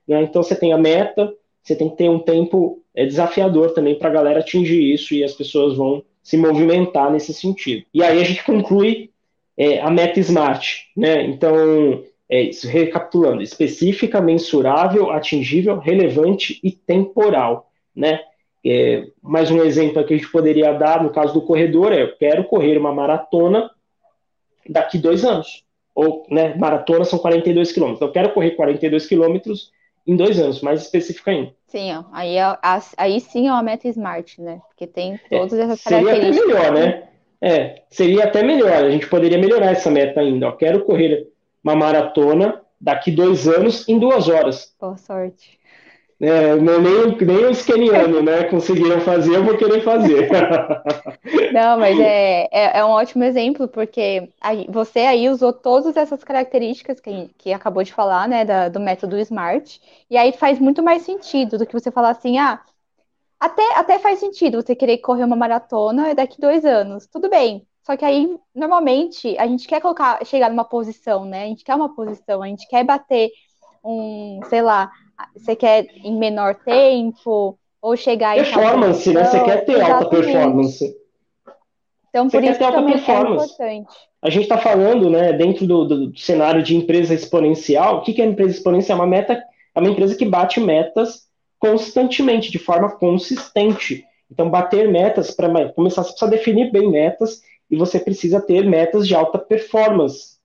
Né? 0.08 0.21
Então 0.21 0.43
você 0.43 0.56
tem 0.56 0.72
a 0.72 0.78
meta, 0.78 1.34
você 1.64 1.76
tem 1.76 1.89
que 1.89 1.97
ter 1.97 2.12
um 2.12 2.20
tempo 2.20 2.80
é, 2.93 3.07
desafiador 3.07 3.74
também 3.74 3.95
para 3.95 4.09
a 4.09 4.14
galera 4.14 4.39
atingir 4.41 4.93
isso 4.93 5.16
e 5.16 5.24
as 5.24 5.34
pessoas 5.34 5.76
vão 5.76 6.03
se 6.22 6.38
movimentar 6.38 7.12
nesse 7.12 7.34
sentido. 7.34 7.84
E 7.91 8.03
aí 8.03 8.22
a 8.22 8.24
gente 8.24 8.43
conclui 8.43 9.09
é, 9.57 9.82
a 9.82 9.89
meta 9.89 10.20
SMART. 10.20 10.91
Né? 10.95 11.24
Então, 11.24 12.03
é 12.30 12.43
isso, 12.43 12.68
recapitulando, 12.68 13.41
específica, 13.41 14.22
mensurável, 14.22 15.09
atingível, 15.09 15.80
relevante 15.80 16.59
e 16.64 16.72
temporal. 16.72 17.72
Né? 17.95 18.20
É, 18.66 19.07
mais 19.22 19.49
um 19.49 19.64
exemplo 19.64 20.03
que 20.03 20.14
a 20.14 20.18
gente 20.18 20.32
poderia 20.32 20.72
dar 20.74 21.03
no 21.03 21.09
caso 21.09 21.34
do 21.34 21.41
corredor 21.41 21.91
é: 21.91 22.03
eu 22.03 22.16
quero 22.18 22.43
correr 22.43 22.78
uma 22.78 22.93
maratona 22.93 23.70
daqui 24.70 24.97
dois 24.97 25.26
anos. 25.26 25.66
Ou, 25.93 26.26
né, 26.30 26.55
maratona 26.55 27.03
são 27.03 27.20
42 27.20 27.72
quilômetros. 27.72 28.01
Eu 28.01 28.12
quero 28.12 28.34
correr 28.34 28.51
42 28.51 29.07
quilômetros 29.07 29.72
em 30.07 30.16
dois 30.16 30.39
anos, 30.39 30.62
mais 30.62 30.82
específico 30.82 31.30
ainda. 31.30 31.53
Sim, 31.68 31.93
ó, 31.93 32.03
aí, 32.12 32.38
é 32.38 32.57
aí 32.97 33.20
sim 33.20 33.47
é 33.47 33.51
uma 33.51 33.64
meta 33.64 33.88
smart, 33.88 34.41
né? 34.41 34.62
Porque 34.68 34.88
tem 34.88 35.20
é, 35.30 35.38
todas 35.38 35.59
é, 35.59 35.64
essas 35.64 35.82
seria 35.82 36.03
características. 36.03 36.45
Seria 36.45 36.59
até 36.59 36.72
melhor, 36.72 36.88
né? 36.88 37.07
É, 37.41 37.84
seria 37.89 38.24
até 38.26 38.43
melhor. 38.43 38.72
A 38.72 38.91
gente 38.91 39.07
poderia 39.07 39.38
melhorar 39.38 39.72
essa 39.72 39.89
meta 39.89 40.22
ainda. 40.22 40.47
Ó. 40.47 40.51
Quero 40.51 40.84
correr 40.86 41.28
uma 41.64 41.76
maratona 41.76 42.62
daqui 42.80 43.12
dois 43.12 43.47
anos 43.47 43.88
em 43.88 43.97
duas 43.97 44.28
horas. 44.28 44.74
Boa 44.80 44.97
sorte. 44.97 45.59
É, 46.22 46.55
nem, 46.55 47.17
nem 47.17 47.45
os 47.47 47.65
kenianos 47.65 48.24
né, 48.24 48.43
conseguiram 48.43 49.01
fazer, 49.01 49.38
eu 49.38 49.43
vou 49.43 49.57
querer 49.57 49.82
fazer. 49.82 50.30
Não, 51.51 51.80
mas 51.80 51.99
é, 51.99 52.47
é, 52.51 52.78
é, 52.78 52.86
um 52.86 52.89
ótimo 52.89 53.24
exemplo, 53.24 53.67
porque 53.67 54.30
você 54.69 54.99
aí 54.99 55.28
usou 55.28 55.51
todas 55.51 55.97
essas 55.97 56.24
características 56.24 56.99
que, 56.99 57.30
que 57.39 57.51
acabou 57.51 57.82
de 57.82 57.91
falar, 57.91 58.28
né, 58.28 58.45
da, 58.45 58.69
do 58.69 58.80
método 58.80 59.17
SMART, 59.17 59.80
e 60.11 60.15
aí 60.15 60.32
faz 60.32 60.59
muito 60.59 60.84
mais 60.84 61.01
sentido 61.01 61.57
do 61.57 61.65
que 61.65 61.74
você 61.74 61.89
falar 61.89 62.11
assim, 62.11 62.38
ah, 62.38 62.61
até, 63.39 63.63
até 63.76 63.97
faz 63.97 64.19
sentido 64.19 64.61
você 64.61 64.76
querer 64.76 64.99
correr 64.99 65.24
uma 65.24 65.36
maratona 65.36 66.13
daqui 66.13 66.39
dois 66.39 66.63
anos, 66.63 67.07
tudo 67.07 67.32
bem. 67.32 67.65
Só 67.82 67.97
que 67.97 68.05
aí, 68.05 68.38
normalmente, 68.53 69.36
a 69.39 69.47
gente 69.47 69.67
quer 69.67 69.82
colocar, 69.82 70.24
chegar 70.24 70.51
numa 70.51 70.63
posição, 70.63 71.26
né? 71.26 71.45
A 71.45 71.47
gente 71.47 71.63
quer 71.63 71.74
uma 71.74 71.95
posição, 71.95 72.43
a 72.43 72.47
gente 72.47 72.67
quer 72.67 72.84
bater 72.84 73.32
um, 73.84 74.39
sei 74.47 74.61
lá, 74.61 74.91
você 75.36 75.55
quer 75.55 75.88
em 76.03 76.17
menor 76.17 76.55
tempo, 76.55 77.57
ou 77.82 77.95
chegar 77.95 78.38
em. 78.38 78.43
Performance, 78.43 79.13
né? 79.13 79.24
Você 79.26 79.43
quer 79.43 79.65
ter 79.65 79.74
Exatamente. 79.74 80.03
alta 80.03 80.09
performance. 80.09 81.01
Então, 82.09 82.30
por 82.30 82.43
isso 82.43 82.59
também 82.59 82.93
é 82.93 82.97
importante. 82.97 83.88
A 84.22 84.30
gente 84.30 84.43
está 84.43 84.57
falando, 84.57 85.09
né, 85.09 85.34
dentro 85.34 85.65
do, 85.65 85.86
do, 85.86 86.19
cenário 86.19 86.61
de 86.61 86.76
empresa 86.76 87.13
exponencial, 87.13 87.97
o 87.97 88.01
que, 88.01 88.13
que 88.13 88.22
é 88.22 88.26
empresa 88.26 88.51
exponencial? 88.51 88.99
Uma 88.99 89.07
meta, 89.07 89.41
é 89.74 89.80
uma 89.80 89.89
empresa 89.89 90.15
que 90.15 90.26
bate 90.26 90.59
metas 90.59 91.28
constantemente, 91.57 92.51
de 92.51 92.59
forma 92.59 92.89
consistente. 92.89 94.03
Então, 94.30 94.49
bater 94.49 94.89
metas, 94.89 95.32
para 95.32 95.72
começar, 95.74 96.03
você 96.03 96.09
precisa 96.11 96.32
definir 96.32 96.72
bem 96.72 96.89
metas 96.89 97.41
e 97.69 97.78
você 97.78 97.99
precisa 97.99 98.41
ter 98.41 98.65
metas 98.65 99.07
de 99.07 99.15
alta 99.15 99.39
performance. 99.39 100.38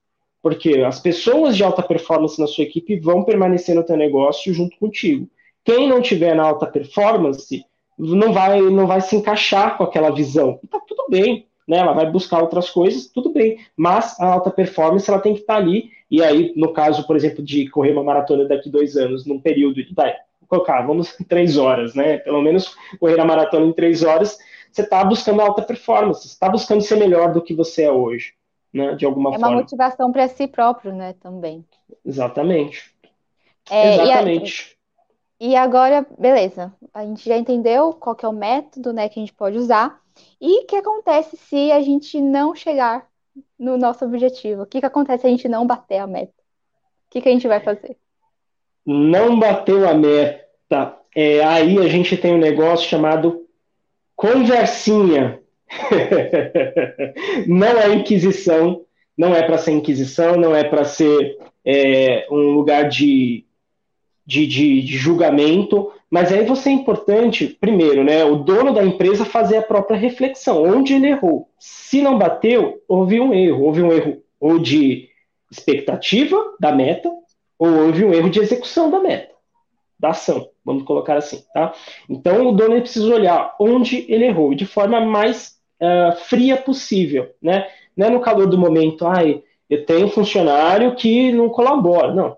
Porque 0.46 0.74
as 0.78 1.00
pessoas 1.00 1.56
de 1.56 1.64
alta 1.64 1.82
performance 1.82 2.40
na 2.40 2.46
sua 2.46 2.62
equipe 2.62 3.00
vão 3.00 3.24
permanecer 3.24 3.74
no 3.74 3.82
teu 3.82 3.96
negócio 3.96 4.54
junto 4.54 4.78
contigo. 4.78 5.28
Quem 5.64 5.88
não 5.88 6.00
tiver 6.00 6.36
na 6.36 6.44
alta 6.44 6.68
performance 6.68 7.64
não 7.98 8.32
vai, 8.32 8.60
não 8.60 8.86
vai 8.86 9.00
se 9.00 9.16
encaixar 9.16 9.76
com 9.76 9.82
aquela 9.82 10.14
visão. 10.14 10.60
E 10.62 10.68
tá 10.68 10.78
tudo 10.86 11.06
bem, 11.10 11.48
né? 11.66 11.78
Ela 11.78 11.94
vai 11.94 12.08
buscar 12.08 12.40
outras 12.40 12.70
coisas, 12.70 13.08
tudo 13.08 13.32
bem. 13.32 13.58
Mas 13.76 14.14
a 14.20 14.34
alta 14.34 14.48
performance 14.48 15.10
ela 15.10 15.18
tem 15.18 15.34
que 15.34 15.40
estar 15.40 15.54
tá 15.54 15.58
ali. 15.58 15.90
E 16.08 16.22
aí, 16.22 16.52
no 16.54 16.72
caso, 16.72 17.04
por 17.08 17.16
exemplo, 17.16 17.42
de 17.42 17.68
correr 17.68 17.90
uma 17.90 18.04
maratona 18.04 18.44
daqui 18.44 18.70
dois 18.70 18.96
anos, 18.96 19.26
num 19.26 19.40
período 19.40 19.82
de, 19.82 19.92
vai, 19.92 20.14
colocar, 20.46 20.86
vamos 20.86 21.12
três 21.28 21.58
horas, 21.58 21.92
né? 21.92 22.18
Pelo 22.18 22.40
menos 22.40 22.72
correr 23.00 23.18
a 23.18 23.24
maratona 23.24 23.66
em 23.66 23.72
três 23.72 24.04
horas, 24.04 24.38
você 24.70 24.82
está 24.82 25.02
buscando 25.04 25.40
alta 25.42 25.62
performance, 25.62 26.24
está 26.24 26.48
buscando 26.48 26.82
ser 26.82 26.98
melhor 26.98 27.32
do 27.32 27.42
que 27.42 27.52
você 27.52 27.82
é 27.82 27.90
hoje 27.90 28.34
né, 28.72 28.94
de 28.94 29.04
alguma 29.04 29.30
forma. 29.30 29.46
É 29.46 29.50
uma 29.50 29.56
motivação 29.60 30.12
para 30.12 30.28
si 30.28 30.46
próprio, 30.46 30.94
né, 30.94 31.14
também. 31.14 31.64
Exatamente. 32.04 32.94
É, 33.70 33.94
Exatamente. 33.94 34.76
E, 35.40 35.46
a, 35.46 35.50
e, 35.50 35.56
agora, 35.56 36.06
beleza, 36.18 36.72
a 36.92 37.04
gente 37.04 37.28
já 37.28 37.36
entendeu 37.36 37.92
qual 37.92 38.16
é 38.22 38.28
o 38.28 38.32
método, 38.32 38.92
né, 38.92 39.08
que 39.08 39.18
a 39.18 39.22
gente 39.22 39.34
pode 39.34 39.58
usar. 39.58 40.00
E 40.40 40.62
o 40.62 40.66
que 40.66 40.76
acontece 40.76 41.36
se 41.36 41.70
a 41.72 41.80
gente 41.80 42.20
não 42.20 42.54
chegar 42.54 43.06
no 43.58 43.76
nosso 43.76 44.04
objetivo? 44.04 44.62
O 44.62 44.66
que, 44.66 44.80
que 44.80 44.86
acontece 44.86 45.22
se 45.22 45.26
a 45.26 45.30
gente 45.30 45.48
não 45.48 45.66
bater 45.66 45.98
a 45.98 46.06
meta? 46.06 46.32
O 47.06 47.10
que, 47.10 47.20
que 47.20 47.28
a 47.28 47.32
gente 47.32 47.48
vai 47.48 47.60
fazer? 47.60 47.96
Não 48.84 49.38
bateu 49.38 49.88
a 49.88 49.94
meta. 49.94 50.98
É, 51.14 51.42
aí 51.44 51.78
a 51.78 51.88
gente 51.88 52.16
tem 52.16 52.34
um 52.34 52.38
negócio 52.38 52.88
chamado 52.88 53.46
conversinha. 54.14 55.40
não 57.46 57.78
é 57.78 57.94
inquisição, 57.94 58.82
não 59.16 59.34
é 59.34 59.42
para 59.42 59.58
ser 59.58 59.72
inquisição, 59.72 60.36
não 60.36 60.54
é 60.54 60.64
para 60.64 60.84
ser 60.84 61.38
é, 61.64 62.26
um 62.30 62.52
lugar 62.52 62.88
de, 62.88 63.44
de, 64.24 64.46
de, 64.46 64.82
de, 64.82 64.96
julgamento, 64.96 65.90
mas 66.10 66.32
aí 66.32 66.44
você 66.44 66.68
é 66.68 66.72
importante, 66.72 67.56
primeiro, 67.60 68.04
né, 68.04 68.24
o 68.24 68.36
dono 68.36 68.72
da 68.72 68.84
empresa 68.84 69.24
fazer 69.24 69.56
a 69.56 69.62
própria 69.62 69.98
reflexão, 69.98 70.62
onde 70.62 70.94
ele 70.94 71.08
errou. 71.08 71.48
Se 71.58 72.00
não 72.00 72.18
bateu, 72.18 72.80
houve 72.86 73.20
um 73.20 73.34
erro, 73.34 73.64
houve 73.64 73.82
um 73.82 73.92
erro 73.92 74.22
ou 74.38 74.58
de 74.58 75.08
expectativa 75.50 76.36
da 76.60 76.72
meta, 76.72 77.10
ou 77.58 77.86
houve 77.86 78.04
um 78.04 78.12
erro 78.12 78.28
de 78.28 78.38
execução 78.38 78.90
da 78.90 79.00
meta, 79.00 79.32
da 79.98 80.10
ação, 80.10 80.48
vamos 80.64 80.82
colocar 80.82 81.16
assim, 81.16 81.42
tá? 81.54 81.72
Então 82.08 82.46
o 82.46 82.52
dono 82.52 82.80
precisa 82.80 83.14
olhar 83.14 83.56
onde 83.58 84.04
ele 84.08 84.26
errou 84.26 84.54
de 84.54 84.66
forma 84.66 85.00
mais 85.00 85.55
uh, 85.80 86.16
fria 86.26 86.56
possível, 86.56 87.30
né? 87.40 87.66
Não 87.96 88.06
é 88.06 88.10
no 88.10 88.20
calor 88.20 88.46
do 88.46 88.58
momento, 88.58 89.06
ai, 89.06 89.42
eu 89.68 89.84
tenho 89.84 90.06
um 90.06 90.10
funcionário 90.10 90.94
que 90.94 91.32
não 91.32 91.48
colabora. 91.48 92.14
Não, 92.14 92.36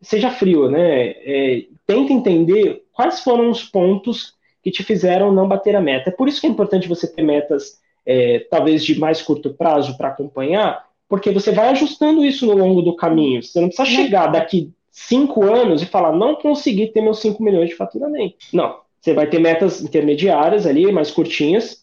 seja 0.00 0.30
frio, 0.30 0.70
né? 0.70 1.10
É, 1.10 1.64
tenta 1.86 2.12
entender 2.12 2.82
quais 2.92 3.20
foram 3.20 3.50
os 3.50 3.64
pontos 3.64 4.34
que 4.62 4.70
te 4.70 4.82
fizeram 4.82 5.32
não 5.32 5.48
bater 5.48 5.74
a 5.74 5.80
meta. 5.80 6.10
É 6.10 6.12
por 6.12 6.28
isso 6.28 6.40
que 6.40 6.46
é 6.46 6.50
importante 6.50 6.88
você 6.88 7.12
ter 7.12 7.22
metas, 7.22 7.80
é, 8.06 8.40
talvez 8.50 8.84
de 8.84 8.98
mais 8.98 9.20
curto 9.20 9.52
prazo, 9.54 9.96
para 9.96 10.08
acompanhar, 10.08 10.86
porque 11.08 11.30
você 11.30 11.50
vai 11.52 11.68
ajustando 11.68 12.24
isso 12.24 12.46
no 12.46 12.56
longo 12.56 12.80
do 12.80 12.96
caminho. 12.96 13.42
Você 13.42 13.60
não 13.60 13.68
precisa 13.68 13.88
chegar 13.88 14.28
daqui 14.28 14.72
cinco 14.90 15.44
anos 15.44 15.82
e 15.82 15.86
falar, 15.86 16.12
não 16.12 16.36
consegui 16.36 16.86
ter 16.86 17.00
meus 17.00 17.18
5 17.20 17.42
milhões 17.42 17.70
de 17.70 17.74
faturamento. 17.74 18.36
Não. 18.52 18.76
Você 19.00 19.12
vai 19.12 19.26
ter 19.26 19.40
metas 19.40 19.82
intermediárias 19.82 20.64
ali, 20.64 20.90
mais 20.92 21.10
curtinhas, 21.10 21.81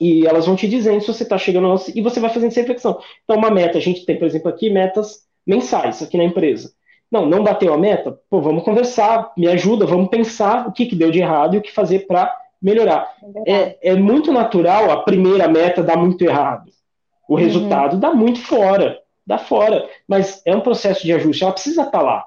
e 0.00 0.26
elas 0.26 0.46
vão 0.46 0.56
te 0.56 0.68
dizendo 0.68 1.00
se 1.00 1.06
você 1.06 1.22
está 1.22 1.38
chegando 1.38 1.68
ou 1.68 1.80
e 1.94 2.00
você 2.00 2.20
vai 2.20 2.30
fazendo 2.30 2.50
essa 2.50 2.60
reflexão. 2.60 2.98
Então, 3.24 3.36
uma 3.36 3.50
meta, 3.50 3.78
a 3.78 3.80
gente 3.80 4.04
tem, 4.04 4.18
por 4.18 4.26
exemplo, 4.26 4.48
aqui 4.48 4.70
metas 4.70 5.24
mensais 5.46 6.02
aqui 6.02 6.16
na 6.16 6.24
empresa. 6.24 6.72
Não, 7.10 7.26
não 7.26 7.44
bateu 7.44 7.72
a 7.72 7.78
meta? 7.78 8.18
Pô, 8.28 8.40
vamos 8.40 8.64
conversar, 8.64 9.32
me 9.36 9.46
ajuda, 9.46 9.86
vamos 9.86 10.08
pensar 10.08 10.66
o 10.66 10.72
que, 10.72 10.86
que 10.86 10.96
deu 10.96 11.10
de 11.10 11.20
errado 11.20 11.54
e 11.54 11.58
o 11.58 11.62
que 11.62 11.70
fazer 11.70 12.06
para 12.06 12.34
melhorar. 12.60 13.14
É, 13.46 13.90
é, 13.90 13.94
muito 13.94 14.32
natural 14.32 14.90
a 14.90 15.02
primeira 15.02 15.46
meta 15.46 15.82
dar 15.82 15.96
muito 15.96 16.24
errado. 16.24 16.70
O 17.28 17.34
uhum. 17.34 17.40
resultado 17.40 17.98
dá 17.98 18.12
muito 18.12 18.40
fora, 18.40 18.98
dá 19.26 19.38
fora. 19.38 19.88
Mas 20.08 20.42
é 20.44 20.56
um 20.56 20.60
processo 20.60 21.04
de 21.04 21.12
ajuste, 21.12 21.44
ela 21.44 21.52
precisa 21.52 21.82
estar 21.82 21.98
tá 21.98 22.02
lá. 22.02 22.26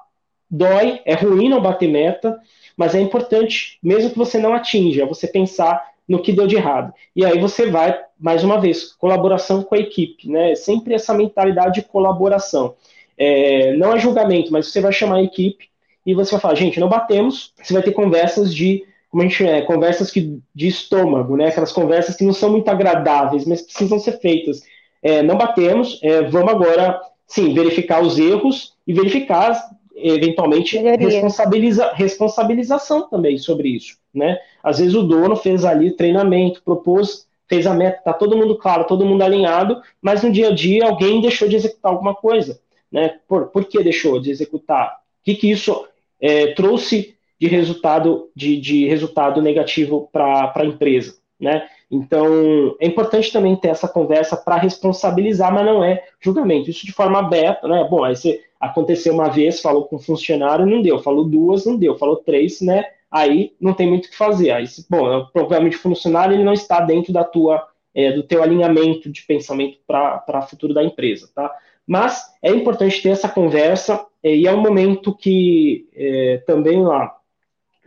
Dói, 0.50 1.00
é 1.04 1.14
ruim 1.14 1.48
não 1.50 1.60
bater 1.60 1.88
meta, 1.88 2.40
mas 2.76 2.94
é 2.94 3.00
importante, 3.00 3.78
mesmo 3.82 4.10
que 4.10 4.16
você 4.16 4.38
não 4.38 4.54
atinja, 4.54 5.04
você 5.04 5.26
pensar 5.26 5.84
no 6.08 6.22
que 6.22 6.32
deu 6.32 6.46
de 6.46 6.56
errado. 6.56 6.92
E 7.14 7.24
aí 7.24 7.38
você 7.38 7.66
vai, 7.66 7.98
mais 8.18 8.42
uma 8.42 8.60
vez, 8.60 8.92
colaboração 8.94 9.62
com 9.62 9.74
a 9.74 9.78
equipe, 9.78 10.28
né? 10.28 10.54
Sempre 10.54 10.94
essa 10.94 11.12
mentalidade 11.12 11.74
de 11.74 11.82
colaboração. 11.82 12.74
É, 13.16 13.74
não 13.74 13.94
é 13.94 13.98
julgamento, 13.98 14.50
mas 14.52 14.68
você 14.68 14.80
vai 14.80 14.92
chamar 14.92 15.16
a 15.16 15.22
equipe 15.22 15.68
e 16.06 16.14
você 16.14 16.32
vai 16.32 16.40
falar, 16.40 16.54
gente, 16.54 16.80
não 16.80 16.88
batemos. 16.88 17.52
Você 17.62 17.74
vai 17.74 17.82
ter 17.82 17.92
conversas 17.92 18.54
de, 18.54 18.84
como 19.10 19.22
a 19.22 19.26
gente 19.26 19.44
é, 19.44 19.60
conversas 19.62 20.10
que, 20.10 20.40
de 20.54 20.68
estômago, 20.68 21.36
né? 21.36 21.48
Aquelas 21.48 21.72
conversas 21.72 22.16
que 22.16 22.24
não 22.24 22.32
são 22.32 22.50
muito 22.50 22.68
agradáveis, 22.68 23.44
mas 23.44 23.60
precisam 23.60 23.98
ser 23.98 24.18
feitas. 24.20 24.62
É, 25.02 25.22
não 25.22 25.36
batemos, 25.36 26.00
é, 26.02 26.22
vamos 26.22 26.50
agora, 26.50 27.00
sim, 27.26 27.52
verificar 27.52 28.02
os 28.02 28.18
erros 28.18 28.74
e 28.86 28.92
verificar 28.92 29.52
eventualmente 30.00 30.78
responsabiliza, 30.78 31.92
responsabilização 31.92 33.08
também 33.08 33.36
sobre 33.36 33.68
isso, 33.70 33.96
né? 34.14 34.38
Às 34.68 34.78
vezes 34.78 34.94
o 34.94 35.02
dono 35.02 35.34
fez 35.36 35.64
ali 35.64 35.90
treinamento, 35.90 36.62
propôs, 36.62 37.26
fez 37.48 37.66
a 37.66 37.74
meta, 37.74 38.02
tá 38.04 38.12
todo 38.12 38.36
mundo 38.36 38.56
claro, 38.56 38.84
todo 38.84 39.06
mundo 39.06 39.22
alinhado, 39.22 39.80
mas 40.00 40.22
no 40.22 40.30
dia 40.30 40.48
a 40.48 40.54
dia 40.54 40.84
alguém 40.84 41.20
deixou 41.20 41.48
de 41.48 41.56
executar 41.56 41.92
alguma 41.92 42.14
coisa, 42.14 42.60
né? 42.92 43.18
Por, 43.26 43.46
por 43.46 43.64
que 43.64 43.82
deixou 43.82 44.20
de 44.20 44.30
executar? 44.30 44.98
O 45.20 45.24
que, 45.24 45.34
que 45.34 45.50
isso 45.50 45.86
é, 46.20 46.48
trouxe 46.52 47.16
de 47.40 47.46
resultado 47.46 48.28
de, 48.34 48.60
de 48.60 48.86
resultado 48.86 49.40
negativo 49.40 50.08
para 50.12 50.52
a 50.54 50.64
empresa, 50.64 51.16
né? 51.40 51.66
Então, 51.90 52.76
é 52.78 52.86
importante 52.86 53.32
também 53.32 53.56
ter 53.56 53.68
essa 53.68 53.88
conversa 53.88 54.36
para 54.36 54.56
responsabilizar, 54.56 55.52
mas 55.52 55.64
não 55.64 55.82
é 55.82 56.04
julgamento. 56.20 56.68
Isso 56.68 56.84
de 56.84 56.92
forma 56.92 57.18
aberta, 57.18 57.66
né? 57.66 57.86
Bom, 57.88 58.04
aí 58.04 58.14
você 58.14 58.42
aconteceu 58.60 59.14
uma 59.14 59.30
vez, 59.30 59.60
falou 59.60 59.84
com 59.86 59.96
um 59.96 60.00
funcionário, 60.00 60.66
não 60.66 60.82
deu. 60.82 60.98
Falou 60.98 61.24
duas, 61.24 61.64
não 61.64 61.76
deu. 61.78 61.96
Falou 61.96 62.16
três, 62.16 62.60
né? 62.60 62.84
Aí 63.10 63.54
não 63.60 63.72
tem 63.72 63.88
muito 63.88 64.06
o 64.06 64.10
que 64.10 64.16
fazer. 64.16 64.50
Aí, 64.50 64.64
bom, 64.88 65.26
provavelmente 65.32 65.76
o 65.76 65.80
funcionário 65.80 66.34
ele 66.34 66.44
não 66.44 66.52
está 66.52 66.80
dentro 66.80 67.12
da 67.12 67.24
tua, 67.24 67.66
é, 67.94 68.12
do 68.12 68.22
teu 68.22 68.42
alinhamento 68.42 69.10
de 69.10 69.22
pensamento 69.22 69.78
para 69.86 70.22
o 70.28 70.42
futuro 70.42 70.74
da 70.74 70.82
empresa, 70.82 71.30
tá? 71.34 71.54
Mas 71.86 72.22
é 72.42 72.50
importante 72.50 73.02
ter 73.02 73.08
essa 73.08 73.28
conversa 73.28 74.04
é, 74.22 74.34
e 74.34 74.46
é 74.46 74.52
um 74.52 74.60
momento 74.60 75.14
que 75.14 75.88
é, 75.94 76.42
também 76.46 76.82
lá 76.82 77.18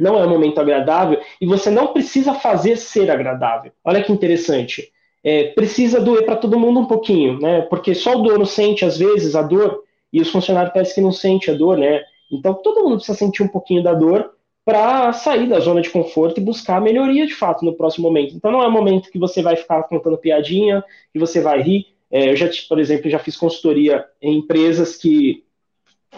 não 0.01 0.17
é 0.17 0.26
um 0.26 0.30
momento 0.30 0.59
agradável 0.59 1.19
e 1.39 1.45
você 1.45 1.69
não 1.69 1.93
precisa 1.93 2.34
fazer 2.34 2.76
ser 2.76 3.11
agradável. 3.11 3.72
Olha 3.86 4.03
que 4.03 4.11
interessante. 4.11 4.91
É, 5.24 5.49
precisa 5.49 6.01
doer 6.01 6.26
para 6.26 6.36
todo 6.36 6.59
mundo 6.59 6.80
um 6.80 6.86
pouquinho, 6.86 7.39
né? 7.39 7.61
Porque 7.61 7.93
só 7.93 8.15
o 8.15 8.24
dono 8.24 8.45
sente 8.45 8.84
às 8.84 8.97
vezes 8.97 9.36
a 9.36 9.43
dor 9.43 9.84
e 10.11 10.19
os 10.19 10.32
funcionários 10.32 10.74
parece 10.74 10.95
que 10.95 11.01
não 11.01 11.11
sente 11.11 11.51
a 11.51 11.53
dor, 11.53 11.78
né? 11.78 12.01
Então 12.32 12.55
todo 12.55 12.84
mundo 12.84 12.95
precisa 12.95 13.17
sentir 13.17 13.43
um 13.43 13.47
pouquinho 13.47 13.84
da 13.84 13.93
dor 13.93 14.32
para 14.64 15.12
sair 15.14 15.47
da 15.47 15.59
zona 15.59 15.82
de 15.82 15.89
conforto 15.89 16.39
e 16.39 16.43
buscar 16.43 16.80
melhoria 16.80 17.26
de 17.26 17.34
fato 17.34 17.66
no 17.66 17.74
próximo 17.74 18.07
momento. 18.07 18.36
Então 18.36 18.51
não 18.51 18.62
é 18.62 18.68
um 18.68 18.72
momento 18.72 19.09
que 19.09 19.20
você 19.20 19.41
vai 19.41 19.55
ficar 19.55 19.84
contando 19.84 20.18
piadinha, 20.18 20.84
que 21.12 21.20
você 21.20 21.41
vai 21.41 21.62
rir. 21.62 21.88
É, 22.12 22.32
eu 22.32 22.36
já, 22.36 22.47
por 22.68 22.80
exemplo, 22.80 23.09
já 23.09 23.18
fiz 23.18 23.36
consultoria 23.36 24.05
em 24.22 24.38
empresas 24.38 24.95
que 24.97 25.43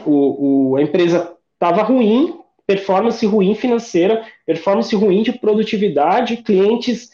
o, 0.06 0.72
o, 0.72 0.76
a 0.76 0.82
empresa 0.82 1.34
estava 1.54 1.84
ruim, 1.84 2.40
performance 2.66 3.26
ruim 3.26 3.56
financeira, 3.56 4.26
performance 4.46 4.94
ruim 4.96 5.24
de 5.24 5.34
produtividade, 5.34 6.38
clientes, 6.38 7.12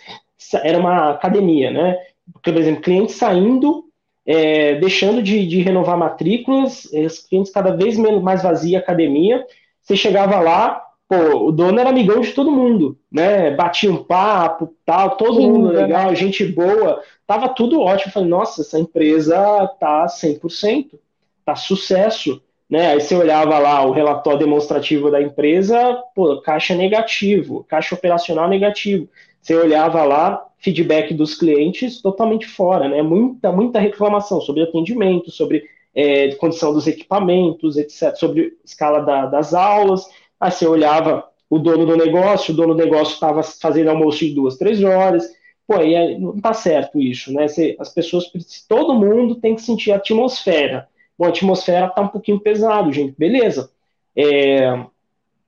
era 0.64 0.80
uma 0.80 1.12
academia, 1.12 1.72
né? 1.72 1.98
Por 2.42 2.56
exemplo, 2.56 2.82
clientes 2.82 3.16
saindo, 3.16 3.86
é, 4.26 4.76
deixando 4.76 5.22
de, 5.22 5.46
de, 5.46 5.62
renovar 5.62 5.98
matrículas, 5.98 6.88
clientes 7.28 7.52
cada 7.52 7.76
vez 7.76 7.98
menos, 7.98 8.22
mais 8.22 8.42
vazia 8.42 8.78
a 8.78 8.82
academia, 8.82 9.46
você 9.82 9.96
chegava 9.96 10.40
lá, 10.40 10.89
pô, 11.10 11.48
o 11.48 11.52
dono 11.52 11.80
era 11.80 11.90
amigão 11.90 12.22
de 12.22 12.32
todo 12.34 12.52
mundo, 12.52 12.96
né? 13.12 13.50
Batia 13.50 13.92
um 13.92 14.04
papo, 14.04 14.76
tal, 14.86 15.18
todo 15.18 15.38
Sim, 15.38 15.50
mundo 15.52 15.70
legal, 15.70 16.14
gente 16.14 16.46
boa, 16.46 17.02
tava 17.26 17.50
tudo 17.50 17.82
ótimo. 17.82 18.10
Eu 18.10 18.14
falei, 18.14 18.30
nossa, 18.30 18.62
essa 18.62 18.80
empresa 18.80 19.36
tá 19.80 20.06
100%, 20.06 21.00
tá 21.44 21.56
sucesso, 21.56 22.40
né? 22.70 22.92
Aí 22.92 23.02
você 23.02 23.16
olhava 23.16 23.58
lá 23.58 23.84
o 23.84 23.92
relatório 23.92 24.38
demonstrativo 24.38 25.10
da 25.10 25.20
empresa, 25.20 26.00
pô, 26.14 26.40
caixa 26.42 26.76
negativo, 26.76 27.66
caixa 27.68 27.96
operacional 27.96 28.48
negativo. 28.48 29.10
Você 29.42 29.56
olhava 29.56 30.04
lá, 30.04 30.46
feedback 30.60 31.12
dos 31.16 31.34
clientes 31.34 32.04
totalmente 32.04 32.46
fora, 32.46 32.88
né? 32.88 33.02
Muita, 33.02 33.52
muita 33.52 33.80
reclamação 33.80 34.40
sobre 34.42 34.62
atendimento, 34.62 35.32
sobre 35.32 35.64
é, 35.96 36.36
condição 36.36 36.72
dos 36.72 36.86
equipamentos, 36.86 37.78
etc., 37.78 38.16
sobre 38.16 38.54
escala 38.64 39.00
da, 39.00 39.26
das 39.26 39.56
aulas. 39.56 40.06
Aí 40.40 40.52
você 40.52 40.68
olhava 40.68 41.28
o 41.50 41.58
dono 41.58 41.86
do 41.86 41.98
negócio, 41.98 42.54
o 42.54 42.58
dono 42.58 42.74
do 42.76 42.84
negócio 42.84 43.14
estava 43.14 43.42
fazendo 43.44 43.90
almoço 43.90 44.20
de 44.20 44.34
duas, 44.34 44.58
três 44.58 44.84
horas. 44.84 45.28
Pô, 45.68 45.76
aí 45.76 46.18
não 46.18 46.36
está 46.36 46.54
certo 46.54 47.00
isso, 47.00 47.34
né? 47.34 47.48
Você, 47.48 47.76
as 47.80 47.90
pessoas, 47.90 48.32
todo 48.68 48.94
mundo 48.94 49.36
tem 49.36 49.56
que 49.56 49.62
sentir 49.62 49.92
a 49.92 49.98
atmosfera. 49.98 50.88
Bom, 51.18 51.26
a 51.26 51.30
atmosfera 51.30 51.88
está 51.88 52.02
um 52.02 52.08
pouquinho 52.08 52.40
pesado, 52.40 52.92
gente. 52.92 53.16
Beleza. 53.18 53.70
É, 54.16 54.84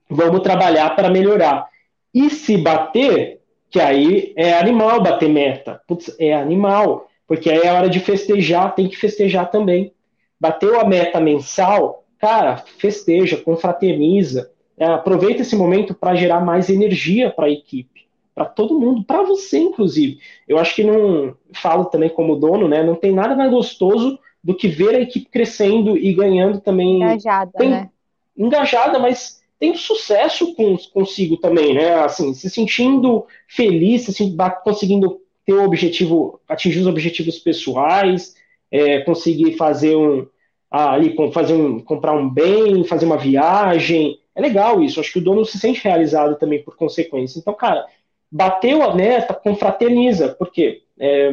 vamos 0.09 0.41
trabalhar 0.41 0.95
para 0.95 1.09
melhorar. 1.09 1.69
E 2.13 2.29
se 2.29 2.57
bater, 2.57 3.39
que 3.69 3.79
aí 3.79 4.33
é 4.35 4.53
animal 4.53 5.01
bater 5.01 5.29
meta. 5.29 5.81
Putz, 5.87 6.13
é 6.19 6.33
animal. 6.33 7.07
Porque 7.25 7.49
aí 7.49 7.59
é 7.59 7.71
hora 7.71 7.89
de 7.89 7.99
festejar, 8.01 8.75
tem 8.75 8.89
que 8.89 8.97
festejar 8.97 9.49
também. 9.49 9.93
Bateu 10.37 10.79
a 10.79 10.83
meta 10.83 11.19
mensal, 11.19 12.03
cara, 12.19 12.57
festeja, 12.57 13.37
confraterniza, 13.37 14.50
aproveita 14.85 15.41
esse 15.41 15.55
momento 15.55 15.93
para 15.93 16.15
gerar 16.15 16.41
mais 16.41 16.69
energia 16.69 17.29
para 17.29 17.47
a 17.47 17.51
equipe, 17.51 18.07
para 18.33 18.45
todo 18.45 18.79
mundo, 18.79 19.03
para 19.03 19.23
você 19.23 19.59
inclusive. 19.59 20.19
Eu 20.47 20.57
acho 20.57 20.75
que 20.75 20.83
não 20.83 21.35
falo 21.53 21.85
também 21.85 22.09
como 22.09 22.35
dono, 22.35 22.67
né? 22.67 22.83
Não 22.83 22.95
tem 22.95 23.11
nada 23.11 23.35
mais 23.35 23.51
gostoso 23.51 24.17
do 24.43 24.55
que 24.55 24.67
ver 24.67 24.95
a 24.95 25.01
equipe 25.01 25.29
crescendo 25.29 25.97
e 25.97 26.13
ganhando 26.13 26.59
também. 26.59 26.95
Engajada, 26.95 27.51
tem, 27.57 27.69
né? 27.69 27.89
Engajada, 28.37 28.97
mas 28.97 29.41
tem 29.59 29.75
sucesso 29.75 30.55
com, 30.55 30.75
consigo 30.91 31.37
também, 31.37 31.73
né? 31.73 31.93
Assim, 31.93 32.33
se 32.33 32.49
sentindo 32.49 33.25
feliz, 33.47 34.05
se 34.05 34.35
conseguindo 34.63 35.19
ter 35.45 35.53
o 35.53 35.63
objetivo, 35.63 36.39
atingir 36.47 36.79
os 36.79 36.87
objetivos 36.87 37.37
pessoais, 37.37 38.35
é, 38.71 39.01
conseguir 39.01 39.53
fazer 39.57 39.95
um 39.95 40.25
ali 40.69 41.13
fazer 41.33 41.53
um 41.53 41.79
comprar 41.81 42.13
um 42.13 42.29
bem, 42.29 42.85
fazer 42.85 43.05
uma 43.05 43.17
viagem, 43.17 44.17
é 44.35 44.41
legal 44.41 44.81
isso. 44.81 44.99
Acho 44.99 45.13
que 45.13 45.19
o 45.19 45.23
dono 45.23 45.45
se 45.45 45.59
sente 45.59 45.83
realizado 45.83 46.35
também 46.37 46.63
por 46.63 46.75
consequência. 46.75 47.39
Então, 47.39 47.53
cara, 47.53 47.85
bateu 48.31 48.81
a 48.83 48.95
meta, 48.95 49.33
confraterniza, 49.33 50.29
porque 50.29 50.83
é, 50.99 51.31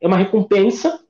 é 0.00 0.06
uma 0.06 0.16
recompensa, 0.16 1.00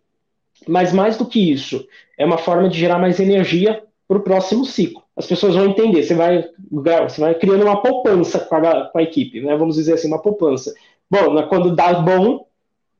mas 0.66 0.92
mais 0.92 1.16
do 1.16 1.26
que 1.26 1.52
isso, 1.52 1.86
é 2.16 2.24
uma 2.24 2.38
forma 2.38 2.68
de 2.68 2.78
gerar 2.78 2.98
mais 2.98 3.20
energia 3.20 3.82
para 4.08 4.18
o 4.18 4.22
próximo 4.22 4.64
ciclo. 4.64 5.02
As 5.16 5.26
pessoas 5.26 5.54
vão 5.54 5.66
entender, 5.66 6.02
você 6.02 6.14
vai, 6.14 6.48
você 6.70 7.20
vai 7.20 7.34
criando 7.34 7.64
uma 7.64 7.80
poupança 7.80 8.40
com 8.40 8.54
a, 8.56 8.86
com 8.86 8.98
a 8.98 9.02
equipe, 9.02 9.40
né? 9.40 9.56
vamos 9.56 9.76
dizer 9.76 9.94
assim, 9.94 10.08
uma 10.08 10.20
poupança. 10.20 10.74
Bom, 11.10 11.40
quando 11.48 11.74
dá 11.74 11.92
bom, 11.94 12.46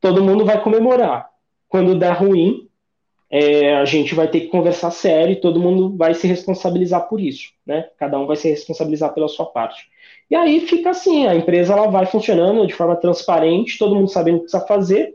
todo 0.01 0.23
mundo 0.23 0.45
vai 0.45 0.63
comemorar. 0.63 1.29
Quando 1.69 1.99
dá 1.99 2.13
ruim, 2.13 2.68
é, 3.31 3.75
a 3.77 3.85
gente 3.85 4.15
vai 4.15 4.29
ter 4.29 4.41
que 4.41 4.47
conversar 4.49 4.91
sério 4.91 5.33
e 5.33 5.41
todo 5.41 5.61
mundo 5.61 5.95
vai 5.97 6.15
se 6.15 6.27
responsabilizar 6.27 7.09
por 7.09 7.21
isso, 7.21 7.51
né? 7.67 7.89
Cada 7.99 8.19
um 8.19 8.27
vai 8.27 8.37
se 8.37 8.49
responsabilizar 8.49 9.13
pela 9.13 9.29
sua 9.29 9.47
parte. 9.47 9.87
E 10.31 10.35
aí 10.35 10.61
fica 10.61 10.91
assim, 10.91 11.27
a 11.27 11.35
empresa 11.35 11.73
ela 11.73 11.89
vai 11.89 12.07
funcionando 12.07 12.67
de 12.67 12.75
forma 12.75 12.97
transparente, 12.97 13.79
todo 13.79 13.95
mundo 13.95 14.11
sabendo 14.11 14.37
o 14.37 14.39
que 14.39 14.45
precisa 14.45 14.67
fazer, 14.67 15.15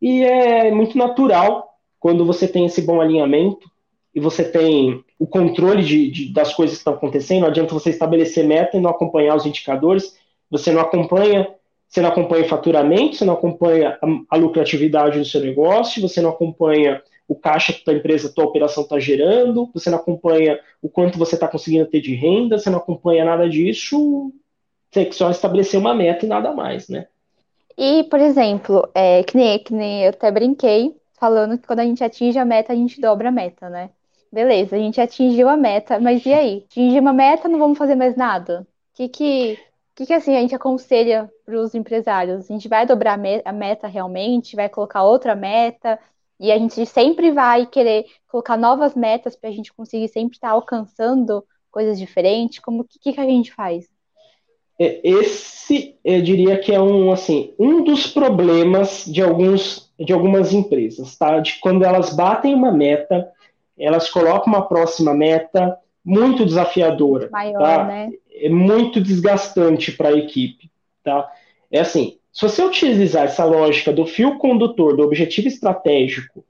e 0.00 0.22
é 0.22 0.70
muito 0.70 0.96
natural 0.96 1.68
quando 1.98 2.24
você 2.24 2.46
tem 2.46 2.66
esse 2.66 2.82
bom 2.82 3.00
alinhamento 3.00 3.68
e 4.14 4.20
você 4.20 4.44
tem 4.44 5.04
o 5.18 5.26
controle 5.26 5.82
de, 5.82 6.10
de, 6.10 6.32
das 6.32 6.54
coisas 6.54 6.76
que 6.76 6.80
estão 6.80 6.94
acontecendo, 6.94 7.40
não 7.40 7.48
adianta 7.48 7.74
você 7.74 7.90
estabelecer 7.90 8.46
meta 8.46 8.76
e 8.76 8.80
não 8.80 8.90
acompanhar 8.90 9.34
os 9.36 9.46
indicadores, 9.46 10.16
você 10.48 10.72
não 10.72 10.80
acompanha, 10.80 11.48
você 11.88 12.00
não 12.00 12.08
acompanha 12.08 12.44
o 12.44 12.48
faturamento, 12.48 13.16
você 13.16 13.24
não 13.24 13.34
acompanha 13.34 13.98
a, 14.00 14.36
a 14.36 14.36
lucratividade 14.36 15.18
do 15.18 15.24
seu 15.24 15.40
negócio, 15.40 16.00
você 16.00 16.20
não 16.20 16.30
acompanha 16.30 17.02
o 17.28 17.34
caixa 17.36 17.74
que 17.74 17.88
a 17.90 17.92
empresa, 17.92 18.28
a 18.28 18.32
tua 18.32 18.46
operação 18.46 18.82
está 18.82 18.98
gerando, 18.98 19.70
você 19.74 19.90
não 19.90 19.98
acompanha 19.98 20.58
o 20.80 20.88
quanto 20.88 21.18
você 21.18 21.34
está 21.34 21.46
conseguindo 21.46 21.86
ter 21.86 22.00
de 22.00 22.14
renda, 22.14 22.58
você 22.58 22.70
não 22.70 22.78
acompanha 22.78 23.24
nada 23.24 23.48
disso, 23.48 24.32
você 24.90 25.00
tem 25.00 25.08
que 25.08 25.14
só 25.14 25.30
estabelecer 25.30 25.78
uma 25.78 25.94
meta 25.94 26.24
e 26.24 26.28
nada 26.28 26.52
mais, 26.52 26.88
né? 26.88 27.06
E, 27.76 28.04
por 28.04 28.18
exemplo, 28.18 28.88
é, 28.94 29.22
que, 29.22 29.36
nem, 29.36 29.58
que 29.62 29.72
nem 29.74 30.04
eu 30.04 30.10
até 30.10 30.30
brinquei, 30.30 30.96
falando 31.20 31.58
que 31.58 31.66
quando 31.66 31.80
a 31.80 31.84
gente 31.84 32.02
atinge 32.02 32.38
a 32.38 32.44
meta, 32.44 32.72
a 32.72 32.76
gente 32.76 33.00
dobra 33.00 33.28
a 33.28 33.32
meta, 33.32 33.68
né? 33.68 33.90
Beleza, 34.32 34.76
a 34.76 34.78
gente 34.78 35.00
atingiu 35.00 35.48
a 35.48 35.56
meta, 35.56 36.00
mas 36.00 36.24
e 36.26 36.32
aí? 36.32 36.64
Atingir 36.70 37.00
uma 37.00 37.12
meta, 37.12 37.48
não 37.48 37.58
vamos 37.58 37.78
fazer 37.78 37.94
mais 37.94 38.16
nada? 38.16 38.62
O 38.62 38.96
que 38.96 39.08
que, 39.08 39.58
que, 39.94 40.06
que 40.06 40.12
assim, 40.12 40.36
a 40.36 40.40
gente 40.40 40.54
aconselha 40.54 41.30
para 41.44 41.56
os 41.60 41.74
empresários? 41.74 42.50
A 42.50 42.52
gente 42.52 42.68
vai 42.68 42.86
dobrar 42.86 43.18
a 43.44 43.52
meta 43.52 43.86
realmente? 43.86 44.56
Vai 44.56 44.68
colocar 44.68 45.02
outra 45.04 45.34
meta? 45.34 45.98
E 46.38 46.52
a 46.52 46.58
gente 46.58 46.84
sempre 46.86 47.32
vai 47.32 47.66
querer 47.66 48.06
colocar 48.28 48.56
novas 48.56 48.94
metas 48.94 49.34
para 49.34 49.50
a 49.50 49.52
gente 49.52 49.72
conseguir 49.72 50.08
sempre 50.08 50.36
estar 50.36 50.50
alcançando 50.50 51.44
coisas 51.70 51.98
diferentes. 51.98 52.60
Como 52.60 52.84
que, 52.84 53.12
que 53.12 53.20
a 53.20 53.24
gente 53.24 53.52
faz? 53.52 53.88
É, 54.78 55.00
esse, 55.02 55.96
eu 56.04 56.22
diria 56.22 56.56
que 56.58 56.72
é 56.72 56.80
um 56.80 57.10
assim 57.10 57.52
um 57.58 57.82
dos 57.82 58.06
problemas 58.06 59.04
de 59.04 59.20
alguns 59.20 59.92
de 59.98 60.12
algumas 60.12 60.52
empresas, 60.52 61.16
tá? 61.16 61.40
De 61.40 61.58
quando 61.58 61.84
elas 61.84 62.14
batem 62.14 62.54
uma 62.54 62.70
meta, 62.70 63.28
elas 63.76 64.08
colocam 64.08 64.52
uma 64.52 64.68
próxima 64.68 65.12
meta 65.12 65.76
muito 66.04 66.44
desafiadora, 66.44 67.28
Maior, 67.30 67.58
tá? 67.58 67.84
né? 67.84 68.10
É 68.32 68.48
muito 68.48 69.00
desgastante 69.00 69.90
para 69.90 70.10
a 70.10 70.16
equipe, 70.16 70.70
tá? 71.02 71.28
É 71.70 71.80
assim, 71.80 72.17
se 72.32 72.42
você 72.42 72.62
utilizar 72.62 73.24
essa 73.24 73.44
lógica 73.44 73.92
do 73.92 74.06
fio 74.06 74.38
condutor, 74.38 74.96
do 74.96 75.02
objetivo 75.02 75.48
estratégico, 75.48 76.44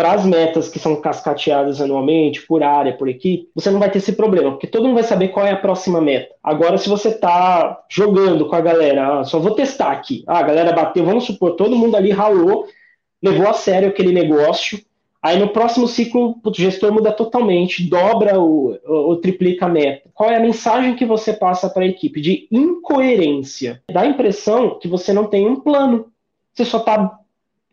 para 0.00 0.12
as 0.12 0.24
metas 0.24 0.70
que 0.70 0.78
são 0.78 0.96
cascateadas 0.96 1.78
anualmente, 1.78 2.46
por 2.46 2.62
área, 2.62 2.96
por 2.96 3.06
equipe, 3.06 3.50
você 3.54 3.70
não 3.70 3.78
vai 3.78 3.90
ter 3.90 3.98
esse 3.98 4.12
problema, 4.12 4.52
porque 4.52 4.66
todo 4.66 4.84
mundo 4.84 4.94
vai 4.94 5.02
saber 5.02 5.28
qual 5.28 5.46
é 5.46 5.50
a 5.50 5.56
próxima 5.56 6.00
meta. 6.00 6.34
Agora, 6.42 6.78
se 6.78 6.88
você 6.88 7.10
está 7.10 7.84
jogando 7.90 8.48
com 8.48 8.56
a 8.56 8.62
galera, 8.62 9.20
ah, 9.20 9.24
só 9.24 9.38
vou 9.38 9.50
testar 9.54 9.92
aqui, 9.92 10.24
ah, 10.26 10.38
a 10.38 10.42
galera 10.42 10.72
bateu, 10.72 11.04
vamos 11.04 11.24
supor, 11.24 11.54
todo 11.54 11.76
mundo 11.76 11.96
ali 11.98 12.10
ralou, 12.10 12.66
levou 13.22 13.46
a 13.46 13.52
sério 13.52 13.90
aquele 13.90 14.10
negócio, 14.10 14.80
Aí 15.22 15.38
no 15.38 15.48
próximo 15.48 15.86
ciclo, 15.86 16.40
o 16.42 16.54
gestor 16.54 16.92
muda 16.92 17.12
totalmente, 17.12 17.88
dobra 17.88 18.38
ou, 18.38 19.16
triplica 19.16 19.66
a 19.66 19.68
meta. 19.68 20.08
Qual 20.14 20.30
é 20.30 20.36
a 20.36 20.40
mensagem 20.40 20.96
que 20.96 21.04
você 21.04 21.32
passa 21.32 21.68
para 21.68 21.82
a 21.82 21.86
equipe? 21.86 22.20
De 22.20 22.48
incoerência. 22.50 23.82
Dá 23.92 24.00
a 24.02 24.06
impressão 24.06 24.78
que 24.78 24.88
você 24.88 25.12
não 25.12 25.26
tem 25.26 25.46
um 25.46 25.56
plano. 25.56 26.06
Você 26.54 26.64
só 26.64 26.78
está 26.78 27.18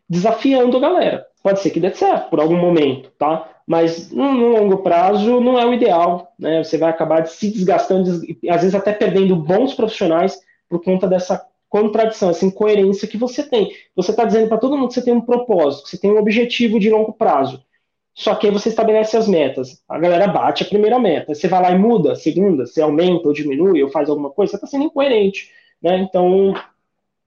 desafiando 0.08 0.76
a 0.76 0.80
galera. 0.80 1.26
Pode 1.42 1.60
ser 1.60 1.70
que 1.70 1.80
dê 1.80 1.90
certo 1.90 2.28
por 2.28 2.40
algum 2.40 2.56
momento, 2.56 3.10
tá? 3.18 3.48
Mas 3.66 4.10
no, 4.10 4.32
no 4.32 4.48
longo 4.48 4.78
prazo 4.78 5.40
não 5.40 5.58
é 5.58 5.64
o 5.64 5.72
ideal. 5.72 6.32
Né? 6.38 6.62
Você 6.62 6.76
vai 6.76 6.90
acabar 6.90 7.26
se 7.26 7.50
desgastando, 7.50 8.10
às 8.10 8.60
vezes 8.60 8.74
até 8.74 8.92
perdendo 8.92 9.36
bons 9.36 9.72
profissionais 9.72 10.38
por 10.68 10.82
conta 10.82 11.06
dessa 11.06 11.46
contradição, 11.68 12.30
essa 12.30 12.44
incoerência 12.44 13.06
que 13.06 13.16
você 13.16 13.42
tem. 13.42 13.72
Você 13.94 14.10
está 14.10 14.24
dizendo 14.24 14.48
para 14.48 14.58
todo 14.58 14.76
mundo 14.76 14.88
que 14.88 14.94
você 14.94 15.02
tem 15.02 15.14
um 15.14 15.20
propósito, 15.20 15.84
que 15.84 15.90
você 15.90 15.98
tem 15.98 16.10
um 16.10 16.18
objetivo 16.18 16.80
de 16.80 16.90
longo 16.90 17.12
prazo. 17.12 17.62
Só 18.14 18.34
que 18.34 18.46
aí 18.46 18.52
você 18.52 18.70
estabelece 18.70 19.16
as 19.16 19.28
metas. 19.28 19.80
A 19.88 19.98
galera 19.98 20.26
bate 20.26 20.64
a 20.64 20.66
primeira 20.66 20.98
meta. 20.98 21.34
Você 21.34 21.46
vai 21.46 21.62
lá 21.62 21.70
e 21.70 21.78
muda 21.78 22.12
a 22.12 22.16
segunda, 22.16 22.66
você 22.66 22.80
aumenta 22.80 23.28
ou 23.28 23.34
diminui 23.34 23.82
ou 23.82 23.90
faz 23.90 24.08
alguma 24.08 24.30
coisa, 24.30 24.50
você 24.50 24.56
está 24.56 24.66
sendo 24.66 24.84
incoerente. 24.84 25.52
Né? 25.80 25.98
Então, 25.98 26.54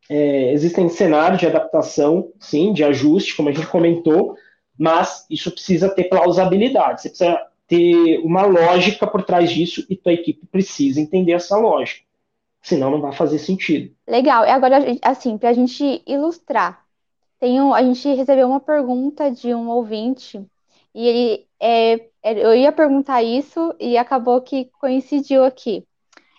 é, 0.10 0.52
existem 0.52 0.90
cenários 0.90 1.40
de 1.40 1.48
adaptação, 1.48 2.32
sim, 2.40 2.74
de 2.74 2.84
ajuste, 2.84 3.36
como 3.36 3.48
a 3.48 3.54
gente 3.54 3.68
comentou, 3.68 4.36
mas 4.78 5.26
isso 5.30 5.52
precisa 5.52 5.88
ter 5.88 6.06
plausibilidade. 6.06 7.02
Você 7.02 7.10
precisa 7.10 7.40
ter 7.68 8.18
uma 8.20 8.46
lógica 8.46 9.08
por 9.08 9.24
trás 9.24 9.50
disso 9.50 9.86
e 9.90 9.96
tua 9.96 10.12
equipe 10.12 10.46
precisa 10.48 11.00
entender 11.00 11.34
essa 11.34 11.56
lógica 11.58 12.11
senão 12.62 12.92
não 12.92 13.02
vai 13.02 13.14
fazer 13.14 13.40
sentido. 13.40 13.96
Legal. 14.08 14.46
E 14.46 14.50
agora, 14.50 14.78
assim, 15.02 15.38
para 15.38 15.50
a 15.50 15.54
gente 15.54 16.04
ilustrar, 16.06 16.86
tem 17.40 17.62
um, 17.62 17.74
a 17.74 17.82
gente 17.84 18.08
recebeu 18.14 18.48
uma 18.48 18.60
pergunta 18.60 19.32
de 19.32 19.54
um 19.54 19.70
ouvinte 19.70 20.40
E 20.94 21.08
ele 21.08 21.48
é, 21.60 21.94
é, 22.24 22.46
eu 22.46 22.56
ia 22.56 22.72
perguntar 22.72 23.24
isso 23.24 23.74
e 23.80 23.98
acabou 23.98 24.42
que 24.42 24.66
coincidiu 24.80 25.44
aqui. 25.44 25.88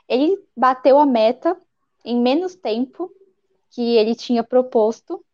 Ele 0.09 0.39
bateu 0.57 0.99
a 0.99 1.07
meta 1.07 1.57
em 2.05 2.20
menos 2.20 2.55
tempo 2.57 3.11
que 3.70 3.97
ele 3.97 4.14
tinha 4.14 4.45
proposto 4.45 5.25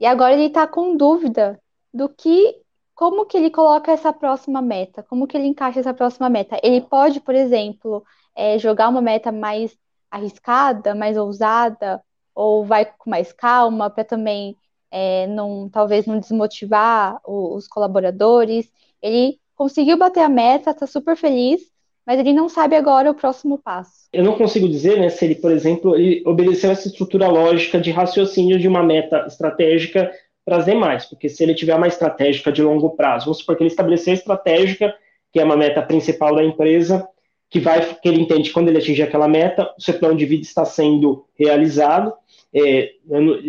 e 0.00 0.06
agora 0.06 0.34
ele 0.34 0.46
está 0.46 0.66
com 0.66 0.96
dúvida 0.96 1.60
do 1.92 2.08
que, 2.08 2.60
como 2.94 3.26
que 3.26 3.36
ele 3.36 3.50
coloca 3.50 3.92
essa 3.92 4.12
próxima 4.12 4.60
meta, 4.62 5.02
como 5.02 5.26
que 5.26 5.36
ele 5.36 5.46
encaixa 5.48 5.80
essa 5.80 5.94
próxima 5.94 6.28
meta. 6.28 6.58
Ele 6.62 6.80
pode, 6.82 7.20
por 7.20 7.34
exemplo, 7.34 8.04
é, 8.34 8.58
jogar 8.58 8.88
uma 8.88 9.00
meta 9.00 9.32
mais 9.32 9.76
arriscada, 10.10 10.94
mais 10.94 11.16
ousada, 11.16 12.02
ou 12.34 12.64
vai 12.64 12.84
com 12.84 13.10
mais 13.10 13.32
calma 13.32 13.88
para 13.88 14.04
também 14.04 14.56
é, 14.90 15.26
não, 15.26 15.68
talvez 15.68 16.06
não 16.06 16.18
desmotivar 16.18 17.20
os 17.26 17.66
colaboradores. 17.66 18.70
Ele 19.02 19.38
conseguiu 19.54 19.96
bater 19.96 20.20
a 20.20 20.28
meta, 20.28 20.70
está 20.70 20.86
super 20.86 21.16
feliz, 21.16 21.62
mas 22.06 22.20
ele 22.20 22.32
não 22.32 22.48
sabe 22.48 22.76
agora 22.76 23.10
o 23.10 23.14
próximo 23.14 23.58
passo. 23.58 24.06
Eu 24.12 24.22
não 24.22 24.36
consigo 24.36 24.68
dizer 24.68 24.98
né, 24.98 25.08
se 25.08 25.24
ele, 25.24 25.34
por 25.34 25.50
exemplo, 25.50 25.96
ele 25.96 26.22
obedeceu 26.24 26.70
essa 26.70 26.86
estrutura 26.86 27.26
lógica 27.28 27.80
de 27.80 27.90
raciocínio 27.90 28.58
de 28.58 28.68
uma 28.68 28.82
meta 28.82 29.26
estratégica 29.26 30.12
para 30.44 30.58
as 30.58 30.64
demais, 30.64 31.04
porque 31.06 31.28
se 31.28 31.42
ele 31.42 31.54
tiver 31.54 31.74
uma 31.74 31.88
estratégica 31.88 32.52
de 32.52 32.62
longo 32.62 32.90
prazo, 32.90 33.24
vamos 33.24 33.38
supor 33.38 33.56
que 33.56 33.64
ele 33.64 33.70
estabeleceu 33.70 34.12
a 34.12 34.14
estratégica, 34.14 34.94
que 35.32 35.40
é 35.40 35.44
uma 35.44 35.56
meta 35.56 35.82
principal 35.82 36.36
da 36.36 36.44
empresa, 36.44 37.06
que 37.48 37.60
vai 37.60 37.94
que 37.94 38.08
ele 38.08 38.20
entende 38.20 38.50
quando 38.50 38.68
ele 38.68 38.78
atingir 38.78 39.02
aquela 39.02 39.28
meta, 39.28 39.72
o 39.78 39.82
seu 39.82 39.94
plano 39.94 40.16
de 40.16 40.26
vida 40.26 40.42
está 40.42 40.64
sendo 40.64 41.24
realizado. 41.38 42.12
É, 42.54 42.92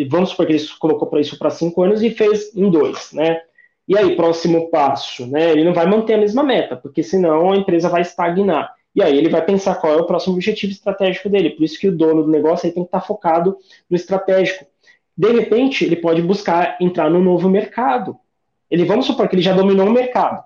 vamos 0.09 0.29
supor 0.29 0.45
que 0.45 0.53
ele 0.53 0.67
colocou 0.79 1.07
para 1.07 1.21
isso 1.21 1.37
para 1.37 1.49
cinco 1.49 1.81
anos 1.81 2.01
e 2.01 2.09
fez 2.09 2.55
em 2.55 2.69
dois, 2.69 3.11
né? 3.13 3.41
E 3.87 3.97
aí, 3.97 4.15
próximo 4.17 4.69
passo, 4.69 5.25
né? 5.25 5.51
Ele 5.51 5.63
não 5.63 5.73
vai 5.73 5.87
manter 5.87 6.15
a 6.15 6.17
mesma 6.17 6.43
meta, 6.43 6.75
porque 6.75 7.01
senão 7.01 7.51
a 7.51 7.55
empresa 7.55 7.87
vai 7.87 8.01
estagnar. 8.01 8.75
E 8.93 9.01
aí 9.01 9.17
ele 9.17 9.29
vai 9.29 9.45
pensar 9.45 9.75
qual 9.75 9.93
é 9.93 9.97
o 9.97 10.05
próximo 10.05 10.33
objetivo 10.33 10.73
estratégico 10.73 11.29
dele. 11.29 11.51
Por 11.51 11.63
isso 11.63 11.79
que 11.79 11.87
o 11.87 11.95
dono 11.95 12.23
do 12.23 12.31
negócio 12.31 12.65
aí 12.65 12.73
tem 12.73 12.83
que 12.83 12.87
estar 12.87 13.01
focado 13.01 13.55
no 13.89 13.95
estratégico. 13.95 14.65
De 15.15 15.31
repente, 15.31 15.85
ele 15.85 15.95
pode 15.95 16.21
buscar 16.21 16.77
entrar 16.81 17.09
no 17.09 17.21
novo 17.21 17.47
mercado. 17.47 18.17
Ele 18.69 18.83
vamos 18.85 19.05
supor 19.05 19.29
que 19.29 19.35
ele 19.35 19.41
já 19.41 19.53
dominou 19.53 19.87
o 19.87 19.91
mercado. 19.91 20.43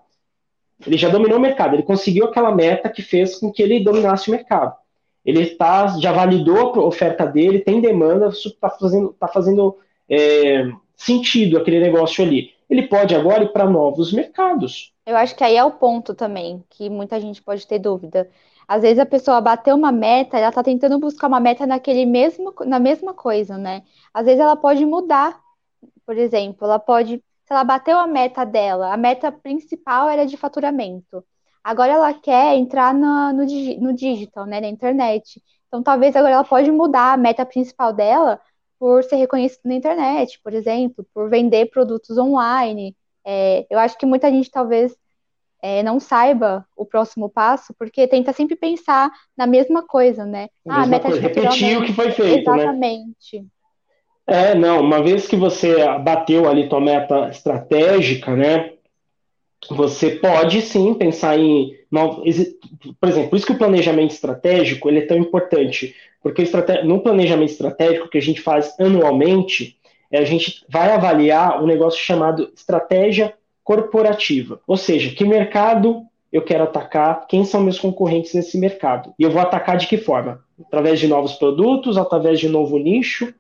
Ele 0.86 0.98
já 0.98 1.10
dominou 1.10 1.38
o 1.38 1.42
mercado, 1.42 1.76
ele 1.76 1.84
conseguiu 1.84 2.26
aquela 2.26 2.54
meta 2.54 2.90
que 2.90 3.02
fez 3.02 3.38
com 3.38 3.52
que 3.52 3.62
ele 3.62 3.84
dominasse 3.84 4.30
o 4.30 4.32
mercado. 4.32 4.76
Ele 5.24 5.46
tá, 5.46 5.88
já 6.00 6.12
validou 6.12 6.74
a 6.74 6.86
oferta 6.86 7.26
dele, 7.26 7.60
tem 7.60 7.80
demanda, 7.80 8.30
está 8.30 8.70
fazendo, 8.70 9.16
tá 9.20 9.28
fazendo 9.28 9.78
é, 10.10 10.70
sentido 10.96 11.58
aquele 11.58 11.80
negócio 11.80 12.24
ali. 12.24 12.52
Ele 12.70 12.84
pode 12.84 13.14
agora 13.14 13.44
ir 13.44 13.52
para 13.52 13.70
novos 13.70 14.12
mercados. 14.12 14.94
Eu 15.06 15.18
acho 15.18 15.36
que 15.36 15.44
aí 15.44 15.56
é 15.56 15.64
o 15.64 15.72
ponto 15.72 16.14
também, 16.14 16.64
que 16.70 16.90
muita 16.90 17.20
gente 17.20 17.42
pode 17.42 17.68
ter 17.68 17.80
dúvida. 17.80 18.30
Às 18.68 18.82
vezes 18.82 19.00
a 19.00 19.06
pessoa 19.06 19.42
bateu 19.42 19.76
uma 19.76 19.92
meta, 19.92 20.38
ela 20.38 20.50
está 20.50 20.64
tentando 20.64 20.98
buscar 20.98 21.28
uma 21.28 21.40
meta 21.40 21.68
naquele 21.68 22.06
mesmo, 22.06 22.54
na 22.66 22.80
mesma 22.80 23.14
coisa, 23.14 23.58
né? 23.58 23.84
Às 24.14 24.26
vezes 24.26 24.40
ela 24.40 24.56
pode 24.56 24.86
mudar, 24.86 25.40
por 26.06 26.18
exemplo, 26.18 26.66
ela 26.66 26.80
pode 26.80 27.22
ela 27.54 27.64
bateu 27.64 27.98
a 27.98 28.08
meta 28.08 28.46
dela, 28.46 28.94
a 28.94 28.98
meta 28.98 29.32
principal 29.32 30.10
era 30.10 30.26
de 30.26 30.38
faturamento. 30.38 31.24
Agora 31.64 31.94
ela 31.94 32.14
quer 32.14 32.56
entrar 32.56 32.94
no, 32.94 33.34
no, 33.34 33.46
no 33.80 33.94
digital, 33.94 34.46
né, 34.46 34.62
na 34.62 34.68
internet. 34.68 35.42
Então 35.68 35.84
talvez 35.84 36.16
agora 36.16 36.34
ela 36.34 36.44
pode 36.44 36.72
mudar 36.72 37.14
a 37.14 37.18
meta 37.18 37.46
principal 37.46 37.94
dela 37.94 38.40
por 38.80 39.04
ser 39.04 39.18
reconhecida 39.18 39.62
na 39.66 39.76
internet, 39.76 40.40
por 40.44 40.54
exemplo, 40.54 41.06
por 41.14 41.30
vender 41.30 41.70
produtos 41.70 42.18
online. 42.18 42.96
É, 43.24 43.68
eu 43.70 43.78
acho 43.78 43.98
que 43.98 44.06
muita 44.06 44.32
gente 44.32 44.50
talvez 44.50 44.96
é, 45.62 45.84
não 45.84 46.00
saiba 46.00 46.66
o 46.76 46.86
próximo 46.86 47.30
passo, 47.30 47.74
porque 47.78 48.08
tenta 48.08 48.34
sempre 48.34 48.56
pensar 48.56 49.12
na 49.38 49.46
mesma 49.46 49.86
coisa, 49.86 50.26
né? 50.26 50.48
A 50.68 50.82
ah, 50.82 50.88
meta 50.88 51.10
coisa, 51.10 51.22
repetir 51.22 51.78
o 51.78 51.86
que 51.86 51.94
foi 51.94 52.12
feito, 52.12 52.50
né? 52.50 52.58
Exatamente. 52.58 53.40
Né? 53.40 53.46
É, 54.28 54.56
não, 54.56 54.82
uma 54.82 55.02
vez 55.02 55.28
que 55.28 55.36
você 55.36 55.76
bateu 56.00 56.48
ali 56.48 56.70
tua 56.70 56.80
meta 56.80 57.30
estratégica, 57.30 58.36
né? 58.36 58.74
Você 59.70 60.12
pode 60.12 60.62
sim 60.62 60.94
pensar 60.94 61.38
em. 61.38 61.76
Por 63.00 63.10
exemplo, 63.10 63.30
por 63.30 63.36
isso 63.36 63.46
que 63.46 63.52
o 63.52 63.58
planejamento 63.58 64.12
estratégico 64.12 64.90
ele 64.90 65.00
é 65.00 65.06
tão 65.06 65.18
importante. 65.18 65.96
Porque 66.22 66.44
no 66.84 67.02
planejamento 67.02 67.52
estratégico 67.52 68.10
que 68.10 68.18
a 68.18 68.22
gente 68.22 68.42
faz 68.42 68.74
anualmente, 68.80 69.78
é, 70.12 70.20
a 70.20 70.26
gente 70.26 70.64
vai 70.70 70.92
avaliar 70.92 71.62
um 71.62 71.66
negócio 71.66 72.00
chamado 72.00 72.52
estratégia 72.56 73.34
corporativa. 73.64 74.60
Ou 74.68 74.78
seja, 74.78 75.14
que 75.14 75.26
mercado 75.26 76.06
eu 76.32 76.42
quero 76.42 76.64
atacar, 76.64 77.28
quem 77.28 77.44
são 77.44 77.62
meus 77.62 77.80
concorrentes 77.80 78.34
nesse 78.34 78.58
mercado. 78.58 79.14
E 79.20 79.24
eu 79.24 79.32
vou 79.32 79.42
atacar 79.42 79.78
de 79.78 79.88
que 79.88 79.98
forma? 79.98 80.44
Através 80.68 81.00
de 81.00 81.08
novos 81.08 81.34
produtos, 81.34 81.98
através 81.98 82.40
de 82.40 82.48
novo 82.48 82.78
nicho, 82.78 83.34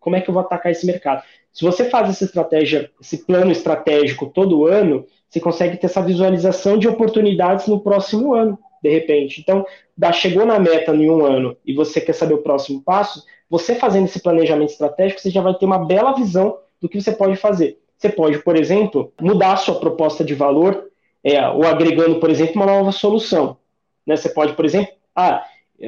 como 0.00 0.16
é 0.16 0.20
que 0.20 0.28
eu 0.28 0.34
vou 0.34 0.42
atacar 0.42 0.72
esse 0.72 0.86
mercado? 0.86 1.22
Se 1.52 1.64
você 1.64 1.88
faz 1.88 2.08
essa 2.08 2.24
estratégia, 2.24 2.90
esse 3.00 3.24
plano 3.24 3.52
estratégico 3.52 4.26
todo 4.26 4.66
ano, 4.66 5.06
você 5.28 5.38
consegue 5.38 5.76
ter 5.76 5.86
essa 5.86 6.02
visualização 6.02 6.78
de 6.78 6.88
oportunidades 6.88 7.66
no 7.66 7.80
próximo 7.80 8.34
ano, 8.34 8.58
de 8.82 8.88
repente. 8.88 9.40
Então, 9.40 9.64
chegou 10.12 10.46
na 10.46 10.58
meta 10.58 10.94
em 10.94 11.08
um 11.10 11.24
ano 11.24 11.56
e 11.64 11.74
você 11.74 12.00
quer 12.00 12.14
saber 12.14 12.34
o 12.34 12.42
próximo 12.42 12.82
passo, 12.82 13.24
você 13.48 13.74
fazendo 13.74 14.06
esse 14.06 14.22
planejamento 14.22 14.70
estratégico, 14.70 15.20
você 15.20 15.30
já 15.30 15.42
vai 15.42 15.54
ter 15.54 15.66
uma 15.66 15.84
bela 15.84 16.12
visão 16.12 16.58
do 16.80 16.88
que 16.88 17.00
você 17.00 17.12
pode 17.12 17.36
fazer. 17.36 17.78
Você 17.96 18.08
pode, 18.08 18.38
por 18.38 18.56
exemplo, 18.56 19.12
mudar 19.20 19.52
a 19.52 19.56
sua 19.56 19.78
proposta 19.78 20.24
de 20.24 20.34
valor, 20.34 20.88
é, 21.22 21.46
ou 21.48 21.66
agregando, 21.66 22.18
por 22.18 22.30
exemplo, 22.30 22.54
uma 22.56 22.66
nova 22.66 22.92
solução. 22.92 23.58
Né? 24.06 24.16
Você 24.16 24.30
pode, 24.30 24.54
por 24.54 24.64
exemplo, 24.64 24.94
ah, 25.14 25.44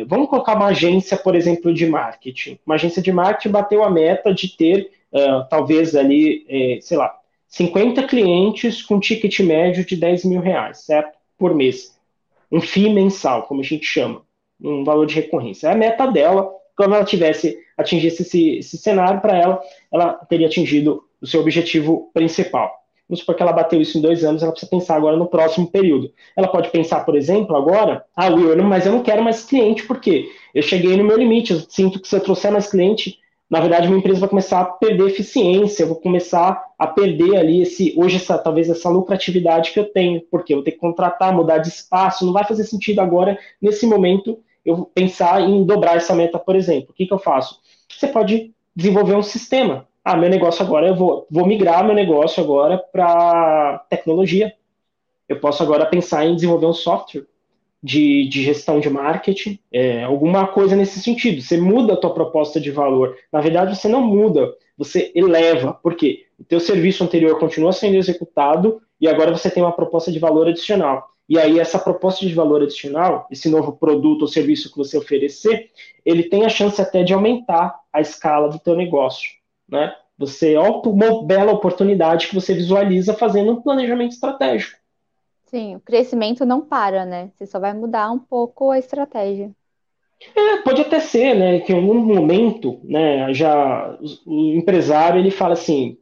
Vamos 0.07 0.29
colocar 0.29 0.55
uma 0.55 0.67
agência, 0.67 1.17
por 1.17 1.35
exemplo, 1.35 1.73
de 1.73 1.87
marketing. 1.87 2.59
Uma 2.65 2.77
agência 2.77 3.03
de 3.03 3.13
marketing 3.13 3.51
bateu 3.51 3.85
a 3.85 3.91
meta 3.91 4.33
de 4.33 4.57
ter, 4.57 4.91
uh, 5.13 5.47
talvez 5.51 5.95
ali, 5.95 6.47
eh, 6.49 6.79
sei 6.81 6.97
lá, 6.97 7.15
50 7.49 8.03
clientes 8.05 8.83
com 8.83 8.99
ticket 8.99 9.41
médio 9.41 9.85
de 9.85 9.95
10 9.95 10.25
mil 10.25 10.41
reais, 10.41 10.79
certo? 10.79 11.19
Por 11.37 11.55
mês. 11.55 11.99
Um 12.51 12.61
FII 12.61 12.95
mensal, 12.95 13.43
como 13.43 13.61
a 13.61 13.65
gente 13.65 13.85
chama. 13.85 14.23
Um 14.59 14.83
valor 14.83 15.07
de 15.07 15.15
recorrência. 15.15 15.69
É 15.69 15.73
a 15.73 15.77
meta 15.77 16.07
dela. 16.07 16.51
Quando 16.75 16.95
ela 16.95 17.05
tivesse 17.05 17.59
atingisse 17.77 18.23
esse, 18.23 18.59
esse 18.59 18.79
cenário 18.79 19.21
para 19.21 19.37
ela, 19.37 19.61
ela 19.93 20.15
teria 20.15 20.47
atingido 20.47 21.05
o 21.21 21.27
seu 21.27 21.41
objetivo 21.41 22.11
principal. 22.15 22.82
Vamos 23.13 23.21
supor 23.21 23.35
que 23.35 23.43
ela 23.43 23.53
bateu 23.53 23.79
isso 23.79 23.99
em 23.99 24.01
dois 24.01 24.25
anos, 24.25 24.43
ela 24.43 24.53
precisa 24.53 24.71
pensar 24.71 24.97
agora 24.97 25.19
no 25.19 25.27
próximo 25.27 25.71
período. 25.71 26.11
Ela 26.35 26.49
pode 26.49 26.71
pensar, 26.71 27.05
por 27.05 27.15
exemplo, 27.15 27.55
agora, 27.55 28.03
ah, 28.17 28.29
Will, 28.29 28.57
mas 28.65 28.87
eu 28.87 28.93
não 28.93 29.03
quero 29.03 29.23
mais 29.23 29.45
cliente, 29.45 29.87
porque 29.87 30.31
eu 30.55 30.63
cheguei 30.63 30.97
no 30.97 31.05
meu 31.05 31.19
limite, 31.19 31.53
eu 31.53 31.61
sinto 31.61 32.01
que 32.01 32.09
se 32.09 32.17
eu 32.17 32.21
trouxer 32.21 32.51
mais 32.51 32.71
cliente, 32.71 33.19
na 33.51 33.61
verdade, 33.61 33.87
minha 33.87 33.99
empresa 33.99 34.21
vai 34.21 34.31
começar 34.31 34.63
a 34.63 34.65
perder 34.65 35.09
eficiência, 35.09 35.83
eu 35.83 35.89
vou 35.89 35.97
começar 35.97 36.65
a 36.79 36.87
perder 36.87 37.37
ali 37.37 37.61
esse, 37.61 37.95
hoje, 37.99 38.17
essa, 38.17 38.39
talvez 38.39 38.71
essa 38.71 38.89
lucratividade 38.89 39.73
que 39.73 39.79
eu 39.79 39.93
tenho, 39.93 40.23
porque 40.31 40.55
eu 40.55 40.57
vou 40.57 40.65
ter 40.65 40.73
que 40.73 40.79
contratar, 40.79 41.35
mudar 41.35 41.59
de 41.59 41.69
espaço, 41.69 42.25
não 42.25 42.33
vai 42.33 42.45
fazer 42.45 42.65
sentido 42.65 43.01
agora, 43.01 43.39
nesse 43.61 43.85
momento, 43.85 44.39
eu 44.65 44.91
pensar 44.95 45.43
em 45.43 45.65
dobrar 45.65 45.99
essa 45.99 46.15
meta, 46.15 46.39
por 46.39 46.57
exemplo. 46.57 46.93
O 46.93 46.95
que, 46.95 47.05
que 47.05 47.13
eu 47.13 47.19
faço? 47.19 47.61
Você 47.95 48.09
pode 48.09 48.55
desenvolver 48.75 49.17
um 49.17 49.23
sistema 49.23 49.87
ah, 50.05 50.17
meu 50.17 50.29
negócio 50.29 50.65
agora, 50.65 50.89
eu 50.89 50.97
vou, 50.97 51.27
vou 51.31 51.47
migrar 51.47 51.85
meu 51.85 51.95
negócio 51.95 52.43
agora 52.43 52.77
para 52.77 53.85
tecnologia. 53.89 54.53
Eu 55.29 55.39
posso 55.39 55.63
agora 55.63 55.87
pensar 55.87 56.27
em 56.27 56.35
desenvolver 56.35 56.67
um 56.67 56.73
software 56.73 57.25
de, 57.81 58.29
de 58.29 58.43
gestão 58.43 58.81
de 58.81 58.91
marketing, 58.91 59.61
é, 59.73 60.03
alguma 60.03 60.47
coisa 60.49 60.75
nesse 60.75 61.01
sentido. 61.01 61.41
Você 61.41 61.57
muda 61.57 61.95
a 61.95 61.97
tua 61.97 62.13
proposta 62.13 62.61
de 62.61 62.71
valor. 62.71 63.17
Na 63.33 63.41
verdade, 63.41 63.77
você 63.77 63.87
não 63.87 64.03
muda, 64.03 64.53
você 64.77 65.13
eleva. 65.15 65.73
Por 65.73 65.95
quê? 65.95 66.27
O 66.39 66.45
teu 66.45 66.59
serviço 66.59 67.05
anterior 67.05 67.39
continua 67.39 67.73
sendo 67.73 67.97
executado 67.97 68.83
e 69.01 69.07
agora 69.07 69.31
você 69.31 69.49
tem 69.51 69.63
uma 69.63 69.73
proposta 69.73 70.11
de 70.11 70.19
valor 70.19 70.49
adicional. 70.49 71.11
E 71.29 71.39
aí 71.39 71.61
essa 71.61 71.79
proposta 71.79 72.27
de 72.27 72.35
valor 72.35 72.61
adicional, 72.61 73.29
esse 73.31 73.49
novo 73.49 73.73
produto 73.73 74.23
ou 74.23 74.29
serviço 74.29 74.71
que 74.71 74.77
você 74.77 74.99
oferecer, 74.99 75.71
ele 76.05 76.25
tem 76.25 76.45
a 76.45 76.49
chance 76.49 76.83
até 76.83 77.05
de 77.05 77.15
aumentar 77.15 77.79
a 77.93 78.01
escala 78.01 78.49
do 78.49 78.59
teu 78.59 78.75
negócio 78.75 79.42
né? 79.73 79.95
Você, 80.19 80.55
ó, 80.57 80.83
uma 80.83 81.25
bela 81.25 81.53
oportunidade 81.53 82.29
que 82.29 82.35
você 82.35 82.55
visualiza 82.55 83.15
fazendo 83.15 83.53
um 83.53 83.63
planejamento 83.63 84.13
estratégico. 84.13 84.79
Sim, 85.47 85.77
o 85.77 85.81
crescimento 85.81 86.45
não 86.45 86.61
para, 86.61 87.05
né? 87.05 87.31
Você 87.35 87.47
só 87.47 87.59
vai 87.59 87.73
mudar 87.73 88.11
um 88.13 88.19
pouco 88.19 88.71
a 88.71 88.79
estratégia. 88.79 89.51
É, 90.37 90.59
pode 90.59 90.81
até 90.81 91.01
ser, 91.01 91.35
né, 91.35 91.59
que 91.61 91.73
em 91.73 91.77
algum 91.77 91.95
momento, 91.95 92.79
né, 92.85 93.35
já 93.35 93.99
o 94.25 94.55
empresário 94.55 95.19
ele 95.19 95.33
fala 95.33 95.55
assim, 95.55 95.99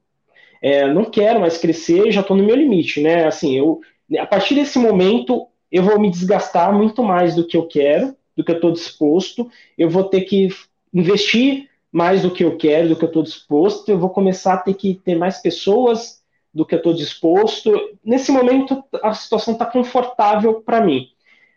é, 0.61 0.87
não 0.87 1.07
quero 1.07 1.41
mais 1.41 1.57
crescer, 1.57 2.13
já 2.13 2.21
estou 2.21 2.37
no 2.37 2.45
meu 2.45 2.55
limite, 2.55 3.01
né? 3.01 3.27
Assim, 3.27 3.57
eu 3.57 3.81
a 4.19 4.27
partir 4.27 4.57
desse 4.57 4.79
momento 4.79 5.47
eu 5.73 5.83
vou 5.83 5.99
me 5.99 6.11
desgastar 6.11 6.77
muito 6.77 7.03
mais 7.03 7.35
do 7.35 7.47
que 7.47 7.57
eu 7.57 7.67
quero, 7.67 8.15
do 8.37 8.45
que 8.45 8.51
eu 8.51 8.57
estou 8.57 8.73
disposto, 8.73 9.51
eu 9.79 9.89
vou 9.89 10.05
ter 10.05 10.23
que 10.23 10.49
investir 10.93 11.70
mais 11.93 12.23
do 12.23 12.31
que 12.31 12.45
eu 12.45 12.57
quero, 12.57 12.91
do 12.91 12.97
que 12.97 13.05
eu 13.05 13.09
estou 13.09 13.23
disposto, 13.23 13.89
eu 13.89 13.99
vou 13.99 14.11
começar 14.11 14.55
a 14.55 14.59
ter 14.59 14.75
que 14.75 14.95
ter 14.95 15.17
mais 15.17 15.39
pessoas 15.39 16.21
do 16.53 16.65
que 16.65 16.75
eu 16.75 16.79
estou 16.79 16.95
disposto. 16.95 17.73
Nesse 18.05 18.31
momento, 18.31 18.83
a 19.03 19.13
situação 19.13 19.55
está 19.55 19.67
confortável 19.67 20.63
para 20.63 20.81
mim. 20.81 21.09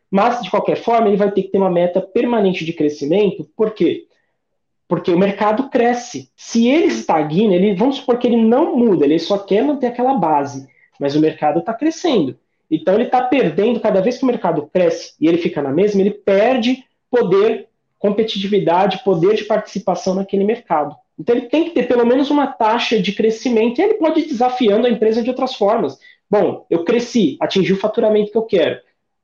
Mas, 0.10 0.42
de 0.42 0.50
qualquer 0.50 0.78
forma, 0.78 1.08
ele 1.08 1.18
vai 1.18 1.32
ter 1.32 1.44
que 1.44 1.50
ter 1.50 1.58
uma 1.58 1.72
meta 1.72 2.00
permanente 2.00 2.64
de 2.64 2.74
crescimento. 2.74 3.50
Por 3.56 3.72
quê? 3.72 4.06
Porque 4.88 5.12
o 5.12 5.18
mercado 5.18 5.70
cresce. 5.70 6.30
Se 6.36 6.68
ele 6.68 6.88
estagna, 6.88 7.56
ele, 7.56 7.74
vamos 7.74 7.98
supor 7.98 8.18
que 8.18 8.28
ele 8.28 8.38
não 8.38 8.76
muda, 8.76 9.06
ele 9.06 9.18
só 9.18 9.40
quer 9.40 9.64
manter 9.64 9.88
aquela 9.88 10.14
base. 10.14 10.68
Mas 11.00 11.16
o 11.16 11.20
mercado 11.20 11.60
está 11.60 11.74
crescendo. 11.74 12.38
Então 12.70 12.96
ele 12.96 13.06
está 13.06 13.22
perdendo, 13.22 13.80
cada 13.80 14.02
vez 14.02 14.18
que 14.18 14.24
o 14.24 14.28
mercado 14.28 14.70
cresce 14.72 15.14
e 15.20 15.28
ele 15.28 15.38
fica 15.38 15.62
na 15.62 15.72
mesma, 15.72 16.02
ele 16.02 16.12
perde 16.12 16.84
poder, 17.10 17.70
competitividade, 18.04 19.02
poder 19.02 19.36
de 19.36 19.46
participação 19.46 20.14
naquele 20.14 20.44
mercado. 20.44 20.94
Então 21.18 21.34
ele 21.34 21.48
tem 21.48 21.64
que 21.64 21.70
ter 21.70 21.88
pelo 21.88 22.06
menos 22.06 22.30
uma 22.30 22.48
taxa 22.48 23.02
de 23.02 23.14
crescimento 23.14 23.80
e 23.80 23.82
ele 23.82 23.94
pode 23.94 24.20
ir 24.20 24.28
desafiando 24.28 24.86
a 24.86 24.90
empresa 24.90 25.24
de 25.24 25.30
outras 25.30 25.56
formas. 25.56 25.98
Bom, 26.30 26.66
eu 26.70 26.84
cresci, 26.84 27.38
atingi 27.40 27.72
o 27.72 27.80
faturamento 27.80 28.30
que 28.30 28.38
eu 28.38 28.44
quero. 28.44 28.78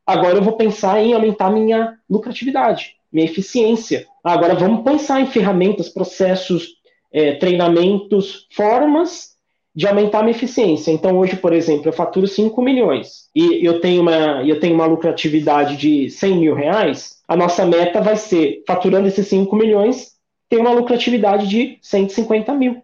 Agora 0.07 0.37
eu 0.37 0.41
vou 0.41 0.53
pensar 0.53 1.03
em 1.03 1.13
aumentar 1.13 1.49
minha 1.49 1.97
lucratividade, 2.09 2.95
minha 3.11 3.25
eficiência. 3.25 4.07
Agora 4.23 4.55
vamos 4.55 4.85
pensar 4.85 5.19
em 5.19 5.27
ferramentas, 5.27 5.89
processos, 5.89 6.75
é, 7.11 7.33
treinamentos, 7.33 8.47
formas 8.53 9.31
de 9.75 9.87
aumentar 9.87 10.19
a 10.19 10.23
minha 10.23 10.35
eficiência. 10.35 10.89
Então, 10.91 11.17
hoje, 11.17 11.35
por 11.35 11.51
exemplo, 11.51 11.89
eu 11.89 11.93
faturo 11.93 12.27
5 12.27 12.61
milhões 12.61 13.29
e 13.35 13.65
eu 13.65 13.81
tenho 13.81 14.01
uma, 14.03 14.41
eu 14.47 14.57
tenho 14.57 14.73
uma 14.73 14.85
lucratividade 14.85 15.75
de 15.75 16.09
100 16.09 16.37
mil 16.37 16.55
reais, 16.55 17.18
a 17.29 17.35
nossa 17.35 17.63
meta 17.63 18.01
vai 18.01 18.17
ser, 18.17 18.63
faturando 18.65 19.07
esses 19.07 19.27
5 19.27 19.55
milhões, 19.55 20.17
ter 20.49 20.57
uma 20.57 20.71
lucratividade 20.71 21.47
de 21.47 21.77
150 21.79 22.51
mil. 22.55 22.81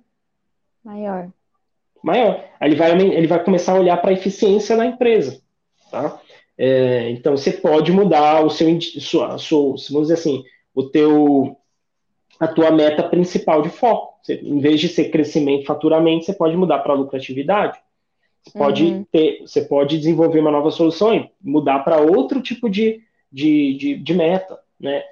Maior. 0.83 1.29
Maior. 2.03 2.43
Aí 2.59 2.69
ele 2.69 2.75
vai, 2.75 2.91
ele 2.91 3.25
vai 3.25 3.43
começar 3.43 3.71
a 3.71 3.79
olhar 3.79 3.97
para 3.97 4.11
a 4.11 4.13
eficiência 4.13 4.77
da 4.77 4.85
empresa. 4.85 5.41
Tá? 5.89 6.21
É, 6.55 7.09
então, 7.09 7.35
você 7.35 7.53
pode 7.53 7.91
mudar 7.91 8.45
o 8.45 8.51
seu, 8.51 8.79
sua, 8.81 9.39
sua, 9.39 9.75
vamos 9.89 10.09
dizer 10.09 10.13
assim, 10.13 10.43
o 10.75 10.83
teu, 10.83 11.57
a 12.39 12.47
tua 12.47 12.69
meta 12.69 13.01
principal 13.01 13.63
de 13.63 13.69
foco. 13.69 14.19
Você, 14.21 14.35
em 14.35 14.59
vez 14.59 14.79
de 14.79 14.89
ser 14.89 15.09
crescimento 15.09 15.63
e 15.63 15.65
faturamento, 15.65 16.23
você 16.23 16.33
pode 16.33 16.55
mudar 16.55 16.79
para 16.79 16.93
lucratividade. 16.93 17.79
Você 18.43 18.59
pode, 18.59 18.83
uhum. 18.83 19.05
ter, 19.11 19.41
você 19.41 19.61
pode 19.61 19.97
desenvolver 19.97 20.39
uma 20.39 20.51
nova 20.51 20.69
solução 20.69 21.15
e 21.15 21.31
mudar 21.41 21.79
para 21.79 21.97
outro 21.97 22.43
tipo 22.43 22.69
de, 22.69 23.01
de, 23.36 23.77
de, 23.77 23.97
de, 23.97 24.13
meta. 24.13 24.57
Né? 24.79 25.03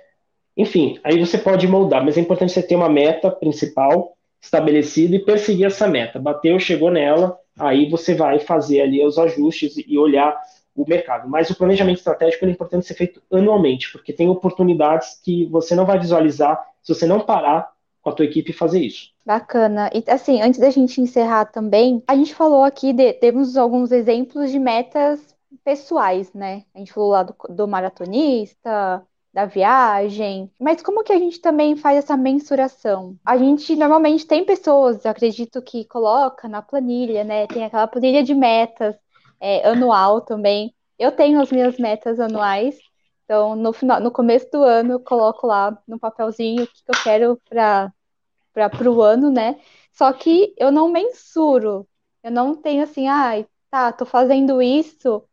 Enfim, 0.56 0.98
aí 1.04 1.20
você 1.20 1.38
pode 1.38 1.68
moldar, 1.68 2.04
mas 2.04 2.18
é 2.18 2.22
importante 2.22 2.54
você 2.54 2.64
ter 2.64 2.76
uma 2.76 2.88
meta 2.88 3.30
principal 3.30 4.16
estabelecida 4.42 5.16
e 5.16 5.20
perseguir 5.20 5.66
essa 5.66 5.88
meta. 5.88 6.20
Bateu, 6.20 6.58
chegou 6.58 6.90
nela, 6.90 7.38
aí 7.60 7.90
você 7.90 8.16
vai 8.16 8.40
fazer 8.40 8.80
ali 8.80 9.06
os 9.06 9.18
ajustes 9.18 9.76
e 9.78 9.98
olhar 9.98 10.40
o 10.74 10.88
mercado. 10.88 11.30
Mas 11.30 11.50
o 11.50 11.56
planejamento 11.56 11.98
estratégico 11.98 12.46
é 12.46 12.50
importante 12.50 12.86
ser 12.86 12.94
feito 12.94 13.22
anualmente, 13.32 13.92
porque 13.92 14.14
tem 14.14 14.30
oportunidades 14.30 15.20
que 15.22 15.46
você 15.46 15.76
não 15.76 15.86
vai 15.86 16.00
visualizar 16.00 16.60
se 16.82 16.94
você 16.94 17.06
não 17.06 17.20
parar 17.20 17.72
com 18.02 18.10
a 18.10 18.14
tua 18.14 18.26
equipe 18.26 18.54
fazer 18.54 18.80
isso. 18.80 19.12
Bacana. 19.26 19.90
E 19.94 20.04
assim, 20.10 20.42
antes 20.42 20.60
da 20.60 20.70
gente 20.70 21.00
encerrar 21.00 21.46
também, 21.46 22.02
a 22.08 22.16
gente 22.16 22.34
falou 22.34 22.64
aqui, 22.64 22.92
de, 22.92 23.14
temos 23.14 23.56
alguns 23.58 23.92
exemplos 23.92 24.52
de 24.52 24.60
metas 24.60 25.33
pessoais, 25.64 26.34
né? 26.34 26.64
A 26.74 26.80
gente 26.80 26.94
falou 26.94 27.10
lá 27.10 27.24
do, 27.24 27.36
do 27.50 27.68
maratonista, 27.68 29.06
da 29.34 29.46
viagem, 29.46 30.52
mas 30.60 30.82
como 30.84 31.04
que 31.04 31.12
a 31.12 31.18
gente 31.18 31.40
também 31.42 31.76
faz 31.76 31.98
essa 31.98 32.16
mensuração? 32.16 33.18
A 33.26 33.36
gente 33.38 33.76
normalmente 33.76 34.28
tem 34.28 34.46
pessoas, 34.46 35.06
acredito 35.06 35.62
que 35.62 35.86
coloca 35.86 36.48
na 36.48 36.62
planilha, 36.62 37.24
né? 37.24 37.48
Tem 37.48 37.66
aquela 37.66 37.88
planilha 37.88 38.24
de 38.24 38.36
metas 38.36 38.96
é, 39.40 39.68
anual 39.68 40.22
também. 40.22 40.74
Eu 41.00 41.12
tenho 41.12 41.42
as 41.42 41.52
minhas 41.52 41.78
metas 41.80 42.20
anuais, 42.20 42.78
então, 43.26 43.56
no, 43.56 43.74
final, 43.74 44.00
no 44.00 44.12
começo 44.12 44.50
do 44.52 44.64
ano, 44.64 44.94
eu 44.94 45.00
coloco 45.00 45.48
lá 45.48 45.78
no 45.88 45.98
papelzinho 46.00 46.64
o 46.64 46.68
que, 46.68 46.84
eu 46.88 47.04
quero 47.04 47.42
para 47.50 48.92
o 48.92 49.02
ano, 49.02 49.32
né? 49.32 49.60
Só 49.92 50.12
que 50.14 50.54
eu 50.58 50.72
não 50.72 50.90
mensuro. 50.92 51.88
Eu 52.24 52.32
não 52.32 52.56
tenho 52.56 52.84
assim, 52.84 53.08
ah, 53.08 53.44
tá, 53.70 53.92
tô 53.92 54.06
fazendo 54.06 54.62
isso 54.62 55.24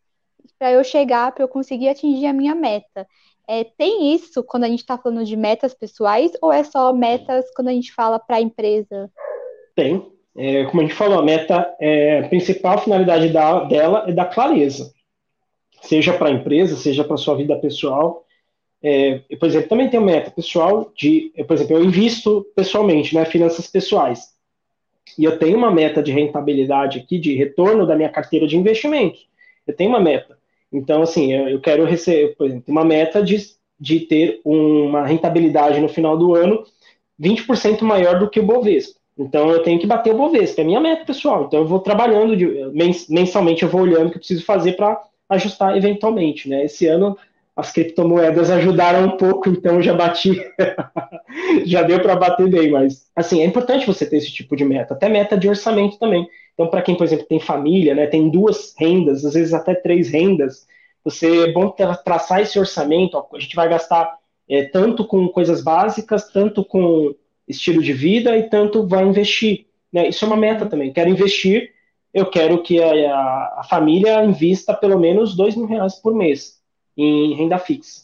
para 0.61 0.71
eu 0.73 0.85
chegar, 0.85 1.33
para 1.33 1.43
eu 1.43 1.49
conseguir 1.49 1.89
atingir 1.89 2.27
a 2.27 2.33
minha 2.33 2.55
meta. 2.55 3.05
É, 3.49 3.65
tem 3.65 4.15
isso 4.15 4.45
quando 4.45 4.65
a 4.65 4.69
gente 4.69 4.81
está 4.81 4.97
falando 4.97 5.25
de 5.25 5.37
metas 5.37 5.75
pessoais 5.75 6.31
ou 6.41 6.53
é 6.53 6.63
só 6.63 6.93
metas 6.93 7.45
quando 7.57 7.69
a 7.69 7.73
gente 7.73 7.93
fala 7.93 8.21
para 8.21 8.37
a 8.37 8.41
empresa? 8.41 9.11
Tem. 9.75 10.07
É, 10.37 10.65
como 10.67 10.83
a 10.83 10.85
gente 10.85 10.95
falou, 10.95 11.19
a 11.19 11.23
meta, 11.23 11.75
é, 11.81 12.21
a 12.21 12.29
principal 12.29 12.79
finalidade 12.79 13.31
da, 13.31 13.65
dela 13.65 14.05
é 14.07 14.13
dar 14.13 14.27
clareza 14.27 14.93
seja 15.81 16.13
para 16.13 16.29
a 16.29 16.33
empresa, 16.33 16.77
seja 16.77 17.05
para 17.05 17.15
a 17.15 17.19
sua 17.19 17.35
vida 17.35 17.57
pessoal. 17.57 18.25
É, 18.83 19.23
eu, 19.29 19.39
por 19.39 19.49
exemplo, 19.49 19.69
também 19.69 19.89
tenho 19.89 20.03
meta 20.03 20.31
pessoal 20.31 20.93
de, 20.97 21.33
eu, 21.35 21.45
por 21.45 21.55
exemplo, 21.55 21.77
eu 21.77 21.85
invisto 21.85 22.47
pessoalmente, 22.55 23.15
né, 23.15 23.25
finanças 23.25 23.67
pessoais. 23.67 24.31
E 25.19 25.25
eu 25.25 25.39
tenho 25.39 25.57
uma 25.57 25.71
meta 25.71 26.03
de 26.03 26.13
rentabilidade 26.13 26.99
aqui, 26.99 27.19
de 27.19 27.35
retorno 27.35 27.87
da 27.87 27.97
minha 27.97 28.09
carteira 28.09 28.47
de 28.47 28.57
investimentos. 28.57 29.29
Eu 29.67 29.75
tenho 29.75 29.91
uma 29.91 30.01
meta. 30.01 30.39
Então, 30.73 31.03
assim, 31.03 31.33
eu, 31.33 31.49
eu 31.49 31.61
quero 31.61 31.85
receber, 31.85 32.37
por 32.37 32.47
exemplo, 32.47 32.65
uma 32.69 32.85
meta 32.85 33.23
de, 33.23 33.37
de 33.79 34.01
ter 34.01 34.41
uma 34.45 35.05
rentabilidade 35.07 35.81
no 35.81 35.89
final 35.89 36.17
do 36.17 36.35
ano 36.35 36.65
20% 37.19 37.83
maior 37.83 38.19
do 38.19 38.31
que 38.31 38.41
o 38.41 38.47
Bovespa. 38.47 38.99
Então, 39.19 39.51
eu 39.51 39.63
tenho 39.63 39.79
que 39.79 39.87
bater 39.87 40.15
o 40.15 40.17
Bovespa, 40.17 40.63
é 40.63 40.65
minha 40.65 40.81
meta 40.81 41.05
pessoal. 41.05 41.45
Então, 41.45 41.61
eu 41.61 41.67
vou 41.67 41.81
trabalhando, 41.81 42.37
de, 42.37 42.47
mensalmente 43.09 43.63
eu 43.63 43.69
vou 43.69 43.83
olhando 43.83 44.07
o 44.07 44.11
que 44.11 44.17
eu 44.17 44.21
preciso 44.21 44.45
fazer 44.45 44.73
para 44.73 45.03
ajustar 45.29 45.77
eventualmente, 45.77 46.49
né? 46.49 46.65
Esse 46.65 46.87
ano 46.87 47.17
as 47.57 47.71
criptomoedas 47.73 48.51
ajudaram 48.51 49.07
um 49.07 49.17
pouco, 49.17 49.49
então 49.51 49.83
já 49.83 49.93
bati, 49.93 50.41
já 51.67 51.83
deu 51.83 52.01
para 52.01 52.17
bater 52.17 52.49
bem, 52.49 52.71
mas 52.71 53.07
assim, 53.15 53.43
é 53.43 53.45
importante 53.45 53.87
você 53.87 54.07
ter 54.07 54.17
esse 54.17 54.33
tipo 54.33 54.57
de 54.57 54.65
meta, 54.65 54.95
até 54.95 55.09
meta 55.09 55.37
de 55.37 55.49
orçamento 55.49 55.99
também. 55.99 56.27
Então, 56.61 56.69
para 56.69 56.83
quem, 56.83 56.95
por 56.95 57.05
exemplo, 57.05 57.25
tem 57.25 57.41
família, 57.41 57.95
né, 57.95 58.07
tem 58.07 58.29
duas 58.29 58.75
rendas, 58.79 59.25
às 59.25 59.33
vezes 59.33 59.55
até 59.55 59.75
três 59.75 60.11
rendas, 60.11 60.67
você 61.03 61.45
é 61.45 61.53
bom 61.53 61.71
traçar 62.05 62.43
esse 62.43 62.59
orçamento, 62.59 63.17
ó, 63.17 63.27
a 63.35 63.41
gente 63.41 63.57
vai 63.57 63.67
gastar 63.67 64.19
é, 64.47 64.65
tanto 64.65 65.07
com 65.07 65.27
coisas 65.29 65.63
básicas, 65.63 66.31
tanto 66.31 66.63
com 66.63 67.15
estilo 67.49 67.83
de 67.83 67.95
vida 67.95 68.37
e 68.37 68.51
tanto 68.51 68.87
vai 68.87 69.07
investir. 69.07 69.69
Né? 69.91 70.09
Isso 70.09 70.23
é 70.23 70.29
uma 70.29 70.37
meta 70.37 70.67
também. 70.67 70.93
Quero 70.93 71.09
investir 71.09 71.73
eu 72.13 72.27
quero 72.27 72.63
que 72.63 72.83
a, 72.83 72.91
a, 72.91 73.61
a 73.61 73.65
família 73.65 74.25
invista 74.25 74.75
pelo 74.75 74.99
menos 74.99 75.37
dois 75.37 75.55
mil 75.57 75.67
reais 75.67 75.95
por 75.95 76.15
mês 76.15 76.61
em 76.97 77.35
renda 77.35 77.59
fixa. 77.59 78.03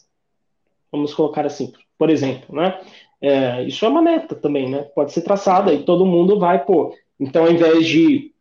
Vamos 0.91 1.13
colocar 1.13 1.45
assim, 1.45 1.73
por 1.97 2.09
exemplo, 2.09 2.55
né? 2.55 2.79
É, 3.19 3.63
isso 3.63 3.83
é 3.85 3.87
uma 3.87 4.01
meta 4.01 4.33
também, 4.33 4.69
né? 4.69 4.83
Pode 4.95 5.11
ser 5.11 5.21
traçada 5.21 5.73
e 5.73 5.83
todo 5.83 6.05
mundo 6.05 6.39
vai, 6.39 6.63
pô. 6.63 6.95
Então, 7.19 7.45
ao 7.45 7.51
invés 7.51 7.85
de 7.85 8.31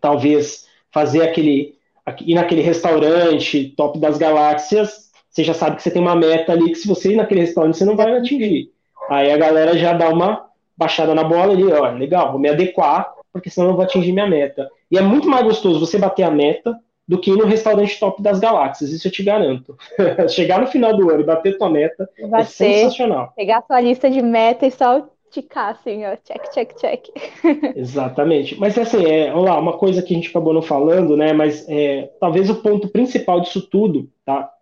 talvez 0.00 0.66
fazer 0.90 1.22
aquele 1.22 1.76
ir 2.24 2.34
naquele 2.34 2.62
restaurante 2.62 3.74
top 3.76 3.98
das 3.98 4.16
galáxias, 4.16 5.10
você 5.28 5.44
já 5.44 5.52
sabe 5.52 5.76
que 5.76 5.82
você 5.82 5.90
tem 5.90 6.00
uma 6.00 6.16
meta 6.16 6.52
ali 6.52 6.70
que 6.70 6.76
se 6.76 6.88
você 6.88 7.12
ir 7.12 7.16
naquele 7.16 7.40
restaurante 7.40 7.76
você 7.76 7.84
não 7.84 7.96
vai 7.96 8.16
atingir. 8.16 8.72
Aí 9.10 9.30
a 9.30 9.36
galera 9.36 9.76
já 9.76 9.92
dá 9.92 10.08
uma 10.08 10.46
baixada 10.76 11.14
na 11.14 11.24
bola 11.24 11.52
ali, 11.52 11.64
ó, 11.64 11.90
legal, 11.90 12.30
vou 12.30 12.40
me 12.40 12.48
adequar 12.48 13.14
porque 13.32 13.50
senão 13.50 13.66
eu 13.66 13.70
não 13.70 13.76
vou 13.76 13.84
atingir 13.84 14.12
minha 14.12 14.26
meta. 14.26 14.68
E 14.90 14.98
é 14.98 15.00
muito 15.00 15.28
mais 15.28 15.44
gostoso 15.44 15.78
você 15.78 15.98
bater 15.98 16.22
a 16.22 16.30
meta 16.30 16.78
do 17.06 17.18
que 17.18 17.30
ir 17.30 17.36
no 17.36 17.46
restaurante 17.46 17.98
top 17.98 18.22
das 18.22 18.38
galáxias, 18.38 18.90
isso 18.90 19.08
eu 19.08 19.12
te 19.12 19.22
garanto. 19.22 19.76
Chegar 20.28 20.60
no 20.60 20.66
final 20.66 20.94
do 20.94 21.10
ano 21.10 21.20
e 21.20 21.24
bater 21.24 21.56
tua 21.56 21.70
meta 21.70 22.08
Vai 22.28 22.42
é 22.42 22.44
sensacional. 22.44 23.32
Pegar 23.34 23.62
tua 23.62 23.80
lista 23.80 24.10
de 24.10 24.20
meta 24.20 24.66
e 24.66 24.70
só 24.70 25.08
ticar 25.30 25.70
assim, 25.70 26.04
ó, 26.04 26.16
check, 26.16 26.50
check, 26.52 26.74
check. 26.78 27.08
Exatamente. 27.76 28.58
Mas 28.58 28.76
assim, 28.78 29.04
é, 29.04 29.30
vamos 29.30 29.44
lá, 29.44 29.58
uma 29.58 29.76
coisa 29.76 30.02
que 30.02 30.12
a 30.12 30.16
gente 30.16 30.30
acabou 30.30 30.52
não 30.52 30.62
falando, 30.62 31.16
né, 31.16 31.32
mas 31.32 31.68
é, 31.68 32.10
talvez 32.20 32.48
o 32.50 32.62
ponto 32.62 32.88
principal 32.88 33.40
disso 33.40 33.62
tudo, 33.68 34.10
tá? 34.24 34.52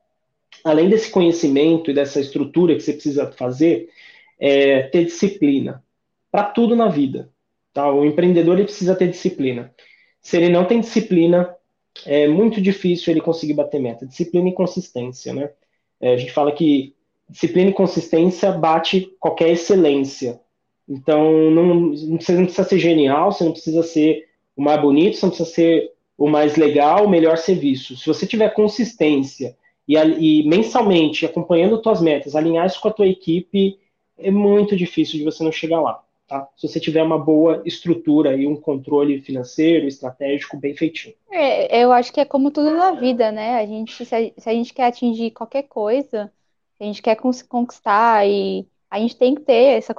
Além 0.65 0.89
desse 0.89 1.11
conhecimento 1.11 1.91
e 1.91 1.95
dessa 1.95 2.21
estrutura 2.21 2.75
que 2.75 2.81
você 2.81 2.93
precisa 2.93 3.31
fazer, 3.33 3.89
é 4.39 4.83
ter 4.83 5.05
disciplina 5.05 5.83
para 6.31 6.45
tudo 6.45 6.75
na 6.77 6.89
vida. 6.89 7.31
Tá? 7.73 7.91
O 7.91 8.05
empreendedor 8.05 8.55
ele 8.55 8.65
precisa 8.65 8.97
ter 8.97 9.09
disciplina. 9.09 9.73
Se 10.21 10.37
ele 10.37 10.49
não 10.49 10.65
tem 10.65 10.81
disciplina, 10.81 11.55
é 12.05 12.27
muito 12.27 12.61
difícil 12.61 13.13
ele 13.13 13.21
conseguir 13.21 13.55
bater 13.55 13.81
meta. 13.81 14.07
Disciplina 14.07 14.49
e 14.49 14.55
consistência, 14.55 15.33
né? 15.33 15.51
É, 16.01 16.15
a 16.15 16.17
gente 16.17 16.33
fala 16.33 16.53
que 16.53 16.95
disciplina 17.29 17.71
e 17.71 17.75
consistência 17.75 18.53
bate 18.53 19.13
qualquer 19.19 19.51
excelência. 19.51 20.41
Então, 20.89 21.51
não, 21.51 21.91
você 21.91 22.33
não 22.33 22.45
precisa 22.45 22.65
ser 22.69 22.79
genial, 22.79 23.33
você 23.33 23.45
não 23.45 23.53
precisa 23.53 23.83
ser 23.83 24.29
o 24.57 24.63
mais 24.63 24.81
bonito, 24.81 25.17
você 25.17 25.27
não 25.27 25.31
precisa 25.31 25.51
ser 25.51 25.93
o 26.17 26.29
mais 26.29 26.57
legal, 26.57 27.05
o 27.05 27.11
melhor 27.11 27.37
serviço. 27.37 27.97
Se 27.97 28.07
você 28.07 28.27
tiver 28.27 28.51
consistência 28.55 29.57
e, 29.87 29.97
e 29.97 30.49
mensalmente 30.49 31.27
acompanhando 31.27 31.83
suas 31.83 32.01
metas, 32.01 32.35
alinhar 32.35 32.67
isso 32.67 32.81
com 32.81 32.89
a 32.89 32.93
tua 32.93 33.07
equipe, 33.07 33.79
é 34.19 34.31
muito 34.31 34.77
difícil 34.77 35.19
de 35.19 35.25
você 35.25 35.45
não 35.45 35.53
chegar 35.53 35.81
lá. 35.81 36.03
tá? 36.27 36.49
Se 36.57 36.67
você 36.69 36.81
tiver 36.81 37.03
uma 37.03 37.19
boa 37.19 37.63
estrutura 37.67 38.35
e 38.35 38.47
um 38.47 38.57
controle 38.57 39.21
financeiro, 39.21 39.87
estratégico 39.87 40.57
bem 40.57 40.75
feitinho. 40.75 41.15
É, 41.31 41.83
eu 41.83 41.93
acho 41.93 42.13
que 42.13 42.21
é 42.21 42.25
como 42.25 42.51
tudo 42.51 42.71
na 42.71 42.93
vida, 42.93 43.31
né? 43.31 43.57
A 43.57 43.67
gente, 43.67 44.05
se 44.05 44.15
a, 44.15 44.19
se 44.41 44.49
a 44.49 44.53
gente 44.53 44.73
quer 44.73 44.87
atingir 44.87 45.33
qualquer 45.33 45.65
coisa, 45.65 46.33
a 46.81 46.85
gente 46.85 47.03
quer 47.03 47.17
conquistar 47.49 48.27
e 48.27 48.67
a 48.91 48.99
gente 48.99 49.17
tem 49.17 49.35
que 49.35 49.43
ter 49.43 49.79
essa, 49.79 49.95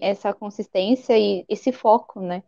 essa 0.00 0.32
consistência 0.32 1.18
e 1.18 1.44
esse 1.48 1.72
foco, 1.72 2.20
né? 2.20 2.42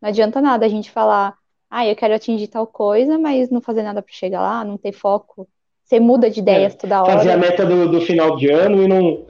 Não 0.00 0.08
adianta 0.08 0.40
nada 0.40 0.64
a 0.66 0.68
gente 0.68 0.90
falar, 0.90 1.34
ah, 1.70 1.86
eu 1.86 1.94
quero 1.94 2.14
atingir 2.14 2.48
tal 2.48 2.66
coisa, 2.66 3.18
mas 3.18 3.50
não 3.50 3.60
fazer 3.60 3.82
nada 3.82 4.02
para 4.02 4.12
chegar 4.12 4.40
lá, 4.40 4.64
não 4.64 4.76
ter 4.76 4.92
foco. 4.92 5.46
Você 5.84 5.98
muda 5.98 6.30
de 6.30 6.38
ideias 6.38 6.74
é, 6.74 6.76
toda 6.76 7.02
hora. 7.02 7.12
Fazer 7.14 7.32
a 7.32 7.36
meta 7.36 7.66
do, 7.66 7.90
do 7.90 8.00
final 8.00 8.36
de 8.36 8.48
ano 8.48 8.82
e 8.82 8.86
não. 8.86 9.26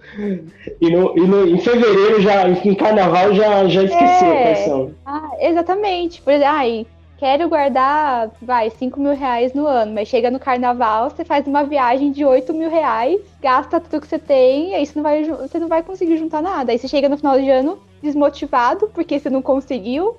E, 0.81 0.91
no, 0.91 1.17
e 1.17 1.27
no, 1.27 1.49
em 1.49 1.59
fevereiro, 1.59 2.21
já, 2.21 2.47
em 2.47 2.75
carnaval, 2.75 3.33
já, 3.35 3.67
já 3.67 3.83
esqueceu 3.83 4.29
é, 4.29 4.43
quais 4.43 4.59
são. 4.59 4.95
Ah, 5.07 5.31
exatamente. 5.41 6.21
Por 6.21 6.33
exemplo, 6.35 6.53
ai, 6.55 6.87
quero 7.21 7.51
guardar, 7.51 8.31
vai, 8.41 8.71
5 8.71 8.99
mil 8.99 9.15
reais 9.15 9.53
no 9.53 9.67
ano, 9.67 9.93
mas 9.93 10.09
chega 10.09 10.31
no 10.31 10.41
carnaval, 10.41 11.11
você 11.11 11.23
faz 11.23 11.47
uma 11.47 11.63
viagem 11.63 12.11
de 12.11 12.25
8 12.25 12.55
mil 12.55 12.71
reais, 12.71 13.21
gasta 13.43 13.79
tudo 13.79 14.01
que 14.01 14.09
você 14.09 14.19
tem, 14.19 14.75
aí 14.75 14.87
você 14.87 14.93
não 14.97 15.03
vai, 15.03 15.25
você 15.25 15.59
não 15.59 15.69
vai 15.69 15.83
conseguir 15.83 16.17
juntar 16.17 16.41
nada. 16.41 16.73
Aí 16.73 16.79
você 16.79 16.89
chega 16.89 17.11
no 17.11 17.19
final 17.19 17.39
de 17.39 17.51
ano 17.51 17.79
desmotivado, 18.03 18.91
porque 18.95 19.21
você 19.21 19.29
não 19.29 19.43
conseguiu, 19.43 20.17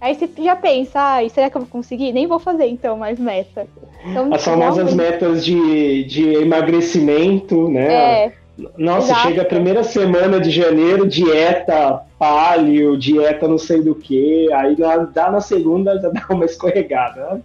Aí 0.00 0.14
você 0.14 0.28
já 0.42 0.54
pensa, 0.54 1.00
ah, 1.00 1.28
será 1.30 1.48
que 1.48 1.56
eu 1.56 1.62
vou 1.62 1.70
conseguir? 1.70 2.12
Nem 2.12 2.26
vou 2.26 2.38
fazer 2.38 2.66
então 2.66 2.94
mais 2.94 3.18
meta. 3.18 3.66
Então, 4.04 4.34
As 4.34 4.44
famosas 4.44 4.92
metas 4.92 5.42
de, 5.42 6.04
de 6.04 6.34
emagrecimento, 6.42 7.70
né? 7.70 8.24
É, 8.26 8.32
Nossa, 8.76 9.08
exato. 9.08 9.28
chega 9.28 9.42
a 9.42 9.44
primeira 9.44 9.82
semana 9.82 10.40
de 10.40 10.50
janeiro, 10.50 11.06
dieta 11.08 12.02
palio, 12.18 12.96
dieta 12.96 13.48
não 13.48 13.58
sei 13.58 13.82
do 13.82 13.94
que, 13.94 14.52
aí 14.52 14.76
dá 15.12 15.30
na 15.30 15.40
segunda 15.40 15.98
já 15.98 16.08
dá 16.08 16.24
uma 16.30 16.44
escorregada. 16.44 17.42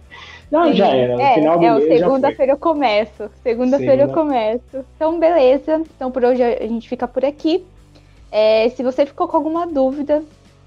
Não, 0.50 0.68
Sim. 0.68 0.74
já 0.74 0.88
era. 0.88 1.14
No 1.14 1.20
é, 1.20 1.34
final 1.34 1.58
do 1.58 1.64
é, 1.64 1.78
mês. 1.78 2.00
Segunda-feira 2.00 2.52
eu 2.52 2.58
começo. 2.58 3.30
Segunda-feira 3.42 4.02
eu 4.02 4.08
começo. 4.08 4.84
Então, 4.96 5.18
beleza. 5.18 5.82
Então, 5.94 6.10
por 6.10 6.24
hoje 6.24 6.42
a 6.42 6.66
gente 6.66 6.88
fica 6.88 7.06
por 7.06 7.24
aqui. 7.24 7.64
É, 8.32 8.68
se 8.70 8.82
você 8.82 9.06
ficou 9.06 9.28
com 9.28 9.36
alguma 9.36 9.66
dúvida, 9.66 10.22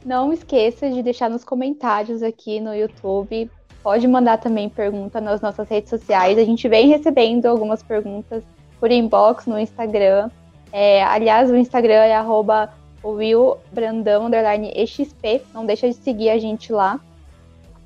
não 0.06 0.32
esqueça 0.32 0.90
de 0.90 1.02
deixar 1.04 1.30
nos 1.30 1.44
comentários 1.44 2.24
aqui 2.24 2.62
no 2.62 2.74
YouTube. 2.74 3.50
Pode 3.82 4.08
mandar 4.08 4.38
também 4.38 4.70
pergunta 4.70 5.20
nas 5.20 5.42
nossas 5.42 5.68
redes 5.68 5.90
sociais. 5.90 6.38
A 6.38 6.46
gente 6.46 6.68
vem 6.70 6.88
recebendo 6.88 7.46
algumas 7.46 7.84
perguntas 7.84 8.42
por 8.84 8.92
inbox 8.92 9.48
no 9.48 9.58
Instagram. 9.58 10.30
É, 10.70 11.02
aliás, 11.06 11.50
o 11.50 11.56
Instagram 11.56 12.04
é 12.04 12.14
arroba 12.14 12.70
willbrandão_exp. 13.02 15.42
Não 15.54 15.66
deixa 15.66 15.88
de 15.88 15.94
seguir 15.94 16.30
a 16.30 16.38
gente 16.38 16.74
lá. 16.74 17.00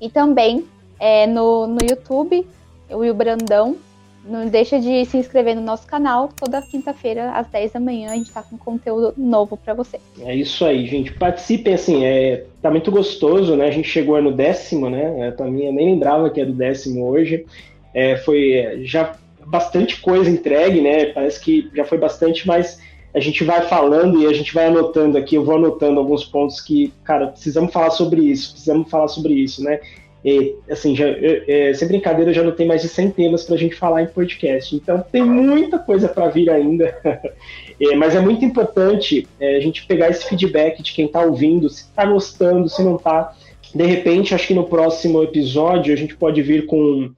E 0.00 0.10
também 0.10 0.64
é, 0.98 1.24
no, 1.24 1.68
no 1.68 1.78
YouTube, 1.88 2.44
o 2.90 2.96
Will 2.96 3.14
Brandão, 3.14 3.76
não 4.24 4.48
deixa 4.48 4.80
de 4.80 5.04
se 5.04 5.18
inscrever 5.18 5.54
no 5.54 5.62
nosso 5.62 5.86
canal. 5.86 6.30
Toda 6.34 6.60
quinta-feira, 6.62 7.30
às 7.30 7.46
10 7.46 7.74
da 7.74 7.78
manhã, 7.78 8.10
a 8.10 8.16
gente 8.16 8.26
está 8.26 8.42
com 8.42 8.58
conteúdo 8.58 9.14
novo 9.16 9.56
para 9.56 9.74
você. 9.74 10.00
É 10.22 10.34
isso 10.34 10.64
aí, 10.64 10.84
gente. 10.84 11.12
Participem, 11.12 11.74
assim, 11.74 12.04
é, 12.04 12.44
tá 12.60 12.72
muito 12.72 12.90
gostoso, 12.90 13.54
né? 13.54 13.68
A 13.68 13.70
gente 13.70 13.88
chegou 13.88 14.20
no 14.20 14.32
décimo, 14.32 14.90
né? 14.90 15.28
Eu 15.28 15.36
também 15.36 15.72
nem 15.72 15.92
lembrava 15.92 16.28
que 16.28 16.40
era 16.40 16.50
o 16.50 16.54
décimo 16.54 17.06
hoje. 17.06 17.46
É, 17.94 18.16
foi 18.16 18.54
é, 18.54 18.80
já 18.82 19.14
bastante 19.48 20.00
coisa 20.00 20.30
entregue, 20.30 20.80
né? 20.80 21.06
Parece 21.06 21.40
que 21.40 21.70
já 21.74 21.84
foi 21.84 21.98
bastante, 21.98 22.46
mas 22.46 22.78
a 23.14 23.20
gente 23.20 23.42
vai 23.42 23.62
falando 23.62 24.20
e 24.22 24.26
a 24.26 24.32
gente 24.32 24.52
vai 24.54 24.66
anotando 24.66 25.16
aqui. 25.16 25.34
Eu 25.34 25.44
vou 25.44 25.56
anotando 25.56 25.98
alguns 25.98 26.24
pontos 26.24 26.60
que, 26.60 26.92
cara, 27.04 27.28
precisamos 27.28 27.72
falar 27.72 27.90
sobre 27.90 28.22
isso, 28.22 28.52
precisamos 28.52 28.90
falar 28.90 29.08
sobre 29.08 29.32
isso, 29.32 29.62
né? 29.62 29.80
E, 30.24 30.56
assim, 30.68 30.96
já, 30.96 31.06
é, 31.08 31.72
sem 31.74 31.88
brincadeira, 31.88 32.32
já 32.32 32.42
não 32.42 32.52
tem 32.52 32.66
mais 32.66 32.82
de 32.82 32.88
100 32.88 33.12
temas 33.12 33.44
para 33.44 33.54
a 33.54 33.58
gente 33.58 33.74
falar 33.76 34.02
em 34.02 34.08
podcast. 34.08 34.74
Então, 34.74 35.02
tem 35.10 35.24
muita 35.24 35.78
coisa 35.78 36.08
para 36.08 36.28
vir 36.28 36.50
ainda. 36.50 36.94
é, 37.80 37.94
mas 37.96 38.14
é 38.14 38.20
muito 38.20 38.44
importante 38.44 39.26
é, 39.40 39.56
a 39.56 39.60
gente 39.60 39.86
pegar 39.86 40.10
esse 40.10 40.28
feedback 40.28 40.82
de 40.82 40.92
quem 40.92 41.06
está 41.06 41.22
ouvindo, 41.22 41.70
se 41.70 41.84
está 41.84 42.04
gostando, 42.04 42.68
se 42.68 42.82
não 42.82 42.96
está. 42.96 43.34
De 43.74 43.84
repente, 43.86 44.34
acho 44.34 44.48
que 44.48 44.54
no 44.54 44.64
próximo 44.64 45.22
episódio 45.22 45.94
a 45.94 45.96
gente 45.96 46.16
pode 46.16 46.42
vir 46.42 46.66
com, 46.66 47.10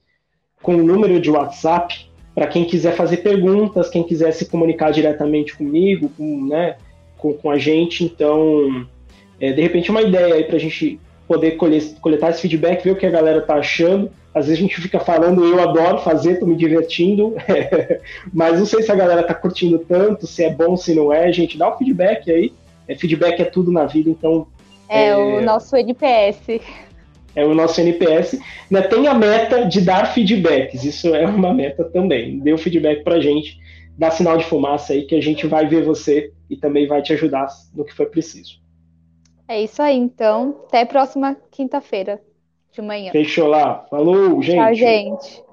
com 0.62 0.74
um 0.74 0.84
número 0.84 1.20
de 1.20 1.30
WhatsApp 1.30 2.09
para 2.34 2.46
quem 2.46 2.64
quiser 2.64 2.94
fazer 2.94 3.18
perguntas, 3.18 3.88
quem 3.88 4.02
quiser 4.02 4.32
se 4.32 4.46
comunicar 4.46 4.90
diretamente 4.90 5.56
comigo, 5.56 6.10
com, 6.16 6.46
né, 6.46 6.76
com, 7.18 7.32
com 7.34 7.50
a 7.50 7.58
gente. 7.58 8.04
Então, 8.04 8.86
é, 9.40 9.52
de 9.52 9.60
repente, 9.60 9.90
uma 9.90 10.02
ideia 10.02 10.34
aí 10.34 10.44
para 10.44 10.56
a 10.56 10.60
gente 10.60 10.98
poder 11.26 11.56
coletar 12.00 12.30
esse 12.30 12.40
feedback, 12.40 12.82
ver 12.82 12.90
o 12.90 12.96
que 12.96 13.06
a 13.06 13.10
galera 13.10 13.40
tá 13.40 13.54
achando. 13.54 14.10
Às 14.34 14.46
vezes 14.46 14.58
a 14.58 14.62
gente 14.62 14.80
fica 14.80 14.98
falando, 14.98 15.44
eu 15.44 15.60
adoro 15.60 15.98
fazer, 15.98 16.40
tô 16.40 16.46
me 16.46 16.56
divertindo, 16.56 17.34
mas 18.32 18.58
não 18.58 18.66
sei 18.66 18.82
se 18.82 18.90
a 18.90 18.96
galera 18.96 19.22
tá 19.22 19.34
curtindo 19.34 19.78
tanto, 19.78 20.26
se 20.26 20.42
é 20.44 20.50
bom, 20.50 20.76
se 20.76 20.94
não 20.94 21.12
é. 21.12 21.32
Gente, 21.32 21.56
dá 21.56 21.68
o 21.68 21.74
um 21.74 21.78
feedback 21.78 22.30
aí. 22.30 22.52
É, 22.88 22.96
feedback 22.96 23.40
é 23.40 23.44
tudo 23.44 23.70
na 23.70 23.86
vida, 23.86 24.10
então. 24.10 24.46
É, 24.88 25.08
é, 25.08 25.16
o 25.16 25.40
nosso 25.40 25.76
NPS. 25.76 26.60
É 27.34 27.44
o 27.44 27.54
nosso 27.54 27.80
NPS. 27.80 28.38
Né, 28.70 28.82
tem 28.82 29.06
a 29.06 29.14
meta 29.14 29.66
de 29.66 29.80
dar 29.80 30.12
feedbacks, 30.12 30.84
isso 30.84 31.14
é 31.14 31.26
uma 31.26 31.52
meta 31.52 31.84
também. 31.84 32.38
Dê 32.40 32.52
o 32.52 32.58
feedback 32.58 33.02
pra 33.04 33.20
gente, 33.20 33.58
dá 33.96 34.10
sinal 34.10 34.36
de 34.36 34.44
fumaça 34.44 34.92
aí 34.92 35.02
que 35.02 35.14
a 35.14 35.20
gente 35.20 35.46
vai 35.46 35.66
ver 35.66 35.84
você 35.84 36.32
e 36.48 36.56
também 36.56 36.86
vai 36.86 37.02
te 37.02 37.12
ajudar 37.12 37.48
no 37.74 37.84
que 37.84 37.94
for 37.94 38.06
preciso. 38.06 38.60
É 39.46 39.60
isso 39.60 39.82
aí, 39.82 39.96
então. 39.96 40.62
Até 40.68 40.84
próxima 40.84 41.36
quinta-feira 41.50 42.20
de 42.72 42.80
manhã. 42.80 43.10
Fechou 43.10 43.48
lá. 43.48 43.84
Falou, 43.90 44.40
gente. 44.40 44.56
Tchau, 44.56 44.74
gente. 44.74 45.49